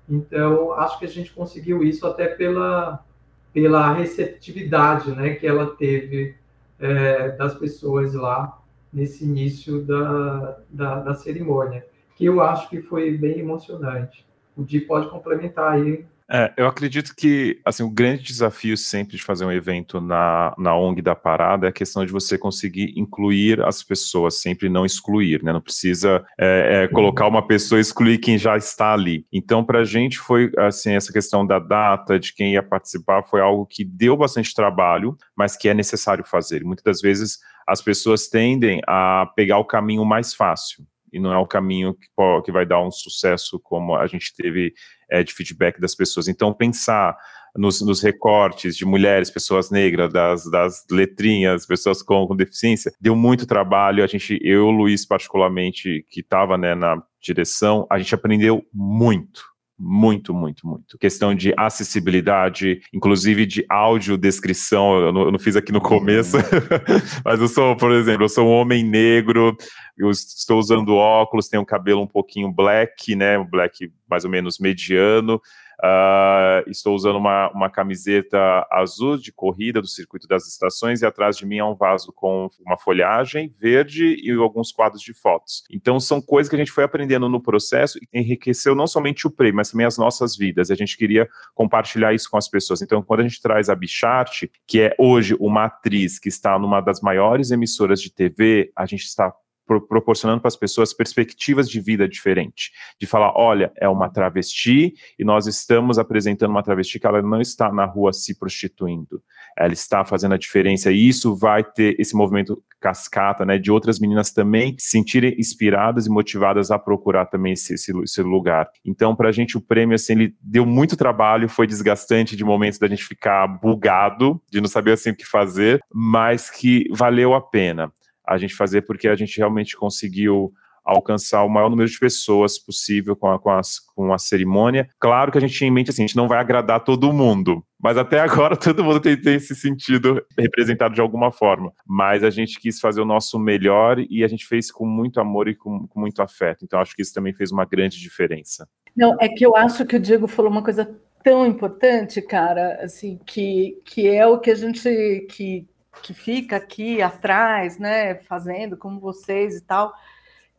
Então, 0.10 0.74
acho 0.74 0.98
que 0.98 1.06
a 1.06 1.08
gente 1.08 1.32
conseguiu 1.32 1.84
isso 1.84 2.08
até 2.08 2.30
pela, 2.30 3.06
pela 3.54 3.94
receptividade 3.94 5.12
né, 5.12 5.36
que 5.36 5.46
ela 5.46 5.68
teve 5.76 6.34
é, 6.80 7.30
das 7.34 7.54
pessoas 7.54 8.16
lá 8.16 8.60
nesse 8.92 9.24
início 9.24 9.84
da, 9.84 10.58
da, 10.68 11.00
da 11.02 11.14
cerimônia, 11.14 11.86
que 12.16 12.26
eu 12.26 12.42
acho 12.42 12.68
que 12.72 12.82
foi 12.82 13.16
bem 13.16 13.38
emocionante 13.38 14.26
o 14.58 14.66
Di 14.66 14.82
pode 14.82 15.10
complementar 15.10 15.74
aí. 15.74 16.06
É, 16.30 16.54
eu 16.58 16.68
acredito 16.68 17.16
que 17.16 17.58
assim, 17.64 17.84
o 17.84 17.90
grande 17.90 18.24
desafio 18.24 18.76
sempre 18.76 19.16
de 19.16 19.24
fazer 19.24 19.46
um 19.46 19.52
evento 19.52 20.02
na, 20.02 20.54
na 20.58 20.76
ONG 20.76 21.02
da 21.02 21.16
parada 21.16 21.68
é 21.68 21.70
a 21.70 21.74
questão 21.74 22.06
de 22.06 22.12
você 22.12 22.38
conseguir 22.38 22.94
incluir 22.98 23.64
as 23.64 23.82
pessoas, 23.82 24.42
sempre 24.42 24.68
não 24.68 24.86
excluir, 24.86 25.42
né? 25.42 25.54
Não 25.54 25.62
precisa 25.62 26.26
é, 26.38 26.84
é, 26.84 26.88
colocar 26.90 27.28
uma 27.28 27.48
pessoa 27.48 27.80
e 27.80 27.82
excluir 27.82 28.18
quem 28.18 28.38
já 28.38 28.58
está 28.58 28.92
ali. 28.92 29.26
Então, 29.32 29.64
para 29.64 29.80
a 29.80 29.86
gente 29.86 30.20
foi 30.20 30.52
assim, 30.58 30.92
essa 30.92 31.14
questão 31.14 31.48
da 31.48 31.60
data, 31.60 32.20
de 32.20 32.34
quem 32.34 32.54
ia 32.54 32.64
participar, 32.64 33.24
foi 33.24 33.40
algo 33.40 33.66
que 33.66 33.86
deu 33.86 34.18
bastante 34.18 34.54
trabalho, 34.54 35.16
mas 35.34 35.56
que 35.56 35.70
é 35.70 35.74
necessário 35.74 36.26
fazer. 36.26 36.62
Muitas 36.66 36.84
das 36.84 37.00
vezes 37.00 37.40
as 37.66 37.82
pessoas 37.82 38.28
tendem 38.28 38.82
a 38.86 39.32
pegar 39.34 39.60
o 39.60 39.66
caminho 39.66 40.04
mais 40.04 40.34
fácil 40.34 40.86
e 41.12 41.20
não 41.20 41.32
é 41.32 41.38
o 41.38 41.48
caminho 41.48 41.94
que, 41.94 42.08
que 42.44 42.52
vai 42.52 42.66
dar 42.66 42.82
um 42.82 42.92
sucesso 42.92 43.60
como 43.64 43.96
a 43.96 44.08
gente 44.08 44.34
teve 44.36 44.74
é, 45.10 45.24
de 45.24 45.34
feedback 45.34 45.80
das 45.80 45.96
pessoas. 45.96 46.28
Então, 46.28 46.54
pensar 46.54 47.16
nos, 47.56 47.82
nos, 47.82 48.02
recortes 48.02 48.76
de 48.76 48.86
mulheres, 48.86 49.32
pessoas 49.32 49.72
negras, 49.72 50.12
das, 50.12 50.50
das 50.50 50.86
letrinhas, 50.92 51.66
pessoas 51.66 52.04
com, 52.04 52.28
com, 52.28 52.36
deficiência, 52.36 52.92
deu 53.02 53.16
muito 53.16 53.48
trabalho. 53.48 54.04
A 54.04 54.08
gente, 54.08 54.40
eu, 54.44 54.70
Luiz, 54.70 55.06
particularmente, 55.06 56.06
que 56.10 56.20
estava 56.20 56.58
né, 56.58 56.76
na 56.76 57.02
direção, 57.22 57.88
a 57.92 57.98
gente 57.98 58.14
aprendeu 58.14 58.64
muito 58.74 59.57
muito, 59.80 60.34
muito, 60.34 60.66
muito. 60.66 60.98
Questão 60.98 61.36
de 61.36 61.54
acessibilidade, 61.56 62.82
inclusive 62.92 63.46
de 63.46 63.66
audiodescrição, 63.70 65.00
eu 65.00 65.14
não, 65.14 65.22
eu 65.22 65.32
não 65.32 65.40
fiz 65.40 65.56
aqui 65.56 65.72
no 65.72 65.80
começo, 65.80 66.38
uhum. 66.38 66.44
mas 67.24 67.40
eu 67.40 67.48
sou, 67.48 67.76
por 67.76 67.92
exemplo, 67.92 68.24
eu 68.24 68.30
sou 68.30 68.48
um 68.48 68.52
homem 68.52 68.84
negro, 68.84 69.56
eu 69.98 70.10
estou 70.10 70.58
usando 70.58 70.96
óculos, 70.96 71.48
tenho 71.48 71.62
um 71.62 71.66
cabelo 71.66 72.02
um 72.02 72.08
pouquinho 72.08 72.52
black, 72.52 73.16
né, 73.16 73.38
black 73.44 73.92
mais 74.10 74.26
ou 74.26 74.32
menos 74.32 74.58
mediano, 74.58 75.40
Uh, 75.84 76.68
estou 76.70 76.96
usando 76.96 77.18
uma, 77.18 77.52
uma 77.52 77.70
camiseta 77.70 78.66
azul 78.72 79.16
de 79.18 79.32
corrida 79.32 79.80
do 79.80 79.88
circuito 79.88 80.28
das 80.28 80.48
estações 80.48 81.02
e 81.02 81.06
atrás 81.06 81.38
de 81.38 81.46
mim 81.46 81.58
é 81.60 81.64
um 81.64 81.76
vaso 81.76 82.12
com 82.12 82.50
uma 82.66 82.78
folhagem 82.78 83.54
verde 83.60 84.16
e 84.24 84.32
alguns 84.32 84.72
quadros 84.72 85.02
de 85.02 85.14
fotos. 85.14 85.64
Então 85.72 86.00
são 86.00 86.20
coisas 86.20 86.50
que 86.50 86.56
a 86.56 86.60
gente 86.60 86.72
foi 86.72 86.84
aprendendo 86.84 87.30
no 87.30 87.42
processo 87.42 88.00
e 88.00 88.20
enriqueceu 88.20 88.74
não 88.74 88.88
somente 88.88 89.28
o 89.28 89.32
prêmio, 89.32 89.58
mas 89.58 89.70
também 89.70 89.86
as 89.86 89.98
nossas 89.98 90.36
vidas. 90.36 90.70
E 90.70 90.74
a 90.74 90.76
gente 90.76 90.98
queria 90.98 91.30
compartilhar 91.54 92.14
isso 92.14 92.30
com 92.30 92.38
as 92.38 92.50
pessoas. 92.50 92.82
Então 92.82 93.04
quando 93.04 93.20
a 93.20 93.28
gente 93.28 93.42
traz 93.42 93.70
a 93.70 93.76
Bichart, 93.76 94.46
que 94.66 94.82
é 94.82 94.96
hoje 94.98 95.36
uma 95.40 95.66
atriz 95.66 96.18
que 96.18 96.30
está 96.30 96.58
numa 96.58 96.82
das 96.82 97.02
maiores 97.02 97.52
emissoras 97.52 98.02
de 98.02 98.12
TV, 98.12 98.72
a 98.76 98.86
gente 98.88 99.04
está 99.04 99.32
pro, 99.68 99.86
proporcionando 99.86 100.42
para 100.42 100.48
as 100.48 100.56
pessoas 100.56 100.94
perspectivas 100.94 101.70
de 101.70 101.82
vida 101.82 102.08
diferente. 102.08 102.72
De 103.00 103.06
falar, 103.06 103.34
olha, 103.36 103.72
é 103.78 103.88
uma 103.88 104.10
travesti 104.10 104.94
e 105.20 105.26
nós 105.26 105.46
estamos 105.46 106.00
apresentando 106.00 106.52
uma 106.52 106.64
travesti 106.64 107.00
que 107.00 107.06
ela 107.06 107.22
não 107.22 107.42
está 107.42 107.72
na 107.72 107.86
rua 107.86 108.14
se 108.14 108.40
prostituindo. 108.40 109.22
Ela 109.58 109.74
está 109.74 110.06
fazendo 110.06 110.34
a 110.34 110.38
diferença 110.38 110.92
e 110.92 111.08
isso 111.08 111.36
vai 111.36 111.64
ter 111.64 112.00
esse 112.00 112.16
movimento 112.16 112.64
cascata, 112.80 113.46
né, 113.46 113.58
de 113.58 113.72
outras 113.72 114.00
meninas 114.00 114.32
também 114.32 114.76
se 114.78 114.90
sentirem 114.90 115.36
inspiradas 115.38 116.06
e 116.06 116.10
motivadas 116.10 116.72
a 116.72 116.78
procurar 116.78 117.26
também 117.26 117.54
esse, 117.54 117.74
esse, 117.74 117.92
esse 118.04 118.22
lugar. 118.22 118.70
Então, 118.86 119.16
para 119.16 119.30
a 119.30 119.32
gente, 119.32 119.58
o 119.58 119.62
prêmio, 119.62 119.96
assim, 119.96 120.14
ele 120.14 120.36
deu 120.42 120.66
muito 120.66 120.96
trabalho, 120.96 121.50
foi 121.50 121.68
desgastante 121.68 122.36
de 122.36 122.44
momentos 122.44 122.80
da 122.80 122.88
gente 122.88 123.04
ficar 123.04 123.48
bugado, 123.48 124.42
de 124.52 124.62
não 124.62 124.68
saber, 124.68 124.94
assim, 124.94 125.10
o 125.10 125.16
que 125.16 125.26
fazer, 125.26 125.80
mas 125.92 126.50
que 126.50 126.86
valeu 126.92 127.34
a 127.34 127.42
pena 127.42 127.92
a 128.28 128.38
gente 128.38 128.56
fazer, 128.56 128.82
porque 128.82 129.08
a 129.08 129.16
gente 129.16 129.38
realmente 129.38 129.76
conseguiu 129.76 130.52
alcançar 130.88 131.44
o 131.44 131.50
maior 131.50 131.70
número 131.70 131.90
de 131.90 132.00
pessoas 132.00 132.58
possível 132.58 133.14
com 133.14 133.30
a, 133.30 133.38
com, 133.38 133.52
as, 133.52 133.78
com 133.94 134.14
a 134.14 134.18
cerimônia. 134.18 134.90
Claro 134.98 135.32
que 135.32 135.38
a 135.38 135.42
gente 135.42 135.54
tinha 135.54 135.68
em 135.68 135.72
mente 135.72 135.90
assim, 135.90 136.04
a 136.04 136.08
gente 136.08 136.16
não 136.16 136.30
vai 136.30 136.40
agradar 136.40 136.82
todo 136.84 137.12
mundo, 137.12 137.62
mas 137.78 137.98
até 137.98 138.22
agora 138.22 138.56
todo 138.56 138.86
mundo 138.86 139.02
tem, 139.02 139.20
tem 139.20 139.36
esse 139.36 139.54
sentido 139.54 140.24
representado 140.40 140.96
de 140.96 141.02
alguma 141.02 141.30
forma. 141.30 141.74
Mas 141.86 142.24
a 142.24 142.30
gente 142.30 142.58
quis 142.60 142.80
fazer 142.80 143.02
o 143.02 143.06
nosso 143.06 143.38
melhor 143.38 144.00
e 144.00 144.24
a 144.24 144.28
gente 144.28 144.46
fez 144.46 144.72
com 144.72 144.86
muito 144.86 145.20
amor 145.20 145.50
e 145.50 145.56
com, 145.56 145.86
com 145.88 146.00
muito 146.00 146.22
afeto. 146.22 146.64
Então 146.64 146.80
acho 146.80 146.96
que 146.96 147.02
isso 147.02 147.14
também 147.14 147.34
fez 147.34 147.52
uma 147.52 147.66
grande 147.66 148.00
diferença. 148.00 148.66
Não, 148.96 149.16
é 149.20 149.28
que 149.28 149.46
eu 149.46 149.58
acho 149.58 149.86
que 149.86 149.98
o 149.98 150.00
Diego 150.00 150.26
falou 150.26 150.50
uma 150.50 150.64
coisa 150.64 150.90
tão 151.22 151.46
importante, 151.46 152.22
cara, 152.22 152.80
assim, 152.82 153.20
que, 153.26 153.82
que 153.84 154.08
é 154.08 154.26
o 154.26 154.40
que 154.40 154.50
a 154.50 154.56
gente 154.56 155.28
que 155.30 155.68
que 156.02 156.14
fica 156.14 156.58
aqui 156.58 157.02
atrás, 157.02 157.78
né, 157.78 158.16
fazendo 158.16 158.78
como 158.78 159.00
vocês 159.00 159.56
e 159.58 159.62
tal, 159.62 159.94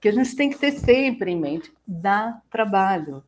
que 0.01 0.09
a 0.09 0.13
gente 0.13 0.35
tem 0.37 0.51
que 0.51 0.59
ter 0.59 0.73
sempre 0.73 1.31
em 1.33 1.41
mente, 1.41 1.73
dá 1.87 2.41
trabalho. 2.51 3.23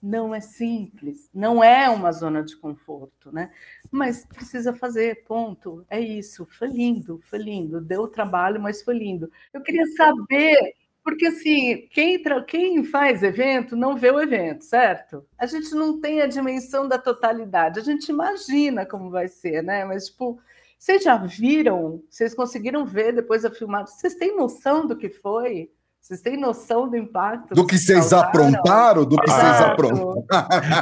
Não 0.00 0.32
é 0.32 0.40
simples, 0.40 1.28
não 1.34 1.62
é 1.62 1.88
uma 1.90 2.12
zona 2.12 2.40
de 2.42 2.56
conforto, 2.56 3.32
né? 3.32 3.50
Mas 3.90 4.24
precisa 4.24 4.72
fazer, 4.72 5.24
ponto. 5.24 5.84
É 5.90 5.98
isso. 5.98 6.46
Foi 6.56 6.68
lindo, 6.68 7.20
foi 7.24 7.40
lindo. 7.40 7.80
Deu 7.80 8.06
trabalho, 8.06 8.60
mas 8.60 8.80
foi 8.80 8.96
lindo. 8.96 9.28
Eu 9.52 9.60
queria 9.60 9.84
saber 9.96 10.76
porque 11.08 11.24
assim, 11.24 11.88
quem, 11.90 12.22
quem 12.46 12.84
faz 12.84 13.22
evento 13.22 13.74
não 13.74 13.96
vê 13.96 14.10
o 14.10 14.20
evento, 14.20 14.62
certo? 14.62 15.24
A 15.38 15.46
gente 15.46 15.74
não 15.74 15.98
tem 15.98 16.20
a 16.20 16.26
dimensão 16.26 16.86
da 16.86 16.98
totalidade, 16.98 17.80
a 17.80 17.82
gente 17.82 18.10
imagina 18.10 18.84
como 18.84 19.08
vai 19.08 19.26
ser, 19.26 19.62
né? 19.62 19.86
Mas, 19.86 20.08
tipo, 20.08 20.38
vocês 20.78 21.02
já 21.02 21.16
viram? 21.16 22.02
Vocês 22.08 22.34
conseguiram 22.34 22.86
ver 22.86 23.12
depois 23.12 23.42
da 23.42 23.50
filmagem? 23.50 23.86
Vocês 23.94 24.14
têm 24.14 24.36
noção 24.36 24.86
do 24.86 24.96
que 24.96 25.08
foi? 25.08 25.68
Vocês 26.00 26.22
têm 26.22 26.38
noção 26.38 26.88
do 26.88 26.96
impacto? 26.96 27.54
Do 27.54 27.66
que 27.66 27.76
vocês 27.76 28.12
aprontaram? 28.12 29.04
Do 29.04 29.18
que 29.18 29.30
vocês 29.30 29.60
aprontaram? 29.60 30.24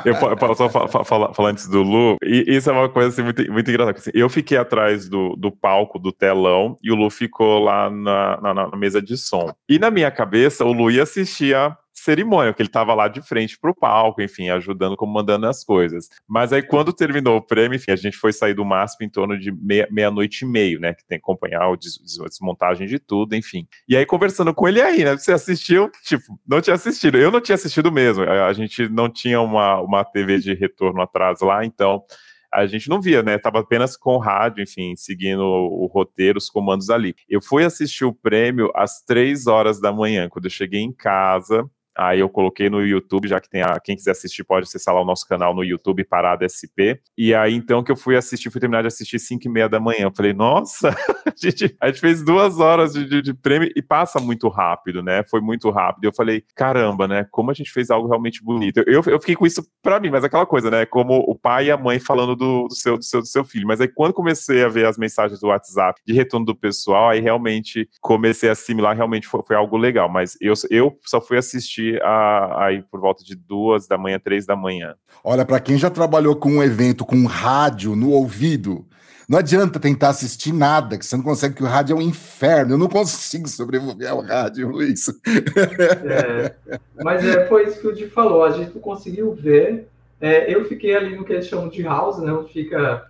eu, 0.04 0.54
só 0.54 0.68
falar, 1.04 1.34
falar 1.34 1.50
antes 1.50 1.66
do 1.66 1.82
Lu, 1.82 2.16
e 2.22 2.44
isso 2.46 2.70
é 2.70 2.72
uma 2.72 2.88
coisa 2.88 3.08
assim, 3.08 3.22
muito, 3.22 3.50
muito 3.50 3.68
engraçada. 3.68 3.98
Assim, 3.98 4.10
eu 4.14 4.28
fiquei 4.28 4.56
atrás 4.56 5.08
do, 5.08 5.34
do 5.34 5.50
palco, 5.50 5.98
do 5.98 6.12
telão, 6.12 6.76
e 6.82 6.92
o 6.92 6.94
Lu 6.94 7.10
ficou 7.10 7.58
lá 7.58 7.90
na, 7.90 8.40
na, 8.40 8.54
na 8.54 8.76
mesa 8.76 9.02
de 9.02 9.16
som. 9.16 9.52
E 9.68 9.78
na 9.78 9.90
minha 9.90 10.10
cabeça, 10.10 10.64
o 10.64 10.72
Lu 10.72 10.90
ia 10.90 11.02
assistir 11.02 11.56
a 11.56 11.76
cerimônia, 12.06 12.54
que 12.54 12.62
ele 12.62 12.68
estava 12.68 12.94
lá 12.94 13.08
de 13.08 13.20
frente 13.20 13.58
para 13.58 13.70
o 13.70 13.74
palco, 13.74 14.22
enfim, 14.22 14.48
ajudando, 14.48 14.96
comandando 14.96 15.46
as 15.46 15.64
coisas. 15.64 16.08
Mas 16.26 16.52
aí, 16.52 16.62
quando 16.62 16.92
terminou 16.92 17.36
o 17.36 17.42
prêmio, 17.42 17.76
enfim, 17.76 17.90
a 17.90 17.96
gente 17.96 18.16
foi 18.16 18.32
sair 18.32 18.54
do 18.54 18.64
MASP 18.64 19.04
em 19.04 19.10
torno 19.10 19.38
de 19.38 19.52
meia-noite 19.90 20.46
meia 20.46 20.64
e 20.64 20.68
meio, 20.68 20.80
né? 20.80 20.94
Que 20.94 21.04
tem 21.04 21.18
que 21.18 21.24
acompanhar 21.24 21.68
o 21.68 21.76
des 21.76 21.98
desmontagem 22.28 22.86
de 22.86 22.98
tudo, 23.00 23.34
enfim. 23.34 23.66
E 23.88 23.96
aí, 23.96 24.06
conversando 24.06 24.54
com 24.54 24.68
ele 24.68 24.80
aí, 24.80 25.04
né? 25.04 25.16
Você 25.16 25.32
assistiu? 25.32 25.90
Tipo, 26.04 26.38
não 26.46 26.60
tinha 26.60 26.74
assistido. 26.74 27.18
Eu 27.18 27.30
não 27.30 27.40
tinha 27.40 27.56
assistido 27.56 27.90
mesmo. 27.90 28.22
A 28.24 28.52
gente 28.52 28.88
não 28.88 29.10
tinha 29.10 29.40
uma, 29.40 29.80
uma 29.80 30.04
TV 30.04 30.38
de 30.38 30.54
retorno 30.54 31.02
atrás 31.02 31.40
lá, 31.40 31.64
então 31.64 32.04
a 32.52 32.66
gente 32.66 32.88
não 32.88 33.00
via, 33.00 33.22
né? 33.22 33.36
Tava 33.38 33.60
apenas 33.60 33.96
com 33.96 34.14
o 34.14 34.18
rádio, 34.18 34.62
enfim, 34.62 34.94
seguindo 34.96 35.42
o, 35.42 35.84
o, 35.84 35.86
roteiro, 35.86 36.38
os 36.38 36.48
comandos 36.48 36.88
ali. 36.88 37.14
Eu 37.28 37.42
fui 37.42 37.64
assistir 37.64 38.04
o 38.04 38.14
prêmio 38.14 38.70
às 38.74 39.02
três 39.04 39.46
horas 39.46 39.80
da 39.80 39.92
manhã, 39.92 40.28
quando 40.28 40.46
eu 40.46 40.50
cheguei 40.50 40.80
em 40.80 40.92
casa 40.92 41.68
Aí 41.96 42.20
eu 42.20 42.28
coloquei 42.28 42.68
no 42.68 42.84
YouTube, 42.84 43.28
já 43.28 43.40
que 43.40 43.48
tem 43.48 43.62
a, 43.62 43.80
quem 43.80 43.96
quiser 43.96 44.10
assistir 44.10 44.44
pode 44.44 44.66
acessar 44.66 44.94
lá 44.94 45.00
o 45.00 45.04
nosso 45.04 45.26
canal 45.26 45.54
no 45.54 45.64
YouTube, 45.64 46.04
Parada 46.04 46.46
SP. 46.46 47.00
E 47.16 47.34
aí 47.34 47.54
então 47.54 47.82
que 47.82 47.90
eu 47.90 47.96
fui 47.96 48.16
assistir, 48.16 48.50
fui 48.50 48.60
terminar 48.60 48.82
de 48.82 48.88
assistir 48.88 49.18
5 49.18 49.46
e 49.46 49.50
meia 49.50 49.68
da 49.68 49.80
manhã. 49.80 50.04
Eu 50.04 50.12
falei, 50.14 50.32
nossa, 50.32 50.90
a 51.24 51.32
gente, 51.36 51.74
a 51.80 51.86
gente 51.88 52.00
fez 52.00 52.22
duas 52.22 52.58
horas 52.60 52.92
de, 52.92 53.06
de, 53.06 53.22
de, 53.22 53.34
prêmio 53.34 53.70
e 53.74 53.82
passa 53.82 54.20
muito 54.20 54.48
rápido, 54.48 55.02
né? 55.02 55.24
Foi 55.30 55.40
muito 55.40 55.70
rápido. 55.70 56.04
Eu 56.04 56.12
falei, 56.12 56.44
caramba, 56.54 57.08
né? 57.08 57.26
Como 57.30 57.50
a 57.50 57.54
gente 57.54 57.70
fez 57.70 57.90
algo 57.90 58.08
realmente 58.08 58.42
bonito. 58.42 58.82
Eu, 58.86 59.02
eu 59.06 59.20
fiquei 59.20 59.34
com 59.34 59.46
isso 59.46 59.66
para 59.82 59.98
mim, 59.98 60.10
mas 60.10 60.24
aquela 60.24 60.46
coisa, 60.46 60.70
né? 60.70 60.84
Como 60.84 61.18
o 61.18 61.34
pai 61.34 61.66
e 61.66 61.70
a 61.70 61.76
mãe 61.76 61.98
falando 61.98 62.36
do, 62.36 62.68
do, 62.68 62.74
seu, 62.74 62.98
do, 62.98 63.04
seu, 63.04 63.20
do 63.20 63.26
seu 63.26 63.44
filho. 63.44 63.66
Mas 63.66 63.80
aí 63.80 63.88
quando 63.88 64.12
comecei 64.12 64.62
a 64.62 64.68
ver 64.68 64.86
as 64.86 64.98
mensagens 64.98 65.40
do 65.40 65.48
WhatsApp 65.48 66.00
de 66.06 66.12
retorno 66.12 66.46
do 66.46 66.54
pessoal, 66.54 67.10
aí 67.10 67.20
realmente 67.20 67.88
comecei 68.00 68.48
a 68.48 68.52
assimilar, 68.52 68.96
realmente 68.96 69.26
foi, 69.26 69.42
foi 69.42 69.56
algo 69.56 69.76
legal. 69.76 70.08
Mas 70.08 70.36
eu, 70.40 70.54
eu 70.70 70.98
só 71.04 71.20
fui 71.20 71.38
assistir 71.38 71.85
a, 72.02 72.64
aí 72.66 72.82
por 72.82 73.00
volta 73.00 73.24
de 73.24 73.34
duas 73.34 73.86
da 73.86 73.96
manhã, 73.98 74.18
três 74.18 74.46
da 74.46 74.56
manhã. 74.56 74.94
Olha, 75.22 75.44
para 75.44 75.60
quem 75.60 75.76
já 75.78 75.90
trabalhou 75.90 76.36
com 76.36 76.50
um 76.50 76.62
evento 76.62 77.04
com 77.04 77.24
rádio 77.26 77.94
no 77.94 78.10
ouvido, 78.10 78.86
não 79.28 79.40
adianta 79.40 79.80
tentar 79.80 80.10
assistir 80.10 80.52
nada, 80.52 80.96
que 80.96 81.04
você 81.04 81.16
não 81.16 81.24
consegue, 81.24 81.56
que 81.56 81.62
o 81.62 81.66
rádio 81.66 81.94
é 81.94 81.98
um 81.98 82.02
inferno. 82.02 82.74
Eu 82.74 82.78
não 82.78 82.88
consigo 82.88 83.48
sobreviver 83.48 84.10
ao 84.10 84.20
rádio, 84.20 84.68
Luiz. 84.68 85.08
É, 86.08 86.54
mas 87.02 87.24
é, 87.24 87.46
foi 87.46 87.66
isso 87.66 87.80
que 87.80 87.88
o 87.88 87.94
Di 87.94 88.08
falou, 88.08 88.44
a 88.44 88.50
gente 88.52 88.74
não 88.74 88.80
conseguiu 88.80 89.34
ver. 89.34 89.88
É, 90.20 90.52
eu 90.52 90.64
fiquei 90.66 90.94
ali 90.94 91.16
no 91.16 91.24
que 91.24 91.32
eles 91.32 91.48
chamam 91.48 91.68
de 91.68 91.82
house, 91.82 92.18
né? 92.18 92.32
Onde 92.32 92.52
fica 92.52 93.06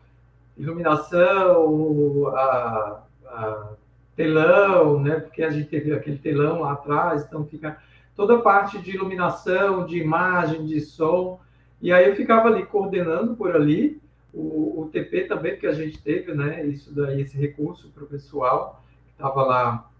iluminação, 0.56 2.28
a, 2.34 3.02
a 3.26 3.68
telão, 4.16 5.00
né? 5.00 5.20
Porque 5.20 5.42
a 5.42 5.50
gente 5.50 5.68
teve 5.68 5.92
aquele 5.92 6.16
telão 6.16 6.62
lá 6.62 6.72
atrás, 6.72 7.22
então 7.22 7.44
fica 7.44 7.76
toda 8.16 8.36
a 8.36 8.40
parte 8.40 8.78
de 8.78 8.92
iluminação, 8.92 9.86
de 9.86 9.98
imagem, 9.98 10.64
de 10.64 10.80
som. 10.80 11.38
E 11.80 11.92
aí 11.92 12.08
eu 12.08 12.16
ficava 12.16 12.48
ali 12.48 12.64
coordenando 12.64 13.36
por 13.36 13.54
ali 13.54 14.00
o, 14.32 14.82
o 14.82 14.88
TP 14.90 15.22
também 15.22 15.58
que 15.58 15.66
a 15.66 15.72
gente 15.72 16.02
teve, 16.02 16.34
né? 16.34 16.64
Isso 16.66 16.94
daí, 16.94 17.20
esse 17.20 17.36
recurso 17.36 17.90
para 17.90 18.04
o 18.04 18.06
pessoal 18.06 18.82
que 19.04 19.12
estava 19.12 19.42
lá 19.44 19.90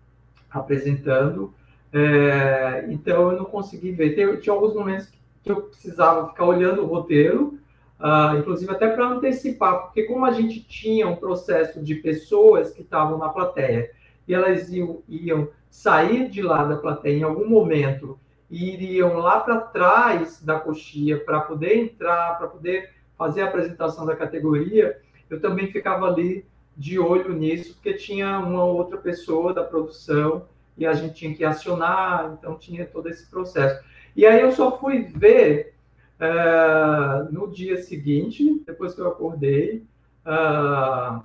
apresentando. 0.51 1.53
É, 1.93 2.87
então 2.89 3.31
eu 3.31 3.39
não 3.39 3.45
consegui 3.45 3.93
ver. 3.93 4.15
Tem, 4.15 4.37
tinha 4.41 4.55
alguns 4.55 4.75
momentos 4.75 5.09
que 5.43 5.53
eu 5.53 5.63
precisava 5.63 6.29
ficar 6.29 6.45
olhando 6.45 6.83
o 6.83 6.87
roteiro, 6.87 7.59
uh, 8.01 8.37
inclusive 8.39 8.71
até 8.73 8.89
para 8.89 9.09
antecipar, 9.09 9.83
porque 9.83 10.03
como 10.03 10.25
a 10.25 10.33
gente 10.33 10.61
tinha 10.61 11.07
um 11.07 11.17
processo 11.17 11.81
de 11.83 11.95
pessoas 11.95 12.73
que 12.73 12.83
estavam 12.83 13.17
na 13.17 13.29
plateia 13.29 13.91
e 14.27 14.35
elas 14.35 14.71
iam, 14.71 15.03
iam 15.09 15.49
sair 15.71 16.29
de 16.29 16.43
lá 16.43 16.65
da 16.65 16.77
plateia 16.77 17.19
em 17.19 17.23
algum 17.23 17.49
momento 17.49 18.19
e 18.51 18.73
iriam 18.73 19.17
lá 19.17 19.41
para 19.41 19.61
trás 19.61 20.41
da 20.43 20.59
coxia 20.59 21.19
para 21.19 21.41
poder 21.41 21.77
entrar, 21.77 22.39
para 22.39 22.47
poder 22.47 22.91
fazer 23.17 23.43
a 23.43 23.47
apresentação 23.47 24.07
da 24.07 24.15
categoria, 24.15 25.01
eu 25.29 25.41
também 25.41 25.71
ficava 25.71 26.07
ali 26.07 26.47
de 26.77 26.99
olho 26.99 27.33
nisso, 27.33 27.75
porque 27.75 27.95
tinha 27.95 28.39
uma 28.39 28.65
outra 28.65 28.99
pessoa 28.99 29.55
da 29.55 29.65
produção 29.65 30.47
e 30.77 30.87
a 30.87 30.93
gente 30.93 31.15
tinha 31.15 31.35
que 31.35 31.45
acionar, 31.45 32.37
então 32.39 32.59
tinha 32.59 32.85
todo 32.85 33.09
esse 33.09 33.29
processo. 33.29 33.83
E 34.15 34.27
aí 34.27 34.41
eu 34.41 34.53
só 34.53 34.79
fui 34.79 35.05
ver 35.05 35.75
uh, 36.21 37.33
no 37.33 37.51
dia 37.51 37.79
seguinte, 37.79 38.63
depois 38.67 38.95
que 38.95 39.01
eu 39.01 39.09
acordei, 39.09 39.85
uh, 40.27 41.23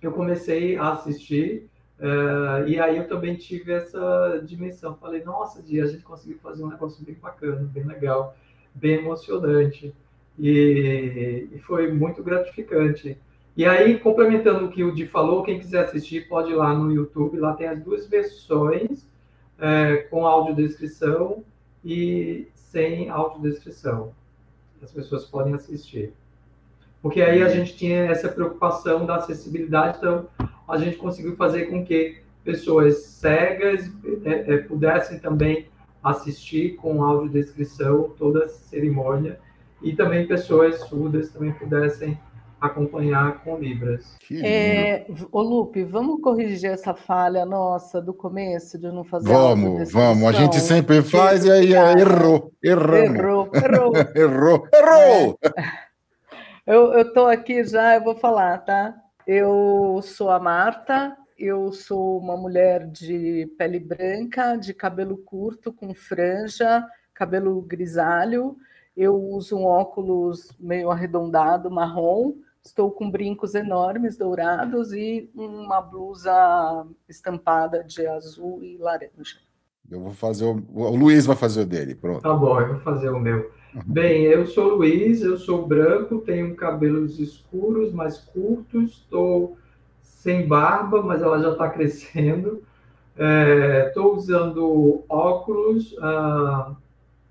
eu 0.00 0.12
comecei 0.12 0.76
a 0.76 0.92
assistir 0.92 1.68
Uh, 2.00 2.68
e 2.68 2.78
aí 2.78 2.96
eu 2.96 3.08
também 3.08 3.34
tive 3.34 3.72
essa 3.72 4.42
dimensão. 4.44 4.96
Falei, 4.96 5.22
nossa, 5.24 5.62
Dia, 5.62 5.84
a 5.84 5.88
gente 5.88 6.04
conseguiu 6.04 6.38
fazer 6.38 6.62
um 6.62 6.68
negócio 6.68 7.04
bem 7.04 7.16
bacana, 7.20 7.68
bem 7.72 7.84
legal, 7.84 8.36
bem 8.74 8.94
emocionante. 8.98 9.94
E, 10.38 11.48
e 11.52 11.58
foi 11.60 11.92
muito 11.92 12.22
gratificante. 12.22 13.18
E 13.56 13.64
aí, 13.64 13.98
complementando 13.98 14.66
o 14.66 14.70
que 14.70 14.84
o 14.84 14.94
Di 14.94 15.06
falou, 15.06 15.42
quem 15.42 15.58
quiser 15.58 15.84
assistir 15.84 16.28
pode 16.28 16.52
ir 16.52 16.54
lá 16.54 16.72
no 16.72 16.92
YouTube, 16.92 17.38
lá 17.38 17.54
tem 17.54 17.66
as 17.66 17.82
duas 17.82 18.06
versões, 18.06 19.04
é, 19.58 19.96
com 19.96 20.24
audiodescrição 20.24 21.42
e 21.84 22.46
sem 22.54 23.08
audiodescrição. 23.08 24.12
As 24.80 24.92
pessoas 24.92 25.24
podem 25.24 25.54
assistir. 25.54 26.12
Porque 27.02 27.20
aí 27.20 27.42
a 27.42 27.48
gente 27.48 27.76
tinha 27.76 28.04
essa 28.04 28.28
preocupação 28.28 29.04
da 29.04 29.16
acessibilidade, 29.16 29.98
então 29.98 30.28
a 30.68 30.76
gente 30.76 30.96
conseguiu 30.96 31.34
fazer 31.36 31.66
com 31.66 31.84
que 31.84 32.18
pessoas 32.44 32.98
cegas 33.04 33.90
é, 34.24 34.54
é, 34.54 34.58
pudessem 34.58 35.18
também 35.18 35.66
assistir 36.02 36.76
com 36.76 37.02
audiodescrição 37.02 38.14
toda 38.16 38.44
a 38.44 38.48
cerimônia 38.48 39.38
e 39.82 39.94
também 39.94 40.26
pessoas 40.26 40.80
surdas 40.80 41.30
também 41.30 41.52
pudessem 41.52 42.18
acompanhar 42.60 43.44
com 43.44 43.56
Libras. 43.56 44.16
É, 44.42 45.06
ô 45.30 45.42
Lupe, 45.42 45.84
vamos 45.84 46.20
corrigir 46.20 46.70
essa 46.70 46.92
falha 46.92 47.46
nossa 47.46 48.00
do 48.02 48.12
começo 48.12 48.78
de 48.78 48.88
não 48.88 49.04
fazer 49.04 49.28
Vamos, 49.28 49.92
vamos. 49.92 50.24
A 50.24 50.32
gente 50.32 50.58
sempre 50.58 51.02
faz 51.02 51.44
e 51.44 51.52
aí 51.52 51.72
errou, 51.72 52.52
erramos. 52.62 53.18
Errou, 53.18 53.50
errou. 53.54 53.92
errou, 54.14 54.68
errou. 54.72 55.38
É. 56.66 56.74
Eu 56.74 57.00
estou 57.00 57.26
aqui 57.26 57.64
já, 57.64 57.94
eu 57.94 58.04
vou 58.04 58.14
falar, 58.14 58.58
tá? 58.58 58.94
Eu 59.28 60.00
sou 60.02 60.30
a 60.30 60.40
Marta, 60.40 61.14
eu 61.38 61.70
sou 61.70 62.18
uma 62.18 62.34
mulher 62.34 62.86
de 62.86 63.46
pele 63.58 63.78
branca, 63.78 64.56
de 64.56 64.72
cabelo 64.72 65.18
curto, 65.18 65.70
com 65.70 65.92
franja, 65.94 66.82
cabelo 67.12 67.60
grisalho. 67.60 68.56
Eu 68.96 69.22
uso 69.22 69.58
um 69.58 69.66
óculos 69.66 70.50
meio 70.58 70.90
arredondado, 70.90 71.70
marrom. 71.70 72.36
Estou 72.64 72.90
com 72.90 73.10
brincos 73.10 73.54
enormes, 73.54 74.16
dourados 74.16 74.94
e 74.94 75.30
uma 75.34 75.82
blusa 75.82 76.86
estampada 77.06 77.84
de 77.84 78.06
azul 78.06 78.64
e 78.64 78.78
laranja. 78.78 79.40
Eu 79.90 80.00
vou 80.00 80.12
fazer 80.14 80.46
o, 80.46 80.64
o 80.72 80.96
Luiz 80.96 81.26
vai 81.26 81.36
fazer 81.36 81.60
o 81.60 81.66
dele, 81.66 81.94
pronto. 81.94 82.22
Tá 82.22 82.32
bom, 82.32 82.58
eu 82.58 82.68
vou 82.68 82.80
fazer 82.80 83.10
o 83.10 83.20
meu. 83.20 83.57
Bem, 83.74 84.22
eu 84.22 84.46
sou 84.46 84.76
Luiz, 84.76 85.20
eu 85.20 85.36
sou 85.36 85.66
branco, 85.66 86.18
tenho 86.18 86.56
cabelos 86.56 87.20
escuros, 87.20 87.92
mais 87.92 88.16
curtos, 88.16 88.92
estou 88.92 89.58
sem 90.00 90.46
barba, 90.46 91.02
mas 91.02 91.20
ela 91.20 91.38
já 91.38 91.52
está 91.52 91.68
crescendo. 91.68 92.62
Estou 93.88 94.12
é, 94.12 94.16
usando 94.16 95.04
óculos 95.06 95.92
uh, 95.94 96.74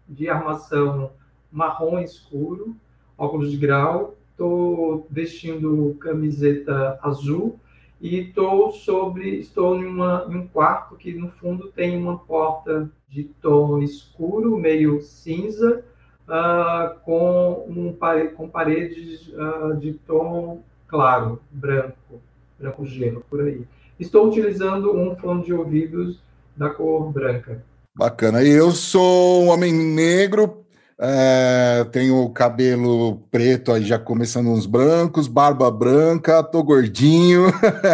de 0.08 0.30
armação 0.30 1.12
marrom 1.52 2.00
escuro, 2.00 2.76
óculos 3.18 3.50
de 3.50 3.58
grau. 3.58 4.16
Estou 4.32 5.08
vestindo 5.10 5.98
camiseta 6.00 7.00
azul 7.02 7.60
e 8.00 8.20
estou 8.20 8.72
sobre, 8.72 9.40
estou 9.40 9.76
em, 9.76 9.88
uma, 9.88 10.28
em 10.30 10.36
um 10.36 10.48
quarto 10.48 10.96
que 10.96 11.14
no 11.14 11.30
fundo 11.30 11.70
tem 11.70 11.98
uma 11.98 12.20
porta 12.20 12.92
de 13.10 13.24
tom 13.24 13.82
escuro, 13.82 14.56
meio 14.56 15.02
cinza, 15.02 15.84
uh, 16.28 17.00
com, 17.04 17.66
um, 17.68 17.96
com 18.36 18.50
paredes 18.50 19.28
uh, 19.30 19.76
de 19.78 19.94
tom 19.94 20.62
claro, 20.88 21.42
branco, 21.52 22.22
branco 22.60 22.86
gelo, 22.86 23.24
por 23.30 23.42
aí. 23.42 23.66
Estou 24.00 24.28
utilizando 24.28 24.96
um 24.96 25.16
fone 25.16 25.44
de 25.44 25.54
ouvidos 25.54 26.20
da 26.56 26.70
cor 26.70 27.12
branca. 27.12 27.64
Bacana. 27.96 28.44
Eu 28.44 28.72
sou 28.72 29.44
um 29.44 29.50
homem 29.50 29.74
negro, 29.74 30.64
é, 31.00 31.86
tenho 31.92 32.28
cabelo 32.30 33.18
preto, 33.30 33.72
aí 33.72 33.84
já 33.84 34.00
começando 34.00 34.48
uns 34.48 34.66
brancos, 34.66 35.28
barba 35.28 35.70
branca, 35.70 36.42
tô 36.42 36.64
gordinho, 36.64 37.46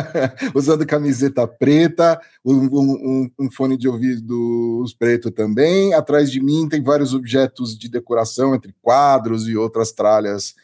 usando 0.56 0.86
camiseta 0.86 1.46
preta, 1.46 2.20
um, 2.46 2.54
um, 2.54 3.32
um, 3.38 3.52
fone 3.52 3.76
de 3.78 3.90
ouvidos 3.90 4.94
preto 4.94 5.30
também. 5.32 5.94
Atrás 5.94 6.32
de 6.32 6.42
mim 6.42 6.70
tem 6.70 6.82
vários 6.82 7.14
objetos 7.14 7.78
de 7.78 7.90
decoração, 7.90 8.56
entre 8.56 8.74
quadros 8.82 9.48
e 9.48 9.58
outras 9.58 9.92
tralhas 9.92 10.56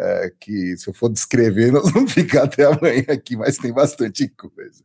é, 0.00 0.32
que 0.38 0.76
se 0.76 0.88
eu 0.88 0.94
for 0.94 1.08
descrever, 1.08 1.72
nós 1.72 1.90
vamos 1.90 2.12
ficar 2.12 2.44
até 2.44 2.64
amanhã 2.64 3.04
aqui, 3.08 3.36
mas 3.36 3.58
tem 3.58 3.72
bastante 3.72 4.28
coisa. 4.28 4.84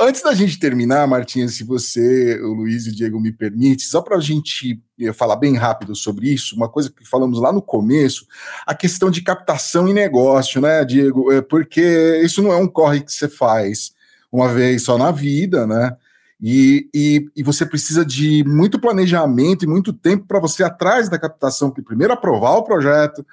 antes 0.00 0.22
da 0.22 0.34
gente 0.34 0.58
terminar, 0.58 1.06
Martinha, 1.06 1.46
se 1.48 1.62
você, 1.62 2.40
o 2.40 2.54
Luiz 2.54 2.86
e 2.86 2.90
o 2.90 2.94
Diego 2.94 3.20
me 3.20 3.32
permite, 3.32 3.82
só 3.82 4.00
para 4.00 4.16
a 4.16 4.20
gente 4.20 4.80
eh, 4.98 5.12
falar 5.12 5.36
bem 5.36 5.56
rápido 5.56 5.94
sobre 5.94 6.32
isso, 6.32 6.56
uma 6.56 6.68
coisa 6.68 6.90
que 6.90 7.06
falamos 7.06 7.38
lá 7.38 7.52
no 7.52 7.60
começo, 7.60 8.26
a 8.66 8.74
questão 8.74 9.10
de 9.10 9.22
captação 9.22 9.86
e 9.86 9.92
negócio, 9.92 10.60
né, 10.60 10.84
Diego? 10.84 11.30
É 11.30 11.42
porque 11.42 12.20
isso 12.24 12.42
não 12.42 12.52
é 12.52 12.56
um 12.56 12.68
corre 12.68 13.00
que 13.00 13.12
você 13.12 13.28
faz 13.28 13.92
uma 14.30 14.48
vez 14.48 14.82
só 14.82 14.96
na 14.96 15.10
vida, 15.10 15.66
né? 15.66 15.94
E, 16.44 16.88
e, 16.92 17.24
e, 17.36 17.42
você 17.44 17.64
precisa 17.64 18.04
de 18.04 18.42
muito 18.44 18.80
planejamento 18.80 19.64
e 19.64 19.68
muito 19.68 19.92
tempo 19.92 20.26
para 20.26 20.40
você 20.40 20.64
atrás 20.64 21.08
da 21.08 21.16
captação, 21.16 21.70
primeiro 21.70 22.12
aprovar 22.12 22.56
o 22.56 22.64
projeto, 22.64 23.24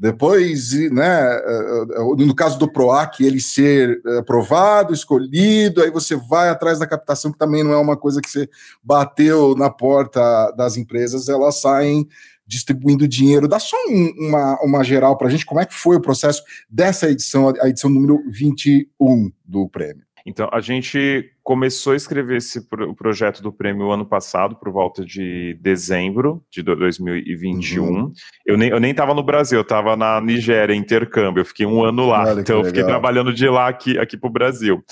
depois, 0.00 0.72
né, 0.90 1.36
eh, 1.36 1.84
eh, 1.90 2.24
no 2.24 2.34
caso 2.34 2.58
do 2.58 2.72
PROAC, 2.72 3.20
ele 3.20 3.38
ser 3.38 4.00
aprovado, 4.18 4.94
escolhido, 4.94 5.82
aí 5.82 5.90
você 5.90 6.16
vai 6.16 6.48
atrás 6.48 6.78
da 6.78 6.86
captação, 6.86 7.30
que 7.30 7.36
também 7.36 7.62
não 7.62 7.72
é 7.72 7.76
uma 7.76 7.98
coisa 7.98 8.22
que 8.22 8.30
você 8.30 8.48
bateu 8.82 9.54
na 9.54 9.68
porta 9.68 10.52
das 10.52 10.78
empresas, 10.78 11.28
elas 11.28 11.60
saem 11.60 12.08
distribuindo 12.46 13.06
dinheiro. 13.06 13.46
Dá 13.46 13.58
só 13.58 13.76
um, 13.90 14.28
uma, 14.28 14.58
uma 14.62 14.82
geral 14.82 15.18
para 15.18 15.28
a 15.28 15.30
gente, 15.30 15.44
como 15.44 15.60
é 15.60 15.66
que 15.66 15.74
foi 15.74 15.96
o 15.96 16.00
processo 16.00 16.42
dessa 16.68 17.10
edição, 17.10 17.52
a 17.60 17.68
edição 17.68 17.90
número 17.90 18.24
21 18.30 19.30
do 19.44 19.68
prêmio? 19.68 20.09
Então, 20.26 20.48
a 20.52 20.60
gente 20.60 21.30
começou 21.42 21.92
a 21.92 21.96
escrever 21.96 22.36
esse 22.36 22.68
pro 22.68 22.94
projeto 22.94 23.42
do 23.42 23.52
prêmio 23.52 23.90
ano 23.90 24.06
passado, 24.06 24.56
por 24.56 24.70
volta 24.70 25.04
de 25.04 25.58
dezembro 25.60 26.44
de 26.50 26.62
2021. 26.62 27.84
Uhum. 27.84 28.12
Eu 28.46 28.56
nem 28.56 28.70
eu 28.70 28.80
nem 28.80 28.90
estava 28.90 29.14
no 29.14 29.22
Brasil, 29.22 29.58
eu 29.58 29.62
estava 29.62 29.96
na 29.96 30.20
Nigéria, 30.20 30.74
intercâmbio. 30.74 31.40
Eu 31.40 31.44
fiquei 31.44 31.66
um 31.66 31.82
ano 31.82 32.06
lá, 32.06 32.24
Olha 32.24 32.40
então 32.40 32.58
eu 32.58 32.64
fiquei 32.64 32.84
trabalhando 32.84 33.32
de 33.32 33.48
lá 33.48 33.68
aqui, 33.68 33.98
aqui 33.98 34.16
para 34.16 34.28
o 34.28 34.32
Brasil. 34.32 34.84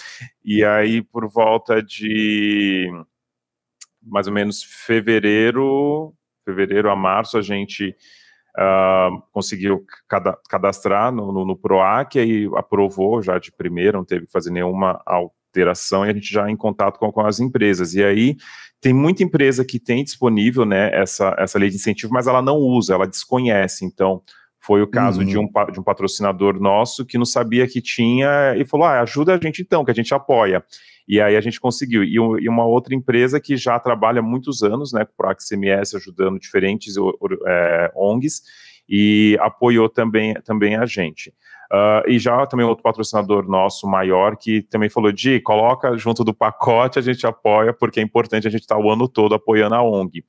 E 0.44 0.64
aí, 0.64 1.02
por 1.02 1.28
volta 1.28 1.82
de 1.82 2.90
mais 4.02 4.26
ou 4.26 4.32
menos 4.32 4.62
fevereiro, 4.62 6.14
fevereiro 6.44 6.90
a 6.90 6.96
março, 6.96 7.36
a 7.36 7.42
gente 7.42 7.94
uh, 8.58 9.22
conseguiu 9.32 9.86
cadastrar 10.48 11.12
no, 11.12 11.32
no, 11.32 11.44
no, 11.44 11.56
PROAC, 11.56 12.18
aí 12.18 12.50
aprovou 12.56 13.22
já 13.22 13.38
de 13.38 13.52
primeira, 13.52 13.96
não 13.96 14.04
teve 14.04 14.26
que 14.26 14.32
fazer 14.32 14.50
nenhuma 14.50 15.00
alteração, 15.06 16.04
e 16.04 16.10
a 16.10 16.12
gente 16.12 16.32
já 16.32 16.48
é 16.48 16.50
em 16.50 16.56
contato 16.56 16.98
com, 16.98 17.10
com 17.12 17.20
as 17.20 17.38
empresas. 17.38 17.94
E 17.94 18.02
aí 18.02 18.36
tem 18.80 18.92
muita 18.92 19.22
empresa 19.22 19.64
que 19.64 19.78
tem 19.78 20.02
disponível 20.02 20.64
né, 20.64 20.90
essa, 20.92 21.34
essa 21.38 21.58
lei 21.58 21.70
de 21.70 21.76
incentivo, 21.76 22.12
mas 22.12 22.26
ela 22.26 22.42
não 22.42 22.56
usa, 22.56 22.94
ela 22.94 23.06
desconhece. 23.06 23.84
Então, 23.84 24.22
foi 24.68 24.82
o 24.82 24.86
caso 24.86 25.20
uhum. 25.20 25.26
de, 25.26 25.38
um, 25.38 25.48
de 25.72 25.80
um 25.80 25.82
patrocinador 25.82 26.60
nosso 26.60 27.06
que 27.06 27.16
não 27.16 27.24
sabia 27.24 27.66
que 27.66 27.80
tinha 27.80 28.54
e 28.54 28.66
falou: 28.66 28.84
ah, 28.84 29.00
ajuda 29.00 29.34
a 29.34 29.40
gente 29.42 29.62
então, 29.62 29.82
que 29.82 29.90
a 29.90 29.94
gente 29.94 30.12
apoia. 30.12 30.62
E 31.08 31.22
aí 31.22 31.36
a 31.36 31.40
gente 31.40 31.58
conseguiu. 31.58 32.04
E, 32.04 32.16
e 32.16 32.48
uma 32.50 32.66
outra 32.66 32.94
empresa 32.94 33.40
que 33.40 33.56
já 33.56 33.78
trabalha 33.78 34.20
há 34.20 34.22
muitos 34.22 34.62
anos, 34.62 34.92
né, 34.92 35.06
com 35.06 35.26
o 35.26 35.34
CMS, 35.36 35.94
ajudando 35.94 36.38
diferentes 36.38 36.96
é, 37.46 37.90
ONGs, 37.96 38.42
e 38.86 39.38
apoiou 39.40 39.88
também, 39.88 40.34
também 40.44 40.76
a 40.76 40.84
gente. 40.84 41.30
Uh, 41.72 42.06
e 42.06 42.18
já 42.18 42.46
também 42.46 42.66
outro 42.66 42.82
patrocinador 42.82 43.48
nosso 43.48 43.86
maior 43.86 44.36
que 44.36 44.60
também 44.60 44.90
falou: 44.90 45.10
Di, 45.10 45.40
coloca 45.40 45.96
junto 45.96 46.22
do 46.22 46.34
pacote, 46.34 46.98
a 46.98 47.02
gente 47.02 47.26
apoia, 47.26 47.72
porque 47.72 48.00
é 48.00 48.02
importante 48.02 48.46
a 48.46 48.50
gente 48.50 48.62
estar 48.62 48.74
tá 48.74 48.80
o 48.82 48.90
ano 48.90 49.08
todo 49.08 49.34
apoiando 49.34 49.76
a 49.76 49.82
ONG. 49.82 50.22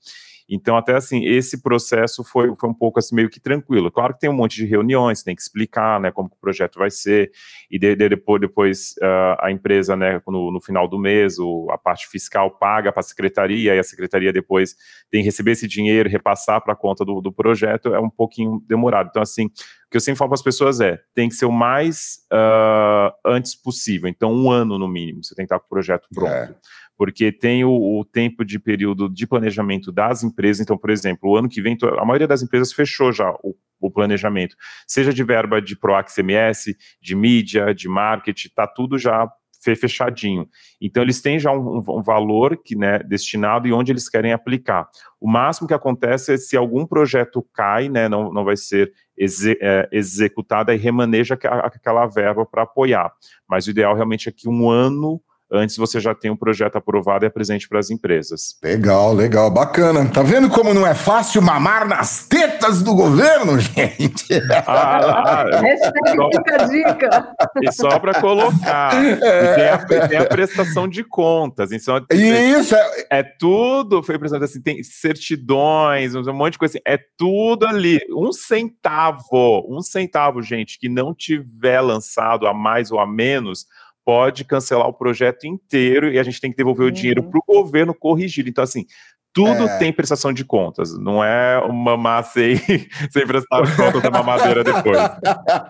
Então, 0.49 0.75
até 0.75 0.95
assim, 0.95 1.23
esse 1.25 1.61
processo 1.61 2.23
foi, 2.23 2.53
foi 2.55 2.69
um 2.69 2.73
pouco 2.73 2.97
assim, 2.97 3.15
meio 3.15 3.29
que 3.29 3.39
tranquilo. 3.39 3.91
Claro 3.91 4.13
que 4.13 4.19
tem 4.19 4.29
um 4.29 4.33
monte 4.33 4.55
de 4.55 4.65
reuniões, 4.65 5.21
tem 5.21 5.35
que 5.35 5.41
explicar, 5.41 5.99
né, 5.99 6.11
como 6.11 6.27
o 6.27 6.41
projeto 6.41 6.79
vai 6.79 6.89
ser, 6.89 7.31
e 7.69 7.77
de, 7.77 7.95
de, 7.95 8.09
depois, 8.09 8.41
depois 8.41 8.95
uh, 9.01 9.37
a 9.39 9.51
empresa, 9.51 9.95
né, 9.95 10.19
no, 10.27 10.51
no, 10.51 10.59
final 10.59 10.87
do 10.87 10.97
mês, 10.97 11.37
o, 11.37 11.67
a 11.69 11.77
parte 11.77 12.07
fiscal 12.07 12.49
paga 12.49 12.91
para 12.91 13.01
a 13.01 13.03
secretaria, 13.03 13.75
e 13.75 13.79
a 13.79 13.83
secretaria 13.83 14.33
depois 14.33 14.75
tem 15.11 15.21
que 15.21 15.25
receber 15.25 15.51
esse 15.51 15.67
dinheiro, 15.67 16.09
repassar 16.09 16.61
para 16.63 16.73
a 16.73 16.75
conta 16.75 17.05
do, 17.05 17.21
do 17.21 17.31
projeto, 17.31 17.93
é 17.93 17.99
um 17.99 18.09
pouquinho 18.09 18.63
demorado. 18.67 19.09
Então, 19.09 19.21
assim, 19.21 19.51
que 19.89 19.97
eu 19.97 20.01
sempre 20.01 20.17
falo 20.17 20.29
para 20.29 20.35
as 20.35 20.43
pessoas 20.43 20.79
é, 20.79 20.99
tem 21.13 21.29
que 21.29 21.35
ser 21.35 21.45
o 21.45 21.51
mais 21.51 22.19
uh, 22.31 23.11
antes 23.25 23.55
possível, 23.55 24.09
então 24.09 24.33
um 24.33 24.51
ano 24.51 24.77
no 24.77 24.87
mínimo, 24.87 25.23
você 25.23 25.33
tem 25.35 25.45
que 25.45 25.53
estar 25.53 25.59
com 25.59 25.65
o 25.65 25.69
projeto 25.69 26.07
pronto. 26.13 26.31
É 26.31 26.55
porque 26.99 27.31
tem 27.31 27.63
o, 27.63 27.71
o, 27.71 28.03
tempo 28.03 28.43
de 28.43 28.59
período 28.59 29.07
de 29.07 29.25
planejamento 29.25 29.89
das 29.89 30.21
empresas. 30.21 30.59
Então, 30.59 30.77
por 30.77 30.89
exemplo, 30.89 31.29
o 31.29 31.37
ano 31.37 31.47
que 31.47 31.61
vem, 31.61 31.77
a 31.97 32.03
maioria 32.03 32.27
das 32.27 32.43
empresas 32.43 32.73
fechou 32.73 33.13
já 33.13 33.31
o, 33.41 33.55
o 33.79 33.89
planejamento, 33.89 34.53
seja 34.85 35.13
de 35.13 35.23
verba 35.23 35.61
de 35.61 35.77
PROAC 35.77 36.13
CMS, 36.13 36.75
de 37.01 37.15
mídia, 37.15 37.73
de 37.73 37.87
marketing, 37.87 38.49
está 38.49 38.67
tudo 38.67 38.97
já 38.97 39.31
fechadinho. 39.59 40.47
Então, 40.81 41.03
eles 41.03 41.21
têm 41.21 41.39
já 41.39 41.51
um, 41.51 41.77
um, 41.77 42.01
valor 42.01 42.57
que, 42.57 42.75
né, 42.75 42.99
destinado 42.99 43.67
e 43.67 43.73
onde 43.73 43.91
eles 43.91 44.07
querem 44.07 44.33
aplicar. 44.33 44.87
O 45.19 45.29
máximo 45.29 45.67
que 45.67 45.73
acontece 45.73 46.33
é 46.33 46.37
se 46.37 46.55
algum 46.55 46.85
projeto 46.85 47.45
cai, 47.53 47.89
né, 47.89 48.07
não, 48.07 48.31
não 48.31 48.43
vai 48.43 48.55
ser 48.55 48.91
exe 49.17 49.57
é, 49.61 49.87
executado, 49.91 50.71
e 50.71 50.77
remaneja 50.77 51.37
aquela 51.63 52.05
verba 52.07 52.45
para 52.45 52.63
apoiar. 52.63 53.11
Mas 53.47 53.67
o 53.67 53.71
ideal 53.71 53.93
realmente 53.93 54.29
é 54.29 54.31
que 54.31 54.47
um 54.47 54.69
ano 54.69 55.21
antes 55.51 55.75
você 55.77 55.99
já 55.99 56.13
tem 56.13 56.29
um 56.29 56.35
projeto 56.35 56.77
aprovado 56.77 57.25
e 57.25 57.27
é 57.27 57.29
presente 57.29 57.67
para 57.67 57.79
as 57.79 57.89
empresas. 57.89 58.57
Legal, 58.63 59.13
legal, 59.13 59.49
bacana. 59.49 60.07
Tá 60.09 60.21
vendo 60.21 60.49
como 60.49 60.73
não 60.73 60.85
é 60.85 60.93
fácil 60.93 61.41
mamar 61.41 61.87
nas 61.87 62.27
tetas 62.27 62.81
do 62.81 62.93
governo, 62.93 63.57
gente? 63.59 64.25
Ah, 64.67 65.45
só, 66.15 66.29
fica 66.31 66.63
a 66.63 66.65
dica. 66.65 67.35
E 67.61 67.71
só 67.71 67.99
para 67.99 68.19
colocar, 68.21 68.93
é. 69.23 69.55
tem, 69.55 69.97
a, 69.97 70.07
tem, 70.07 70.17
a, 70.17 70.25
prestação 70.25 70.87
de 70.87 71.03
contas. 71.03 71.71
Então, 71.71 72.05
Isso. 72.11 72.75
É, 72.75 73.19
é 73.19 73.23
tudo, 73.23 74.03
foi 74.03 74.15
apresentado 74.15 74.43
assim, 74.43 74.61
tem 74.61 74.83
certidões, 74.83 76.15
um 76.15 76.33
monte 76.33 76.53
de 76.53 76.59
coisa 76.59 76.77
assim, 76.77 76.83
é 76.85 76.99
tudo 77.17 77.65
ali. 77.65 77.99
Um 78.11 78.31
centavo, 78.31 79.65
um 79.69 79.81
centavo, 79.81 80.41
gente, 80.41 80.77
que 80.77 80.89
não 80.89 81.13
tiver 81.13 81.81
lançado 81.81 82.45
a 82.45 82.53
mais 82.53 82.91
ou 82.91 82.99
a 82.99 83.07
menos, 83.07 83.65
pode 84.09 84.43
cancelar 84.43 84.87
o 84.87 84.93
projeto 84.93 85.45
inteiro 85.45 86.11
e 86.11 86.17
a 86.17 86.23
gente 86.23 86.41
tem 86.41 86.49
que 86.49 86.57
devolver 86.57 86.87
uhum. 86.87 86.91
o 86.91 86.91
dinheiro 86.91 87.29
para 87.29 87.37
o 87.37 87.43
governo 87.45 87.93
corrigir. 87.93 88.47
Então, 88.47 88.63
assim, 88.63 88.87
tudo 89.31 89.67
é. 89.67 89.77
tem 89.77 89.93
prestação 89.93 90.33
de 90.33 90.43
contas, 90.43 90.97
não 90.97 91.23
é 91.23 91.59
uma 91.59 91.95
massa 91.95 92.31
sem, 92.33 92.57
sem 93.13 93.27
prestar 93.27 93.59
contas 93.75 94.01
da 94.01 94.09
mamadeira 94.09 94.63
depois. 94.63 94.97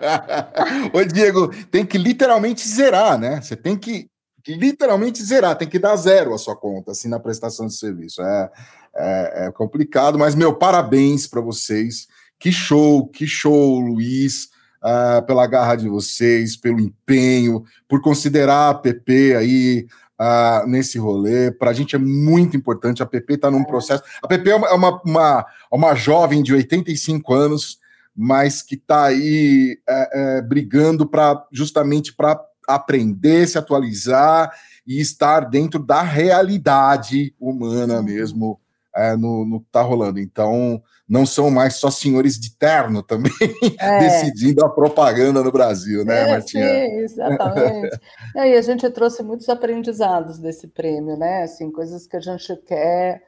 Ô, 0.90 1.04
Diego, 1.04 1.54
tem 1.66 1.84
que 1.84 1.98
literalmente 1.98 2.66
zerar, 2.66 3.18
né? 3.18 3.42
Você 3.42 3.54
tem 3.54 3.76
que 3.76 4.08
literalmente 4.48 5.22
zerar, 5.22 5.54
tem 5.58 5.68
que 5.68 5.78
dar 5.78 5.94
zero 5.96 6.32
a 6.32 6.38
sua 6.38 6.56
conta, 6.56 6.92
assim, 6.92 7.10
na 7.10 7.20
prestação 7.20 7.66
de 7.66 7.74
serviço. 7.74 8.22
É, 8.22 8.50
é, 8.96 9.46
é 9.48 9.52
complicado, 9.52 10.18
mas, 10.18 10.34
meu, 10.34 10.54
parabéns 10.54 11.26
para 11.26 11.42
vocês. 11.42 12.06
Que 12.38 12.50
show, 12.50 13.06
que 13.06 13.26
show, 13.26 13.78
Luiz 13.80 14.48
uh, 14.82 15.24
pela 15.26 15.46
garra 15.46 15.76
de 15.76 15.88
vocês, 15.88 16.56
pelo 16.56 16.80
empenho, 16.80 17.64
por 17.88 18.00
considerar 18.00 18.70
a 18.70 18.74
PP 18.74 19.36
aí 19.36 19.86
uh, 20.20 20.66
nesse 20.66 20.98
rolê. 20.98 21.50
Para 21.50 21.70
a 21.70 21.74
gente 21.74 21.96
é 21.96 21.98
muito 21.98 22.56
importante. 22.56 23.02
A 23.02 23.06
PP 23.06 23.34
está 23.34 23.50
num 23.50 23.64
processo. 23.64 24.02
A 24.22 24.28
PP 24.28 24.50
é 24.50 24.56
uma, 24.56 25.00
uma, 25.02 25.46
uma 25.70 25.94
jovem 25.94 26.42
de 26.42 26.52
85 26.52 27.32
anos, 27.32 27.78
mas 28.14 28.62
que 28.62 28.74
está 28.74 29.04
aí 29.04 29.78
é, 29.88 30.10
é, 30.38 30.42
brigando 30.42 31.06
para 31.06 31.46
justamente 31.52 32.12
para 32.12 32.40
aprender, 32.68 33.48
se 33.48 33.58
atualizar 33.58 34.50
e 34.86 35.00
estar 35.00 35.40
dentro 35.40 35.82
da 35.82 36.02
realidade 36.02 37.34
humana 37.40 38.02
mesmo 38.02 38.60
é, 38.94 39.16
no, 39.16 39.44
no 39.44 39.60
que 39.60 39.66
está 39.66 39.82
rolando. 39.82 40.18
Então, 40.18 40.82
não 41.08 41.26
são 41.26 41.50
mais 41.50 41.74
só 41.74 41.90
senhores 41.90 42.38
de 42.38 42.56
terno 42.56 43.02
também 43.02 43.32
é. 43.78 43.98
decidindo 43.98 44.64
a 44.64 44.68
propaganda 44.68 45.42
no 45.42 45.50
Brasil, 45.50 46.04
né, 46.04 46.22
é, 46.22 46.30
Martinha? 46.30 46.68
Sim, 46.68 46.96
exatamente. 46.98 48.00
e 48.36 48.38
a 48.38 48.62
gente 48.62 48.88
trouxe 48.90 49.22
muitos 49.22 49.48
aprendizados 49.48 50.38
desse 50.38 50.68
prêmio, 50.68 51.16
né? 51.16 51.42
Assim, 51.42 51.70
coisas 51.70 52.06
que 52.06 52.16
a 52.16 52.20
gente 52.20 52.56
quer 52.58 53.22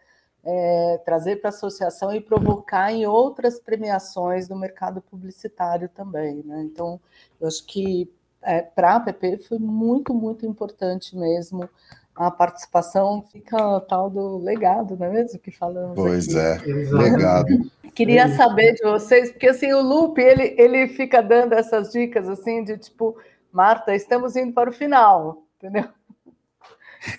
é, 0.44 1.00
trazer 1.04 1.36
para 1.36 1.48
a 1.48 1.54
associação 1.54 2.12
e 2.14 2.20
provocar 2.20 2.92
em 2.92 3.06
outras 3.06 3.60
premiações 3.60 4.48
do 4.48 4.56
mercado 4.56 5.00
publicitário 5.00 5.88
também, 5.88 6.42
né? 6.44 6.62
Então, 6.62 7.00
eu 7.40 7.48
acho 7.48 7.64
que 7.66 8.08
é, 8.42 8.60
para 8.62 8.92
a 8.92 8.96
APP 8.96 9.38
foi 9.48 9.58
muito, 9.58 10.12
muito 10.12 10.44
importante 10.44 11.16
mesmo 11.16 11.68
a 12.14 12.30
participação 12.30 13.22
fica 13.30 13.80
tal 13.88 14.10
do 14.10 14.38
legado, 14.38 14.96
não 14.96 15.06
é 15.06 15.10
mesmo 15.10 15.38
que 15.38 15.50
falamos? 15.50 15.94
Pois 15.94 16.34
aqui. 16.34 16.70
é, 16.70 16.90
legado. 16.90 17.48
Queria 17.94 18.28
saber 18.36 18.74
de 18.74 18.82
vocês, 18.82 19.30
porque 19.30 19.48
assim 19.48 19.72
o 19.72 19.82
Lupe 19.82 20.20
ele 20.20 20.54
ele 20.56 20.88
fica 20.88 21.22
dando 21.22 21.52
essas 21.52 21.92
dicas 21.92 22.28
assim 22.28 22.64
de 22.64 22.78
tipo, 22.78 23.16
Marta, 23.52 23.94
estamos 23.94 24.34
indo 24.36 24.52
para 24.52 24.70
o 24.70 24.72
final, 24.72 25.44
entendeu? 25.58 25.84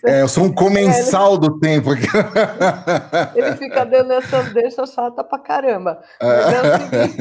É, 0.05 0.21
eu 0.21 0.27
sou 0.27 0.45
um 0.45 0.51
comensal 0.53 1.37
do 1.37 1.59
tempo 1.59 1.91
aqui. 1.91 2.07
Ele 3.35 3.55
fica 3.57 3.85
dando 3.85 4.13
essa 4.13 4.43
deixa 4.43 4.85
chata 4.85 5.23
pra 5.23 5.39
caramba. 5.39 6.03
Mas 6.21 6.53
é, 6.53 6.61
o 6.61 6.79
seguinte, 6.79 7.17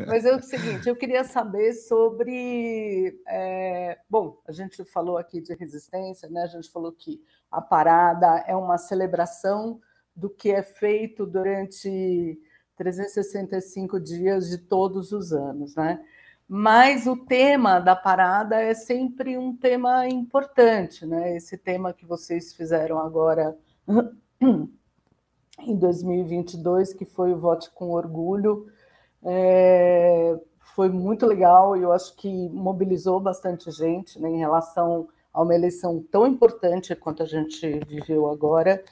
mas 0.06 0.24
é 0.24 0.36
o 0.36 0.42
seguinte 0.42 0.88
eu 0.88 0.96
queria 0.96 1.24
saber 1.24 1.72
sobre. 1.72 3.18
É, 3.26 3.98
bom, 4.08 4.38
a 4.46 4.52
gente 4.52 4.84
falou 4.84 5.18
aqui 5.18 5.40
de 5.40 5.54
resistência, 5.54 6.28
né? 6.28 6.42
A 6.42 6.48
gente 6.48 6.70
falou 6.70 6.92
que 6.92 7.20
a 7.50 7.60
parada 7.60 8.44
é 8.46 8.54
uma 8.54 8.78
celebração 8.78 9.80
do 10.14 10.30
que 10.30 10.50
é 10.50 10.62
feito 10.62 11.26
durante 11.26 12.38
365 12.76 14.00
dias 14.00 14.48
de 14.48 14.58
todos 14.58 15.12
os 15.12 15.32
anos, 15.32 15.74
né? 15.74 16.00
Mas 16.48 17.06
o 17.06 17.16
tema 17.16 17.80
da 17.80 17.96
parada 17.96 18.60
é 18.60 18.74
sempre 18.74 19.36
um 19.36 19.56
tema 19.56 20.06
importante, 20.06 21.04
né? 21.04 21.36
Esse 21.36 21.58
tema 21.58 21.92
que 21.92 22.06
vocês 22.06 22.54
fizeram 22.54 22.98
agora 22.98 23.56
em 25.60 25.76
2022, 25.76 26.92
que 26.92 27.04
foi 27.04 27.32
o 27.32 27.38
Vote 27.38 27.70
com 27.74 27.90
Orgulho, 27.90 28.66
é, 29.24 30.38
foi 30.74 30.88
muito 30.88 31.26
legal 31.26 31.76
e 31.76 31.82
eu 31.82 31.92
acho 31.92 32.14
que 32.16 32.48
mobilizou 32.50 33.18
bastante 33.18 33.70
gente 33.70 34.20
né, 34.20 34.28
em 34.28 34.38
relação 34.38 35.08
a 35.32 35.42
uma 35.42 35.54
eleição 35.54 36.04
tão 36.10 36.26
importante 36.26 36.94
quanto 36.94 37.22
a 37.22 37.26
gente 37.26 37.80
viveu 37.86 38.30
agora. 38.30 38.82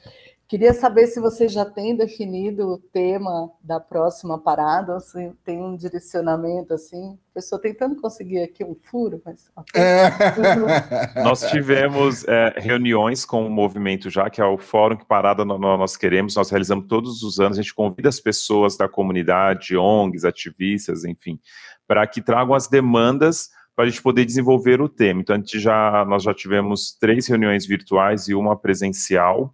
Queria 0.47 0.75
saber 0.75 1.07
se 1.07 1.19
você 1.19 1.47
já 1.47 1.65
tem 1.65 1.95
definido 1.95 2.67
o 2.67 2.77
tema 2.77 3.49
da 3.63 3.79
próxima 3.79 4.37
parada, 4.37 4.93
ou 4.93 4.99
se 4.99 5.31
tem 5.43 5.59
um 5.59 5.75
direcionamento 5.75 6.71
assim. 6.71 7.17
Estou 7.35 7.57
tentando 7.57 7.99
conseguir 7.99 8.43
aqui 8.43 8.63
um 8.63 8.75
furo, 8.75 9.19
mas. 9.25 9.49
É. 9.73 11.23
nós 11.23 11.49
tivemos 11.49 12.27
é, 12.27 12.53
reuniões 12.57 13.25
com 13.25 13.47
o 13.47 13.49
movimento 13.49 14.07
já, 14.11 14.29
que 14.29 14.39
é 14.39 14.45
o 14.45 14.59
fórum 14.59 14.95
que 14.95 15.05
parada 15.05 15.43
nós 15.43 15.97
queremos. 15.97 16.35
Nós 16.35 16.51
realizamos 16.51 16.85
todos 16.87 17.23
os 17.23 17.39
anos. 17.39 17.57
A 17.57 17.61
gente 17.63 17.73
convida 17.73 18.09
as 18.09 18.19
pessoas 18.19 18.77
da 18.77 18.87
comunidade, 18.87 19.75
ONGs, 19.75 20.25
ativistas, 20.25 21.05
enfim, 21.05 21.39
para 21.87 22.05
que 22.05 22.21
tragam 22.21 22.53
as 22.53 22.67
demandas 22.67 23.49
para 23.75 23.85
a 23.85 23.89
gente 23.89 24.01
poder 24.01 24.23
desenvolver 24.23 24.79
o 24.79 24.87
tema. 24.87 25.21
Então, 25.21 25.35
a 25.35 25.39
gente 25.39 25.59
já, 25.59 26.05
nós 26.05 26.21
já 26.21 26.35
tivemos 26.35 26.95
três 26.97 27.27
reuniões 27.27 27.65
virtuais 27.65 28.27
e 28.27 28.35
uma 28.35 28.55
presencial 28.55 29.53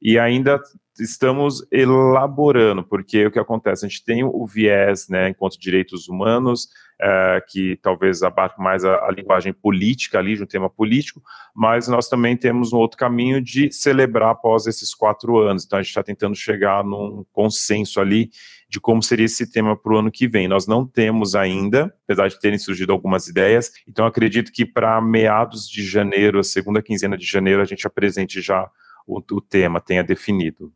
e 0.00 0.18
ainda 0.18 0.60
estamos 0.98 1.66
elaborando, 1.72 2.82
porque 2.84 3.26
o 3.26 3.30
que 3.30 3.38
acontece? 3.38 3.84
A 3.84 3.88
gente 3.88 4.04
tem 4.04 4.22
o 4.22 4.46
viés, 4.46 5.08
né, 5.08 5.30
enquanto 5.30 5.58
direitos 5.58 6.08
humanos, 6.08 6.68
é, 7.00 7.42
que 7.48 7.78
talvez 7.80 8.22
abarque 8.22 8.60
mais 8.60 8.84
a, 8.84 8.94
a, 9.06 9.10
linguagem 9.10 9.52
política 9.52 10.18
ali, 10.18 10.36
de 10.36 10.42
um 10.42 10.46
tema 10.46 10.68
político, 10.68 11.22
mas 11.54 11.88
nós 11.88 12.08
também 12.08 12.36
temos 12.36 12.72
um 12.72 12.76
outro 12.76 12.98
caminho 12.98 13.40
de 13.40 13.72
celebrar 13.72 14.30
após 14.30 14.66
esses 14.66 14.94
quatro 14.94 15.38
anos. 15.38 15.64
Então 15.64 15.78
a 15.78 15.82
gente 15.82 15.90
está 15.90 16.02
tentando 16.02 16.36
chegar 16.36 16.84
num 16.84 17.24
consenso 17.32 18.00
ali 18.00 18.30
de 18.68 18.78
como 18.78 19.02
seria 19.02 19.24
esse 19.24 19.50
tema 19.50 19.74
para 19.74 19.94
o 19.94 19.96
ano 19.96 20.10
que 20.10 20.28
vem. 20.28 20.46
Nós 20.46 20.66
não 20.66 20.86
temos 20.86 21.34
ainda, 21.34 21.92
apesar 22.04 22.28
de 22.28 22.38
terem 22.38 22.58
surgido 22.58 22.92
algumas 22.92 23.26
ideias, 23.26 23.72
então 23.88 24.04
acredito 24.04 24.52
que 24.52 24.66
para 24.66 25.00
meados 25.00 25.68
de 25.68 25.82
janeiro, 25.82 26.38
a 26.38 26.44
segunda 26.44 26.82
quinzena 26.82 27.16
de 27.16 27.24
janeiro, 27.24 27.62
a 27.62 27.64
gente 27.64 27.86
apresente 27.86 28.42
já 28.42 28.70
o, 29.06 29.18
o 29.18 29.40
tema 29.40 29.80
tenha 29.80 30.04
definido. 30.04 30.72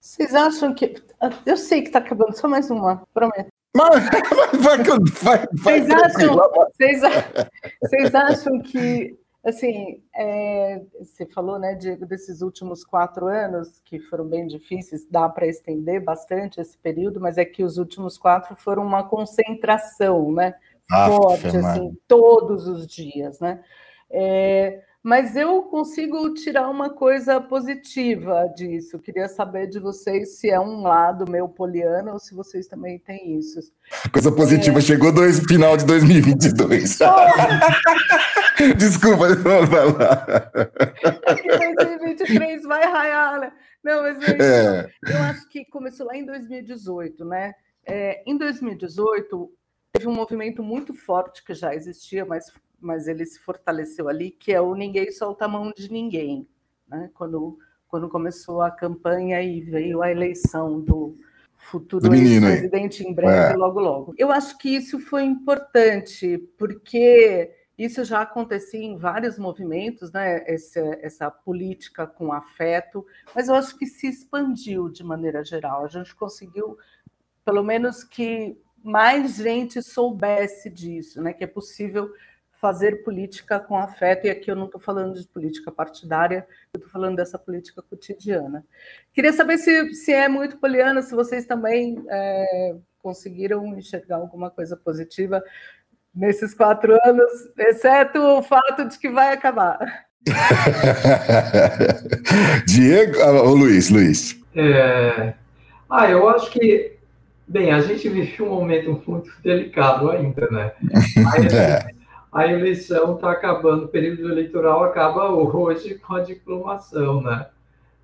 Vocês 0.00 0.34
acham 0.34 0.74
que. 0.74 0.94
Eu 1.44 1.56
sei 1.56 1.82
que 1.82 1.88
está 1.88 1.98
acabando, 1.98 2.36
só 2.36 2.48
mais 2.48 2.70
uma, 2.70 3.06
prometo. 3.12 3.48
Mas, 3.76 4.08
vai, 4.60 4.82
vai, 4.82 5.06
vai, 5.22 5.46
vocês, 5.52 5.90
acham, 5.90 6.36
vocês, 6.36 7.00
vocês 7.80 8.14
acham 8.16 8.60
que, 8.62 9.16
assim, 9.44 10.02
é, 10.12 10.82
você 10.98 11.24
falou, 11.26 11.56
né, 11.56 11.76
Diego, 11.76 12.04
desses 12.04 12.42
últimos 12.42 12.84
quatro 12.84 13.28
anos, 13.28 13.80
que 13.84 14.00
foram 14.00 14.26
bem 14.26 14.48
difíceis, 14.48 15.06
dá 15.08 15.28
para 15.28 15.46
estender 15.46 16.02
bastante 16.02 16.60
esse 16.60 16.76
período, 16.78 17.20
mas 17.20 17.38
é 17.38 17.44
que 17.44 17.62
os 17.62 17.78
últimos 17.78 18.18
quatro 18.18 18.56
foram 18.56 18.84
uma 18.84 19.04
concentração, 19.08 20.32
né, 20.32 20.54
forte, 20.88 21.56
assim, 21.56 21.96
todos 22.08 22.66
os 22.66 22.88
dias, 22.88 23.38
né. 23.38 23.62
É, 24.10 24.82
mas 25.02 25.34
eu 25.34 25.62
consigo 25.62 26.34
tirar 26.34 26.68
uma 26.68 26.90
coisa 26.90 27.40
positiva 27.40 28.46
disso. 28.54 28.98
Queria 28.98 29.28
saber 29.28 29.66
de 29.66 29.78
vocês 29.78 30.38
se 30.38 30.50
é 30.50 30.60
um 30.60 30.82
lado 30.82 31.30
meu 31.30 31.48
poliana 31.48 32.12
ou 32.12 32.18
se 32.18 32.34
vocês 32.34 32.66
também 32.66 32.98
têm 32.98 33.38
isso. 33.38 33.60
Coisa 34.12 34.30
positiva, 34.30 34.78
é... 34.78 34.82
chegou 34.82 35.10
no 35.12 35.22
final 35.48 35.76
de 35.76 35.86
2022. 35.86 36.98
Desculpa, 38.76 39.34
vai 39.36 39.92
lá. 39.92 40.52
É 41.26 41.34
que 41.34 41.74
2023 41.74 42.62
vai 42.64 42.84
raiar, 42.84 43.40
né? 43.40 43.52
Não, 43.82 44.02
mas 44.02 44.18
é 44.22 44.36
é. 44.38 44.90
eu 45.10 45.22
acho 45.22 45.48
que 45.48 45.64
começou 45.64 46.06
lá 46.06 46.14
em 46.14 46.26
2018, 46.26 47.24
né? 47.24 47.54
É, 47.86 48.22
em 48.26 48.36
2018, 48.36 49.50
teve 49.92 50.06
um 50.06 50.14
movimento 50.14 50.62
muito 50.62 50.92
forte 50.92 51.42
que 51.42 51.54
já 51.54 51.74
existia, 51.74 52.26
mas 52.26 52.52
mas 52.80 53.06
ele 53.06 53.26
se 53.26 53.38
fortaleceu 53.40 54.08
ali, 54.08 54.30
que 54.30 54.52
é 54.52 54.60
o 54.60 54.74
Ninguém 54.74 55.10
Solta 55.12 55.44
a 55.44 55.48
Mão 55.48 55.72
de 55.76 55.90
Ninguém. 55.90 56.46
Né? 56.88 57.10
Quando, 57.14 57.58
quando 57.88 58.08
começou 58.08 58.62
a 58.62 58.70
campanha 58.70 59.42
e 59.42 59.60
veio 59.60 60.02
a 60.02 60.10
eleição 60.10 60.80
do 60.80 61.16
futuro 61.56 62.08
presidente 62.08 63.06
em 63.06 63.12
breve, 63.12 63.54
é. 63.54 63.56
logo, 63.56 63.80
logo. 63.80 64.14
Eu 64.16 64.32
acho 64.32 64.56
que 64.58 64.68
isso 64.70 64.98
foi 64.98 65.24
importante, 65.24 66.38
porque 66.58 67.50
isso 67.78 68.04
já 68.04 68.22
acontecia 68.22 68.82
em 68.82 68.96
vários 68.96 69.38
movimentos, 69.38 70.10
né? 70.12 70.42
essa, 70.46 70.80
essa 71.00 71.30
política 71.30 72.06
com 72.06 72.32
afeto, 72.32 73.06
mas 73.34 73.48
eu 73.48 73.54
acho 73.54 73.78
que 73.78 73.86
se 73.86 74.06
expandiu 74.06 74.88
de 74.88 75.04
maneira 75.04 75.44
geral. 75.44 75.84
A 75.84 75.88
gente 75.88 76.14
conseguiu, 76.14 76.76
pelo 77.44 77.62
menos, 77.62 78.04
que 78.04 78.58
mais 78.82 79.36
gente 79.36 79.82
soubesse 79.82 80.70
disso, 80.70 81.22
né? 81.22 81.32
que 81.32 81.44
é 81.44 81.46
possível 81.46 82.10
fazer 82.60 83.02
política 83.02 83.58
com 83.58 83.76
afeto, 83.76 84.26
e 84.26 84.30
aqui 84.30 84.50
eu 84.50 84.56
não 84.56 84.66
estou 84.66 84.80
falando 84.80 85.18
de 85.18 85.26
política 85.26 85.72
partidária, 85.72 86.46
eu 86.74 86.78
estou 86.78 86.92
falando 86.92 87.16
dessa 87.16 87.38
política 87.38 87.82
cotidiana. 87.82 88.62
Queria 89.14 89.32
saber 89.32 89.56
se, 89.56 89.94
se 89.94 90.12
é 90.12 90.28
muito 90.28 90.58
poliana, 90.58 91.00
se 91.00 91.14
vocês 91.14 91.46
também 91.46 92.04
é, 92.08 92.76
conseguiram 93.02 93.66
enxergar 93.78 94.16
alguma 94.16 94.50
coisa 94.50 94.76
positiva 94.76 95.42
nesses 96.14 96.52
quatro 96.52 96.98
anos, 97.04 97.30
exceto 97.56 98.20
o 98.20 98.42
fato 98.42 98.86
de 98.86 98.98
que 98.98 99.08
vai 99.08 99.32
acabar. 99.32 99.78
Diego, 102.66 103.18
ou 103.42 103.54
Luiz, 103.54 103.88
Luiz. 103.88 104.38
É... 104.54 105.32
Ah, 105.88 106.10
eu 106.10 106.28
acho 106.28 106.50
que, 106.50 106.98
bem, 107.48 107.72
a 107.72 107.80
gente 107.80 108.06
vive 108.08 108.42
um 108.42 108.50
momento 108.50 109.02
muito 109.06 109.30
delicado 109.42 110.10
ainda, 110.10 110.46
né? 110.50 110.72
é 111.96 111.99
a 112.32 112.46
eleição 112.46 113.16
está 113.16 113.32
acabando, 113.32 113.86
o 113.86 113.88
período 113.88 114.30
eleitoral 114.30 114.84
acaba 114.84 115.30
hoje 115.32 115.96
com 115.96 116.14
a 116.14 116.20
diplomação 116.20 117.20
né, 117.20 117.48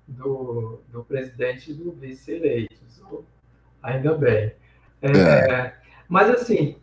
do, 0.07 0.79
do 0.91 1.03
presidente 1.03 1.71
e 1.71 1.73
do 1.73 1.91
vice-eleitos. 1.91 2.77
Ainda 3.81 4.15
bem. 4.15 4.51
É, 5.01 5.11
é. 5.11 5.75
Mas, 6.09 6.29
assim, 6.29 6.75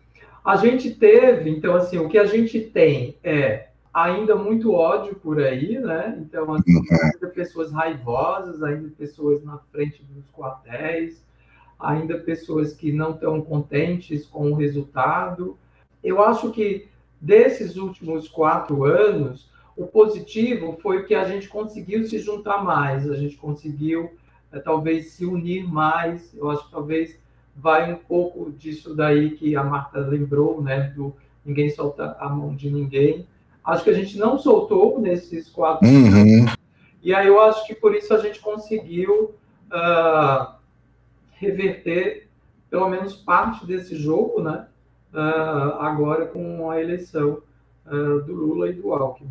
a 0.45 0.57
gente 0.57 0.95
teve, 0.95 1.51
então, 1.51 1.75
assim, 1.75 1.99
o 1.99 2.09
que 2.09 2.19
a 2.19 2.25
gente 2.25 2.61
tem 2.61 3.19
é 3.23 3.69
ainda 3.93 4.35
muito 4.35 4.73
ódio 4.73 5.15
por 5.15 5.41
aí, 5.41 5.79
né? 5.79 6.17
Então, 6.21 6.53
assim, 6.55 6.75
uhum. 6.75 6.83
ainda 7.03 7.29
pessoas 7.29 7.73
raivosas, 7.73 8.63
ainda 8.63 8.89
pessoas 8.97 9.45
na 9.45 9.59
frente 9.71 10.03
dos 10.05 10.25
quartéis, 10.33 11.25
ainda 11.79 12.19
pessoas 12.19 12.73
que 12.73 12.93
não 12.93 13.11
estão 13.11 13.41
contentes 13.43 14.27
com 14.27 14.51
o 14.51 14.55
resultado. 14.55 15.57
Eu 16.03 16.23
acho 16.23 16.51
que 16.51 16.89
desses 17.25 17.77
últimos 17.77 18.29
quatro 18.29 18.85
anos, 18.85 19.49
o 19.77 19.87
positivo 19.87 20.79
foi 20.83 21.05
que 21.05 21.15
a 21.15 21.25
gente 21.25 21.49
conseguiu 21.49 22.07
se 22.07 22.19
juntar 22.19 22.63
mais, 22.63 23.11
a 23.11 23.17
gente 23.17 23.37
conseguiu 23.37 24.13
é, 24.53 24.61
talvez 24.61 25.13
se 25.13 25.25
unir 25.25 25.67
mais. 25.67 26.35
Eu 26.35 26.51
acho 26.51 26.67
que 26.67 26.71
talvez 26.71 27.19
vai 27.57 27.93
um 27.93 27.97
pouco 27.97 28.53
disso 28.53 28.95
daí 28.95 29.31
que 29.31 29.57
a 29.57 29.65
Marta 29.65 29.99
lembrou, 30.01 30.63
né? 30.63 30.93
Do 30.95 31.15
ninguém 31.45 31.71
solta 31.71 32.17
a 32.21 32.29
mão 32.29 32.55
de 32.55 32.71
ninguém. 32.71 33.27
Acho 33.65 33.85
que 33.85 33.91
a 33.91 33.95
gente 33.95 34.19
não 34.19 34.39
soltou 34.39 35.01
nesses 35.01 35.49
quatro 35.49 35.89
uhum. 35.89 36.41
anos. 36.41 36.55
E 37.03 37.15
aí 37.15 37.27
eu 37.27 37.41
acho 37.41 37.67
que 37.67 37.75
por 37.75 37.95
isso 37.95 38.13
a 38.15 38.19
gente 38.19 38.41
conseguiu 38.41 39.35
uh, 39.73 40.55
reverter 41.33 42.29
pelo 42.71 42.89
menos 42.89 43.15
parte 43.15 43.67
desse 43.67 43.97
jogo, 43.97 44.43
né? 44.43 44.67
Uh, 45.15 45.79
agora 45.81 46.27
com 46.27 46.71
a 46.71 46.81
eleição 46.81 47.39
uh, 47.87 48.21
do 48.23 48.35
Lula 48.35 48.69
e 48.69 48.75
do 48.75 48.93
Alckmin. 48.93 49.31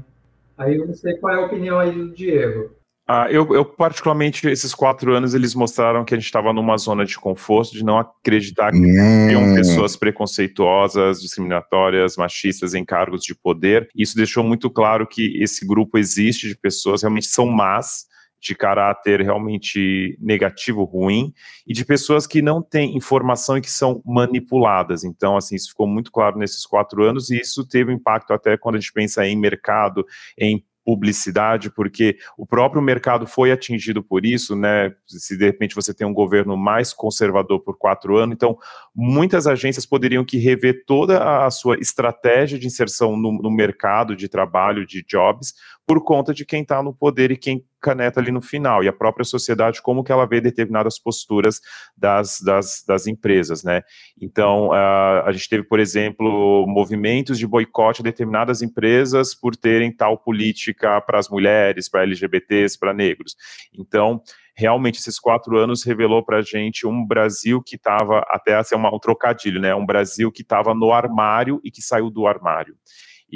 Aí 0.57 0.77
eu 0.77 0.87
não 0.87 0.93
sei 0.93 1.15
qual 1.17 1.33
é 1.33 1.37
a 1.37 1.45
opinião 1.45 1.79
aí 1.79 1.91
do 1.91 2.09
Diego. 2.09 2.71
Ah, 3.05 3.27
eu, 3.29 3.53
eu, 3.53 3.65
particularmente, 3.65 4.47
esses 4.47 4.73
quatro 4.73 5.13
anos, 5.13 5.33
eles 5.33 5.53
mostraram 5.53 6.05
que 6.05 6.13
a 6.13 6.17
gente 6.17 6.25
estava 6.25 6.53
numa 6.53 6.77
zona 6.77 7.03
de 7.03 7.19
conforto, 7.19 7.73
de 7.73 7.83
não 7.83 7.99
acreditar 7.99 8.71
que 8.71 8.77
hum. 8.77 9.53
pessoas 9.55 9.97
preconceituosas, 9.97 11.21
discriminatórias, 11.21 12.15
machistas 12.15 12.73
em 12.73 12.85
cargos 12.85 13.21
de 13.21 13.35
poder. 13.35 13.89
Isso 13.93 14.15
deixou 14.15 14.41
muito 14.41 14.69
claro 14.69 15.05
que 15.05 15.37
esse 15.43 15.67
grupo 15.67 15.97
existe 15.97 16.47
de 16.47 16.55
pessoas 16.55 17.01
realmente 17.01 17.27
são 17.27 17.45
más, 17.45 18.05
de 18.43 18.53
caráter 18.53 19.21
realmente 19.21 20.17
negativo, 20.19 20.83
ruim, 20.83 21.33
e 21.65 21.73
de 21.73 21.85
pessoas 21.85 22.27
que 22.27 22.41
não 22.41 22.61
têm 22.61 22.97
informação 22.97 23.57
e 23.57 23.61
que 23.61 23.71
são 23.71 24.01
manipuladas. 24.05 25.05
Então, 25.05 25.37
assim, 25.37 25.55
isso 25.55 25.69
ficou 25.69 25.87
muito 25.87 26.11
claro 26.11 26.37
nesses 26.37 26.65
quatro 26.65 27.03
anos, 27.03 27.29
e 27.29 27.39
isso 27.39 27.65
teve 27.65 27.93
impacto 27.93 28.33
até 28.33 28.57
quando 28.57 28.75
a 28.75 28.79
gente 28.79 28.91
pensa 28.91 29.25
em 29.25 29.37
mercado, 29.37 30.05
em 30.37 30.63
publicidade, 30.85 31.71
porque 31.71 32.17
o 32.37 32.45
próprio 32.45 32.81
mercado 32.81 33.25
foi 33.25 33.51
atingido 33.51 34.03
por 34.03 34.25
isso, 34.25 34.55
né? 34.55 34.93
Se 35.07 35.37
de 35.37 35.45
repente 35.45 35.75
você 35.75 35.93
tem 35.93 36.05
um 36.05 36.13
governo 36.13 36.57
mais 36.57 36.93
conservador 36.93 37.61
por 37.61 37.77
quatro 37.77 38.17
anos, 38.17 38.35
então 38.35 38.57
muitas 38.93 39.47
agências 39.47 39.85
poderiam 39.85 40.25
que 40.25 40.37
rever 40.37 40.83
toda 40.85 41.45
a 41.45 41.49
sua 41.49 41.77
estratégia 41.79 42.59
de 42.59 42.67
inserção 42.67 43.15
no, 43.15 43.31
no 43.31 43.49
mercado 43.49 44.15
de 44.15 44.27
trabalho, 44.27 44.85
de 44.85 45.03
jobs, 45.03 45.53
por 45.85 46.03
conta 46.03 46.33
de 46.33 46.45
quem 46.45 46.61
está 46.61 46.81
no 46.81 46.93
poder 46.93 47.31
e 47.31 47.37
quem 47.37 47.65
caneta 47.81 48.19
ali 48.19 48.31
no 48.31 48.41
final, 48.41 48.81
e 48.81 48.87
a 48.87 48.93
própria 48.93 49.25
sociedade, 49.25 49.81
como 49.81 50.03
que 50.03 50.11
ela 50.11 50.25
vê 50.25 50.39
determinadas 50.39 50.97
posturas 50.97 51.59
das, 51.97 52.39
das, 52.39 52.83
das 52.87 53.07
empresas, 53.07 53.63
né? 53.63 53.81
Então, 54.19 54.69
uh, 54.69 55.25
a 55.25 55.31
gente 55.33 55.49
teve, 55.49 55.63
por 55.63 55.81
exemplo, 55.81 56.65
movimentos 56.65 57.37
de 57.37 57.45
boicote 57.45 58.01
a 58.01 58.03
determinadas 58.03 58.61
empresas 58.61 59.35
por 59.35 59.55
terem 59.57 59.91
tal 59.91 60.17
política 60.17 61.01
para 61.01 61.19
as 61.19 61.27
mulheres, 61.27 61.89
para 61.89 62.03
LGBTs, 62.03 62.79
para 62.79 62.93
negros. 62.93 63.35
Então, 63.77 64.21
realmente 64.55 64.99
esses 64.99 65.19
quatro 65.19 65.57
anos 65.57 65.83
revelou 65.83 66.23
para 66.23 66.37
a 66.37 66.41
gente 66.41 66.87
um 66.87 67.05
Brasil 67.05 67.61
que 67.61 67.75
estava, 67.75 68.19
até 68.29 68.55
assim, 68.55 68.75
um 68.75 68.99
trocadilho, 68.99 69.59
né? 69.59 69.75
Um 69.75 69.85
Brasil 69.85 70.31
que 70.31 70.41
estava 70.41 70.73
no 70.73 70.93
armário 70.93 71.59
e 71.63 71.71
que 71.71 71.81
saiu 71.81 72.09
do 72.09 72.27
armário. 72.27 72.75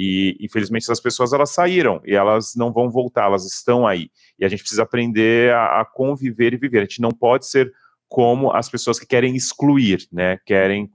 E 0.00 0.36
infelizmente 0.38 0.84
essas 0.84 1.00
pessoas 1.00 1.32
elas 1.32 1.50
saíram 1.50 2.00
e 2.06 2.14
elas 2.14 2.54
não 2.54 2.72
vão 2.72 2.88
voltar, 2.88 3.24
elas 3.24 3.44
estão 3.44 3.84
aí. 3.84 4.12
E 4.38 4.44
a 4.44 4.48
gente 4.48 4.60
precisa 4.60 4.84
aprender 4.84 5.52
a, 5.52 5.80
a 5.80 5.84
conviver 5.84 6.54
e 6.54 6.56
viver. 6.56 6.78
A 6.78 6.82
gente 6.82 7.02
não 7.02 7.10
pode 7.10 7.46
ser 7.46 7.72
como 8.06 8.52
as 8.52 8.70
pessoas 8.70 8.96
que 8.96 9.04
querem 9.04 9.34
excluir, 9.34 10.06
né, 10.12 10.38
querem 10.46 10.88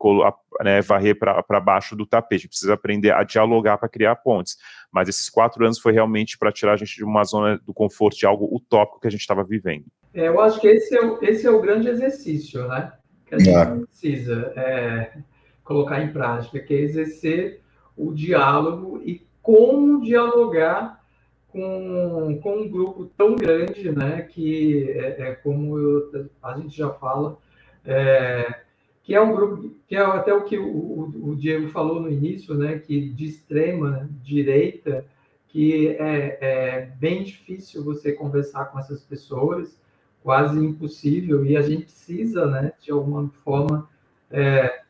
né, 0.61 0.81
varrer 0.81 1.19
para 1.19 1.59
baixo 1.59 1.97
do 1.97 2.05
tapete. 2.05 2.35
A 2.35 2.37
gente 2.43 2.47
precisa 2.47 2.73
aprender 2.75 3.11
a 3.11 3.23
dialogar 3.23 3.77
para 3.77 3.89
criar 3.89 4.15
pontes. 4.15 4.55
Mas 4.89 5.09
esses 5.09 5.29
quatro 5.29 5.65
anos 5.65 5.79
foi 5.79 5.91
realmente 5.91 6.37
para 6.37 6.51
tirar 6.51 6.73
a 6.73 6.77
gente 6.77 6.95
de 6.95 7.03
uma 7.03 7.25
zona 7.25 7.59
do 7.65 7.73
conforto, 7.73 8.17
de 8.17 8.25
algo 8.25 8.47
utópico 8.55 9.01
que 9.01 9.07
a 9.07 9.11
gente 9.11 9.19
estava 9.19 9.43
vivendo. 9.43 9.83
É, 10.13 10.29
eu 10.29 10.39
acho 10.39 10.61
que 10.61 10.67
esse 10.67 10.95
é, 10.95 11.01
o, 11.01 11.19
esse 11.21 11.45
é 11.45 11.51
o 11.51 11.59
grande 11.59 11.89
exercício, 11.89 12.65
né, 12.69 12.93
que 13.25 13.35
a 13.35 13.39
gente 13.39 13.57
é. 13.57 13.65
precisa 13.65 14.53
é, 14.55 15.17
colocar 15.61 16.01
em 16.01 16.13
prática, 16.13 16.57
que 16.59 16.73
é 16.73 16.79
exercer 16.79 17.62
o 17.97 18.13
diálogo 18.13 19.01
e 19.03 19.21
como 19.41 20.01
dialogar 20.01 21.03
com, 21.49 22.39
com 22.41 22.57
um 22.57 22.69
grupo 22.69 23.05
tão 23.15 23.35
grande, 23.35 23.91
né, 23.91 24.23
que 24.23 24.89
é, 24.89 25.29
é 25.29 25.35
como 25.35 25.77
eu, 25.77 26.29
a 26.41 26.57
gente 26.57 26.75
já 26.75 26.89
fala, 26.89 27.37
é, 27.85 28.61
que 29.03 29.13
é 29.13 29.21
um 29.21 29.35
grupo, 29.35 29.75
que 29.87 29.95
é 29.95 29.99
até 29.99 30.33
o 30.33 30.45
que 30.45 30.57
o, 30.57 31.29
o, 31.29 31.35
Diego 31.35 31.69
falou 31.69 32.01
no 32.01 32.09
início, 32.09 32.55
né, 32.55 32.79
que 32.79 33.09
de 33.09 33.25
extrema 33.25 34.09
direita, 34.23 35.05
que 35.49 35.89
é, 35.89 36.37
é 36.41 36.81
bem 36.99 37.23
difícil 37.23 37.83
você 37.83 38.13
conversar 38.13 38.65
com 38.65 38.79
essas 38.79 39.03
pessoas, 39.03 39.77
quase 40.23 40.57
impossível, 40.57 41.45
e 41.45 41.55
a 41.55 41.61
gente 41.61 41.83
precisa, 41.83 42.47
né, 42.47 42.73
de 42.81 42.91
alguma 42.91 43.29
forma, 43.43 43.87
é, 44.31 44.82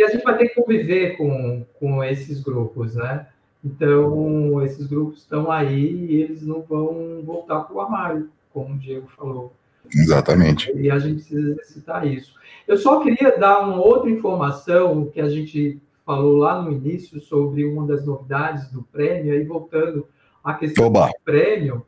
que 0.00 0.04
a 0.04 0.08
gente 0.08 0.24
vai 0.24 0.38
ter 0.38 0.48
que 0.48 0.54
conviver 0.54 1.18
com, 1.18 1.62
com 1.78 2.02
esses 2.02 2.42
grupos, 2.42 2.94
né? 2.94 3.26
Então, 3.62 4.64
esses 4.64 4.86
grupos 4.86 5.18
estão 5.18 5.52
aí 5.52 6.06
e 6.06 6.22
eles 6.22 6.40
não 6.40 6.62
vão 6.62 7.20
voltar 7.22 7.60
para 7.60 7.76
o 7.76 7.80
armário, 7.82 8.30
como 8.50 8.74
o 8.74 8.78
Diego 8.78 9.06
falou. 9.14 9.52
Exatamente. 9.94 10.72
E 10.74 10.90
a 10.90 10.98
gente 10.98 11.16
precisa 11.16 11.50
exercitar 11.50 12.06
isso. 12.06 12.32
Eu 12.66 12.78
só 12.78 13.00
queria 13.00 13.38
dar 13.38 13.60
uma 13.60 13.76
outra 13.76 14.08
informação 14.08 15.04
que 15.04 15.20
a 15.20 15.28
gente 15.28 15.78
falou 16.06 16.38
lá 16.38 16.62
no 16.62 16.72
início 16.72 17.20
sobre 17.20 17.66
uma 17.66 17.86
das 17.86 18.06
novidades 18.06 18.70
do 18.70 18.82
prêmio, 18.84 19.34
aí 19.34 19.44
voltando 19.44 20.08
à 20.42 20.54
questão 20.54 20.86
Oba. 20.86 21.08
do 21.08 21.12
prêmio, 21.22 21.84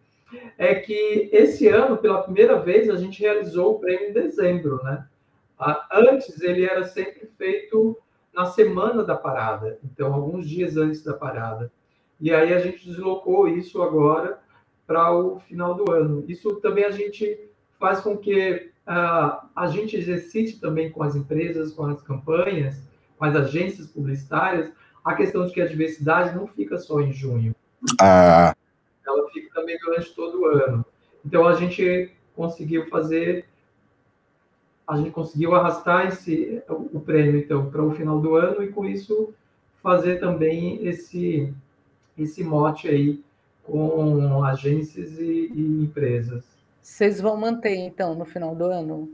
é 0.58 0.74
que 0.74 1.30
esse 1.32 1.66
ano, 1.66 1.96
pela 1.96 2.22
primeira 2.22 2.60
vez, 2.60 2.90
a 2.90 2.96
gente 2.96 3.22
realizou 3.22 3.76
o 3.76 3.78
prêmio 3.78 4.10
em 4.10 4.12
dezembro, 4.12 4.82
né? 4.84 5.06
Antes 5.90 6.40
ele 6.40 6.64
era 6.64 6.84
sempre 6.84 7.26
feito 7.38 7.98
na 8.34 8.46
semana 8.46 9.04
da 9.04 9.14
parada, 9.14 9.78
então 9.84 10.12
alguns 10.12 10.48
dias 10.48 10.76
antes 10.76 11.02
da 11.04 11.12
parada. 11.12 11.70
E 12.20 12.32
aí 12.32 12.52
a 12.52 12.58
gente 12.58 12.86
deslocou 12.86 13.48
isso 13.48 13.82
agora 13.82 14.40
para 14.86 15.12
o 15.12 15.40
final 15.40 15.74
do 15.74 15.90
ano. 15.92 16.24
Isso 16.28 16.56
também 16.56 16.84
a 16.84 16.90
gente 16.90 17.50
faz 17.78 18.00
com 18.00 18.16
que 18.16 18.70
uh, 18.86 19.48
a 19.54 19.66
gente 19.66 19.96
exercite 19.96 20.60
também 20.60 20.90
com 20.90 21.02
as 21.02 21.14
empresas, 21.16 21.72
com 21.72 21.84
as 21.86 22.00
campanhas, 22.02 22.80
com 23.18 23.24
as 23.24 23.34
agências 23.36 23.86
publicitárias, 23.88 24.72
a 25.04 25.14
questão 25.14 25.46
de 25.46 25.52
que 25.52 25.60
a 25.60 25.66
diversidade 25.66 26.34
não 26.34 26.46
fica 26.46 26.78
só 26.78 27.00
em 27.00 27.12
junho. 27.12 27.54
Ah. 28.00 28.54
Ela 29.06 29.28
fica 29.30 29.52
também 29.52 29.76
durante 29.78 30.14
todo 30.14 30.42
o 30.42 30.46
ano. 30.46 30.84
Então 31.24 31.46
a 31.46 31.54
gente 31.54 32.14
conseguiu 32.34 32.88
fazer 32.88 33.46
a 34.86 34.96
gente 34.96 35.10
conseguiu 35.10 35.54
arrastar 35.54 36.06
esse, 36.06 36.62
o 36.68 37.00
prêmio, 37.00 37.38
então, 37.38 37.70
para 37.70 37.82
o 37.82 37.92
final 37.92 38.20
do 38.20 38.34
ano 38.34 38.62
e, 38.62 38.68
com 38.68 38.84
isso, 38.84 39.32
fazer 39.82 40.18
também 40.18 40.86
esse, 40.86 41.52
esse 42.18 42.42
mote 42.42 42.88
aí 42.88 43.22
com 43.62 44.42
agências 44.44 45.18
e, 45.18 45.50
e 45.54 45.82
empresas. 45.84 46.44
Vocês 46.80 47.20
vão 47.20 47.36
manter, 47.36 47.76
então, 47.76 48.14
no 48.14 48.24
final 48.24 48.54
do 48.54 48.64
ano? 48.64 49.08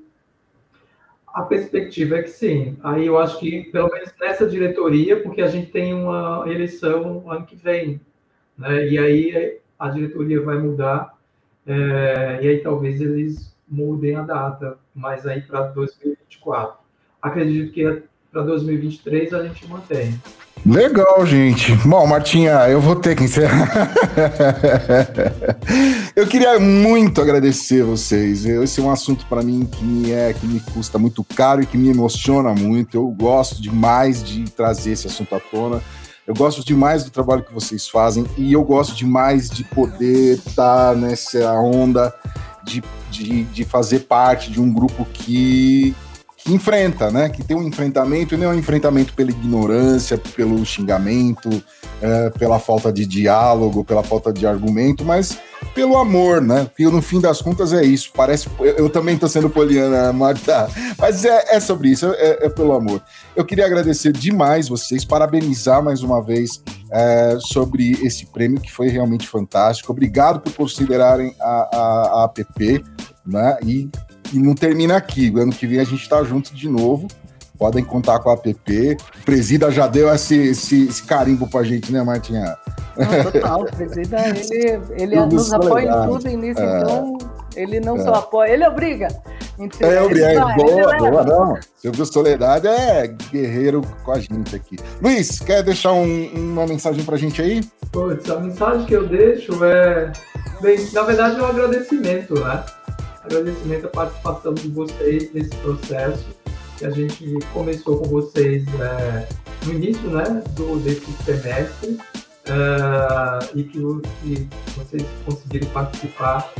A 1.34 1.42
perspectiva 1.42 2.16
é 2.16 2.22
que 2.22 2.30
sim. 2.30 2.76
Aí 2.82 3.06
eu 3.06 3.18
acho 3.18 3.38
que, 3.38 3.64
pelo 3.70 3.90
menos 3.90 4.12
nessa 4.18 4.46
diretoria, 4.46 5.22
porque 5.22 5.42
a 5.42 5.48
gente 5.48 5.70
tem 5.70 5.92
uma 5.92 6.44
eleição 6.46 7.30
ano 7.30 7.44
que 7.44 7.54
vem, 7.54 8.00
né? 8.56 8.88
E 8.88 8.98
aí 8.98 9.60
a 9.78 9.90
diretoria 9.90 10.40
vai 10.40 10.58
mudar, 10.58 11.16
é, 11.66 12.40
e 12.42 12.48
aí 12.48 12.58
talvez 12.60 13.00
eles 13.00 13.47
mudem 13.70 14.16
a 14.16 14.22
data, 14.22 14.78
mas 14.94 15.26
aí 15.26 15.40
para 15.40 15.62
2024. 15.68 16.78
Acredito 17.20 17.72
que 17.72 18.02
para 18.32 18.42
2023 18.42 19.32
a 19.32 19.42
gente 19.42 19.66
mantém. 19.66 20.20
Legal, 20.66 21.24
gente. 21.24 21.72
Bom, 21.86 22.06
Martinha, 22.06 22.68
eu 22.68 22.80
vou 22.80 22.96
ter 22.96 23.16
que 23.16 23.24
encerrar. 23.24 23.90
eu 26.14 26.26
queria 26.26 26.58
muito 26.58 27.20
agradecer 27.20 27.82
vocês. 27.82 28.44
Esse 28.44 28.80
é 28.80 28.82
um 28.82 28.90
assunto 28.90 29.24
para 29.26 29.42
mim 29.42 29.64
que 29.64 29.84
me 29.84 30.10
é 30.10 30.32
que 30.32 30.46
me 30.46 30.60
custa 30.60 30.98
muito 30.98 31.24
caro 31.24 31.62
e 31.62 31.66
que 31.66 31.78
me 31.78 31.88
emociona 31.88 32.52
muito. 32.52 32.96
Eu 32.96 33.08
gosto 33.08 33.62
demais 33.62 34.22
de 34.22 34.44
trazer 34.50 34.92
esse 34.92 35.06
assunto 35.06 35.34
à 35.34 35.40
tona. 35.40 35.80
Eu 36.26 36.34
gosto 36.34 36.62
demais 36.62 37.04
do 37.04 37.10
trabalho 37.10 37.42
que 37.42 37.54
vocês 37.54 37.88
fazem 37.88 38.26
e 38.36 38.52
eu 38.52 38.62
gosto 38.62 38.94
demais 38.94 39.48
de 39.48 39.64
poder 39.64 40.34
estar 40.34 40.92
tá 40.92 40.94
nessa 40.94 41.52
onda 41.54 42.14
de, 42.68 42.82
de, 43.10 43.44
de 43.44 43.64
fazer 43.64 44.00
parte 44.00 44.50
de 44.50 44.60
um 44.60 44.72
grupo 44.72 45.04
que, 45.12 45.94
que 46.07 46.07
enfrenta, 46.54 47.10
né? 47.10 47.28
Que 47.28 47.42
tem 47.42 47.56
um 47.56 47.62
enfrentamento, 47.62 48.34
e 48.34 48.38
não 48.38 48.46
é 48.46 48.54
um 48.54 48.58
enfrentamento 48.58 49.14
pela 49.14 49.30
ignorância, 49.30 50.18
pelo 50.18 50.64
xingamento, 50.64 51.62
é, 52.00 52.30
pela 52.30 52.58
falta 52.58 52.92
de 52.92 53.06
diálogo, 53.06 53.84
pela 53.84 54.02
falta 54.02 54.32
de 54.32 54.46
argumento, 54.46 55.04
mas 55.04 55.38
pelo 55.74 55.96
amor, 55.96 56.40
né? 56.40 56.64
Porque 56.64 56.84
no 56.84 57.02
fim 57.02 57.20
das 57.20 57.42
contas 57.42 57.72
é 57.72 57.84
isso. 57.84 58.10
Parece. 58.14 58.48
Eu, 58.58 58.76
eu 58.76 58.90
também 58.90 59.14
estou 59.14 59.28
sendo 59.28 59.50
poliana, 59.50 60.12
Marta, 60.12 60.68
mas 60.98 61.24
é, 61.24 61.56
é 61.56 61.60
sobre 61.60 61.90
isso, 61.90 62.06
é, 62.06 62.46
é, 62.46 62.48
pelo 62.48 62.72
amor. 62.72 63.02
Eu 63.34 63.44
queria 63.44 63.66
agradecer 63.66 64.12
demais 64.12 64.68
vocês, 64.68 65.04
parabenizar 65.04 65.82
mais 65.82 66.02
uma 66.02 66.22
vez 66.22 66.62
é, 66.90 67.36
sobre 67.40 67.92
esse 68.04 68.26
prêmio 68.26 68.60
que 68.60 68.72
foi 68.72 68.88
realmente 68.88 69.26
fantástico. 69.26 69.92
Obrigado 69.92 70.40
por 70.40 70.52
considerarem 70.52 71.34
a, 71.40 71.68
a, 71.72 72.22
a 72.22 72.24
app, 72.24 72.84
né? 73.26 73.58
E, 73.64 73.88
e 74.32 74.38
não 74.38 74.54
termina 74.54 74.96
aqui. 74.96 75.32
Ano 75.36 75.52
que 75.52 75.66
vem 75.66 75.80
a 75.80 75.84
gente 75.84 76.02
está 76.02 76.22
junto 76.24 76.54
de 76.54 76.68
novo 76.68 77.08
podem 77.58 77.82
contar 77.82 78.20
com 78.20 78.30
a 78.30 78.34
app. 78.34 78.96
O 79.20 79.24
Presida 79.24 79.70
já 79.70 79.86
deu 79.86 80.08
esse, 80.14 80.36
esse, 80.36 80.86
esse 80.86 81.02
carimbo 81.02 81.48
pra 81.48 81.64
gente, 81.64 81.92
né, 81.92 82.02
Martinha? 82.02 82.56
Não, 82.96 83.30
total, 83.32 83.62
o 83.62 83.76
Presida, 83.76 84.16
ele, 84.28 84.80
ele 84.96 85.26
nos 85.26 85.52
apoia 85.52 85.90
em 85.90 86.06
tudo, 86.06 86.28
nisso, 86.28 86.60
é. 86.60 86.80
então 86.80 87.18
ele 87.56 87.80
não 87.80 87.96
é. 87.96 88.00
só 88.00 88.14
apoia, 88.14 88.52
ele 88.52 88.66
obriga. 88.66 89.08
Mentira, 89.58 89.88
é, 89.88 90.02
obriga, 90.02 90.30
é, 90.30 90.54
boa, 90.54 90.96
boa, 90.96 91.24
não. 91.24 91.58
Silvio 91.76 92.06
Soledade 92.06 92.68
é 92.68 93.08
guerreiro 93.08 93.82
com 94.04 94.12
a 94.12 94.20
gente 94.20 94.54
aqui. 94.54 94.76
Luiz, 95.02 95.40
quer 95.40 95.64
deixar 95.64 95.92
um, 95.92 96.28
uma 96.34 96.64
mensagem 96.64 97.04
pra 97.04 97.16
gente 97.16 97.42
aí? 97.42 97.60
Putz, 97.90 98.30
a 98.30 98.38
mensagem 98.38 98.86
que 98.86 98.94
eu 98.94 99.08
deixo 99.08 99.64
é, 99.64 100.12
bem, 100.60 100.78
na 100.92 101.02
verdade, 101.02 101.40
é 101.40 101.42
um 101.42 101.46
agradecimento, 101.46 102.34
né? 102.34 102.62
Agradecimento 103.30 103.86
à 103.86 103.90
participação 103.90 104.54
de 104.54 104.68
vocês 104.68 105.30
nesse 105.34 105.54
processo 105.56 106.24
que 106.78 106.86
a 106.86 106.90
gente 106.90 107.38
começou 107.52 107.98
com 107.98 108.08
vocês 108.08 108.64
é, 108.80 109.28
no 109.66 109.74
início 109.74 110.08
né, 110.08 110.42
do, 110.52 110.78
desse 110.78 111.12
semestre 111.24 111.98
é, 112.46 113.50
e 113.54 113.64
que, 113.64 113.80
que, 114.22 114.48
vocês 114.74 115.04
conseguiram 115.26 115.68
participar 115.68 116.50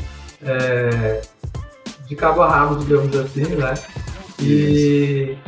é, 0.42 1.22
de 2.06 2.14
cabo 2.14 2.42
a 2.42 2.50
rabo, 2.50 2.76
digamos 2.76 3.16
assim, 3.16 3.46
né? 3.46 3.72
E 4.42 5.38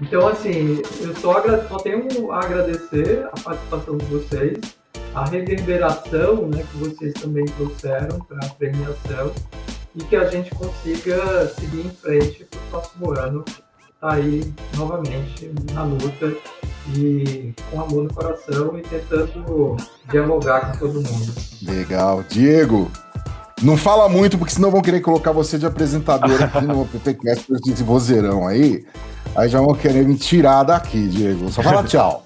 então, 0.00 0.28
assim, 0.28 0.80
eu 1.02 1.14
só, 1.16 1.42
só 1.68 1.76
tenho 1.76 2.32
a 2.32 2.38
agradecer 2.38 3.26
a 3.26 3.38
participação 3.38 3.98
de 3.98 4.06
vocês, 4.06 4.58
a 5.14 5.26
reverberação 5.26 6.46
né, 6.46 6.64
que 6.70 6.78
vocês 6.78 7.12
também 7.14 7.44
trouxeram 7.44 8.18
para 8.20 8.46
a 8.46 8.48
premiação 8.50 9.30
e 9.94 10.04
que 10.04 10.16
a 10.16 10.28
gente 10.28 10.50
consiga 10.54 11.48
seguir 11.48 11.86
em 11.86 11.90
frente 11.90 12.44
para 12.44 12.60
o 12.60 12.70
próximo 12.70 13.10
ano 13.12 13.44
tá 14.00 14.14
aí 14.14 14.52
novamente 14.76 15.52
na 15.74 15.84
luta 15.84 16.34
e 16.96 17.52
com 17.70 17.80
amor 17.80 18.04
no 18.04 18.14
coração 18.14 18.78
e 18.78 18.82
tentando 18.82 19.76
dialogar 20.10 20.72
com 20.72 20.78
todo 20.78 20.94
mundo. 20.94 21.34
Legal. 21.62 22.24
Diego, 22.26 22.90
não 23.62 23.76
fala 23.76 24.08
muito, 24.08 24.38
porque 24.38 24.54
senão 24.54 24.70
vão 24.70 24.80
querer 24.80 25.00
colocar 25.00 25.32
você 25.32 25.58
de 25.58 25.66
apresentador 25.66 26.42
aqui 26.42 26.64
no 26.64 26.86
PPCast, 26.88 27.52
esse 27.52 27.82
vozeirão 27.82 28.46
aí. 28.48 28.84
Aí 29.36 29.48
já 29.48 29.60
vão 29.60 29.74
querer 29.74 30.06
me 30.06 30.16
tirar 30.16 30.64
daqui, 30.64 31.06
Diego. 31.06 31.50
Só 31.50 31.62
fala 31.62 31.84
tchau. 31.84 32.22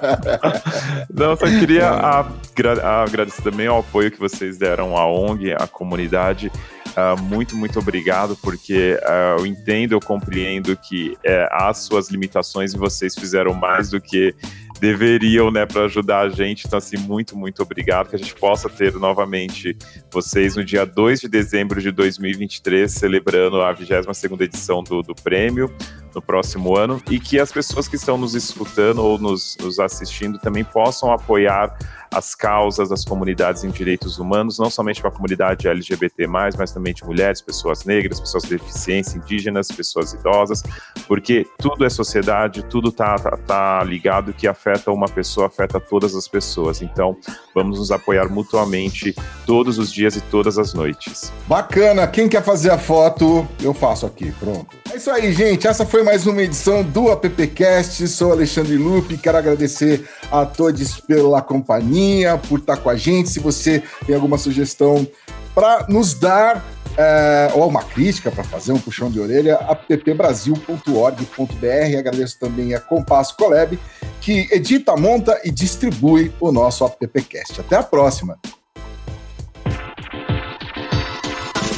Não, 1.12 1.36
só 1.36 1.46
queria 1.46 1.88
agra 1.90 3.02
agradecer 3.02 3.42
também 3.42 3.66
ao 3.66 3.80
apoio 3.80 4.10
que 4.10 4.18
vocês 4.18 4.56
deram 4.56 4.96
à 4.96 5.06
ONG, 5.06 5.52
à 5.52 5.66
comunidade. 5.66 6.50
Uh, 6.96 7.20
muito, 7.22 7.54
muito 7.54 7.78
obrigado, 7.78 8.34
porque 8.36 8.98
uh, 9.02 9.40
eu 9.40 9.46
entendo, 9.46 9.92
eu 9.92 10.00
compreendo 10.00 10.74
que 10.74 11.10
uh, 11.10 11.48
há 11.50 11.74
suas 11.74 12.08
limitações 12.08 12.72
e 12.72 12.78
vocês 12.78 13.14
fizeram 13.14 13.52
mais 13.52 13.90
do 13.90 14.00
que 14.00 14.34
deveriam, 14.80 15.50
né, 15.50 15.66
para 15.66 15.84
ajudar 15.84 16.20
a 16.20 16.28
gente. 16.30 16.66
Então, 16.66 16.78
assim, 16.78 16.96
muito, 16.96 17.36
muito 17.36 17.62
obrigado. 17.62 18.08
Que 18.08 18.16
a 18.16 18.18
gente 18.18 18.34
possa 18.34 18.70
ter 18.70 18.94
novamente 18.94 19.76
vocês 20.10 20.56
no 20.56 20.64
dia 20.64 20.86
2 20.86 21.20
de 21.20 21.28
dezembro 21.28 21.82
de 21.82 21.90
2023, 21.90 22.90
celebrando 22.90 23.60
a 23.60 23.72
22 23.72 24.40
edição 24.40 24.82
do, 24.82 25.02
do 25.02 25.14
prêmio 25.14 25.70
no 26.16 26.22
próximo 26.22 26.74
ano 26.74 27.00
e 27.10 27.20
que 27.20 27.38
as 27.38 27.52
pessoas 27.52 27.86
que 27.86 27.94
estão 27.94 28.16
nos 28.16 28.34
escutando 28.34 29.04
ou 29.04 29.18
nos, 29.18 29.54
nos 29.60 29.78
assistindo 29.78 30.38
também 30.38 30.64
possam 30.64 31.12
apoiar 31.12 31.76
as 32.10 32.34
causas 32.34 32.88
das 32.88 33.04
comunidades 33.04 33.62
em 33.64 33.70
direitos 33.70 34.18
humanos, 34.18 34.58
não 34.58 34.70
somente 34.70 35.00
para 35.02 35.10
a 35.10 35.12
comunidade 35.12 35.68
LGBT+, 35.68 36.26
mas 36.26 36.72
também 36.72 36.94
de 36.94 37.04
mulheres, 37.04 37.42
pessoas 37.42 37.84
negras, 37.84 38.18
pessoas 38.18 38.44
com 38.44 38.50
deficiência, 38.50 39.18
indígenas, 39.18 39.68
pessoas 39.68 40.14
idosas, 40.14 40.62
porque 41.06 41.46
tudo 41.58 41.84
é 41.84 41.90
sociedade, 41.90 42.64
tudo 42.64 42.90
tá, 42.90 43.16
tá, 43.16 43.36
tá 43.36 43.84
ligado 43.84 44.32
que 44.32 44.48
afeta 44.48 44.90
uma 44.90 45.08
pessoa, 45.08 45.48
afeta 45.48 45.78
todas 45.78 46.14
as 46.14 46.26
pessoas. 46.26 46.80
Então, 46.80 47.16
vamos 47.54 47.78
nos 47.78 47.90
apoiar 47.90 48.30
mutuamente 48.30 49.14
todos 49.44 49.78
os 49.78 49.92
dias 49.92 50.16
e 50.16 50.20
todas 50.22 50.56
as 50.58 50.72
noites. 50.72 51.30
Bacana! 51.46 52.06
Quem 52.06 52.28
quer 52.28 52.42
fazer 52.42 52.70
a 52.70 52.78
foto, 52.78 53.46
eu 53.62 53.74
faço 53.74 54.06
aqui, 54.06 54.32
pronto. 54.32 54.74
É 54.90 54.96
isso 54.96 55.10
aí, 55.10 55.32
gente. 55.32 55.66
Essa 55.66 55.84
foi 55.84 56.02
mais 56.06 56.24
uma 56.24 56.40
edição 56.40 56.84
do 56.84 57.10
AppCast. 57.10 58.06
Sou 58.06 58.30
Alexandre 58.30 58.76
Lupe. 58.76 59.18
Quero 59.18 59.38
agradecer 59.38 60.08
a 60.30 60.46
todos 60.46 61.00
pela 61.00 61.42
companhia, 61.42 62.38
por 62.38 62.60
estar 62.60 62.76
com 62.76 62.88
a 62.88 62.94
gente. 62.94 63.28
Se 63.28 63.40
você 63.40 63.82
tem 64.06 64.14
alguma 64.14 64.38
sugestão 64.38 65.04
para 65.52 65.84
nos 65.88 66.14
dar 66.14 66.64
é, 66.96 67.50
ou 67.54 67.68
uma 67.68 67.82
crítica 67.82 68.30
para 68.30 68.44
fazer 68.44 68.70
um 68.70 68.78
puxão 68.78 69.10
de 69.10 69.18
orelha, 69.18 69.56
appbrasil.org.br. 69.56 71.98
Agradeço 71.98 72.38
também 72.38 72.72
a 72.72 72.78
Compasso 72.78 73.36
Colab, 73.36 73.76
que 74.20 74.46
edita, 74.52 74.96
monta 74.96 75.40
e 75.42 75.50
distribui 75.50 76.32
o 76.38 76.52
nosso 76.52 76.84
AppCast. 76.84 77.62
Até 77.62 77.78
a 77.78 77.82
próxima! 77.82 78.38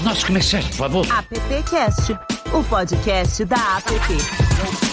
Nosso 0.04 0.26
comerciante, 0.26 0.68
por 0.68 0.76
favor. 0.76 1.06
AppCast, 1.10 2.14
o 2.52 2.62
podcast 2.64 3.44
da 3.44 3.56
APP. 3.76 4.87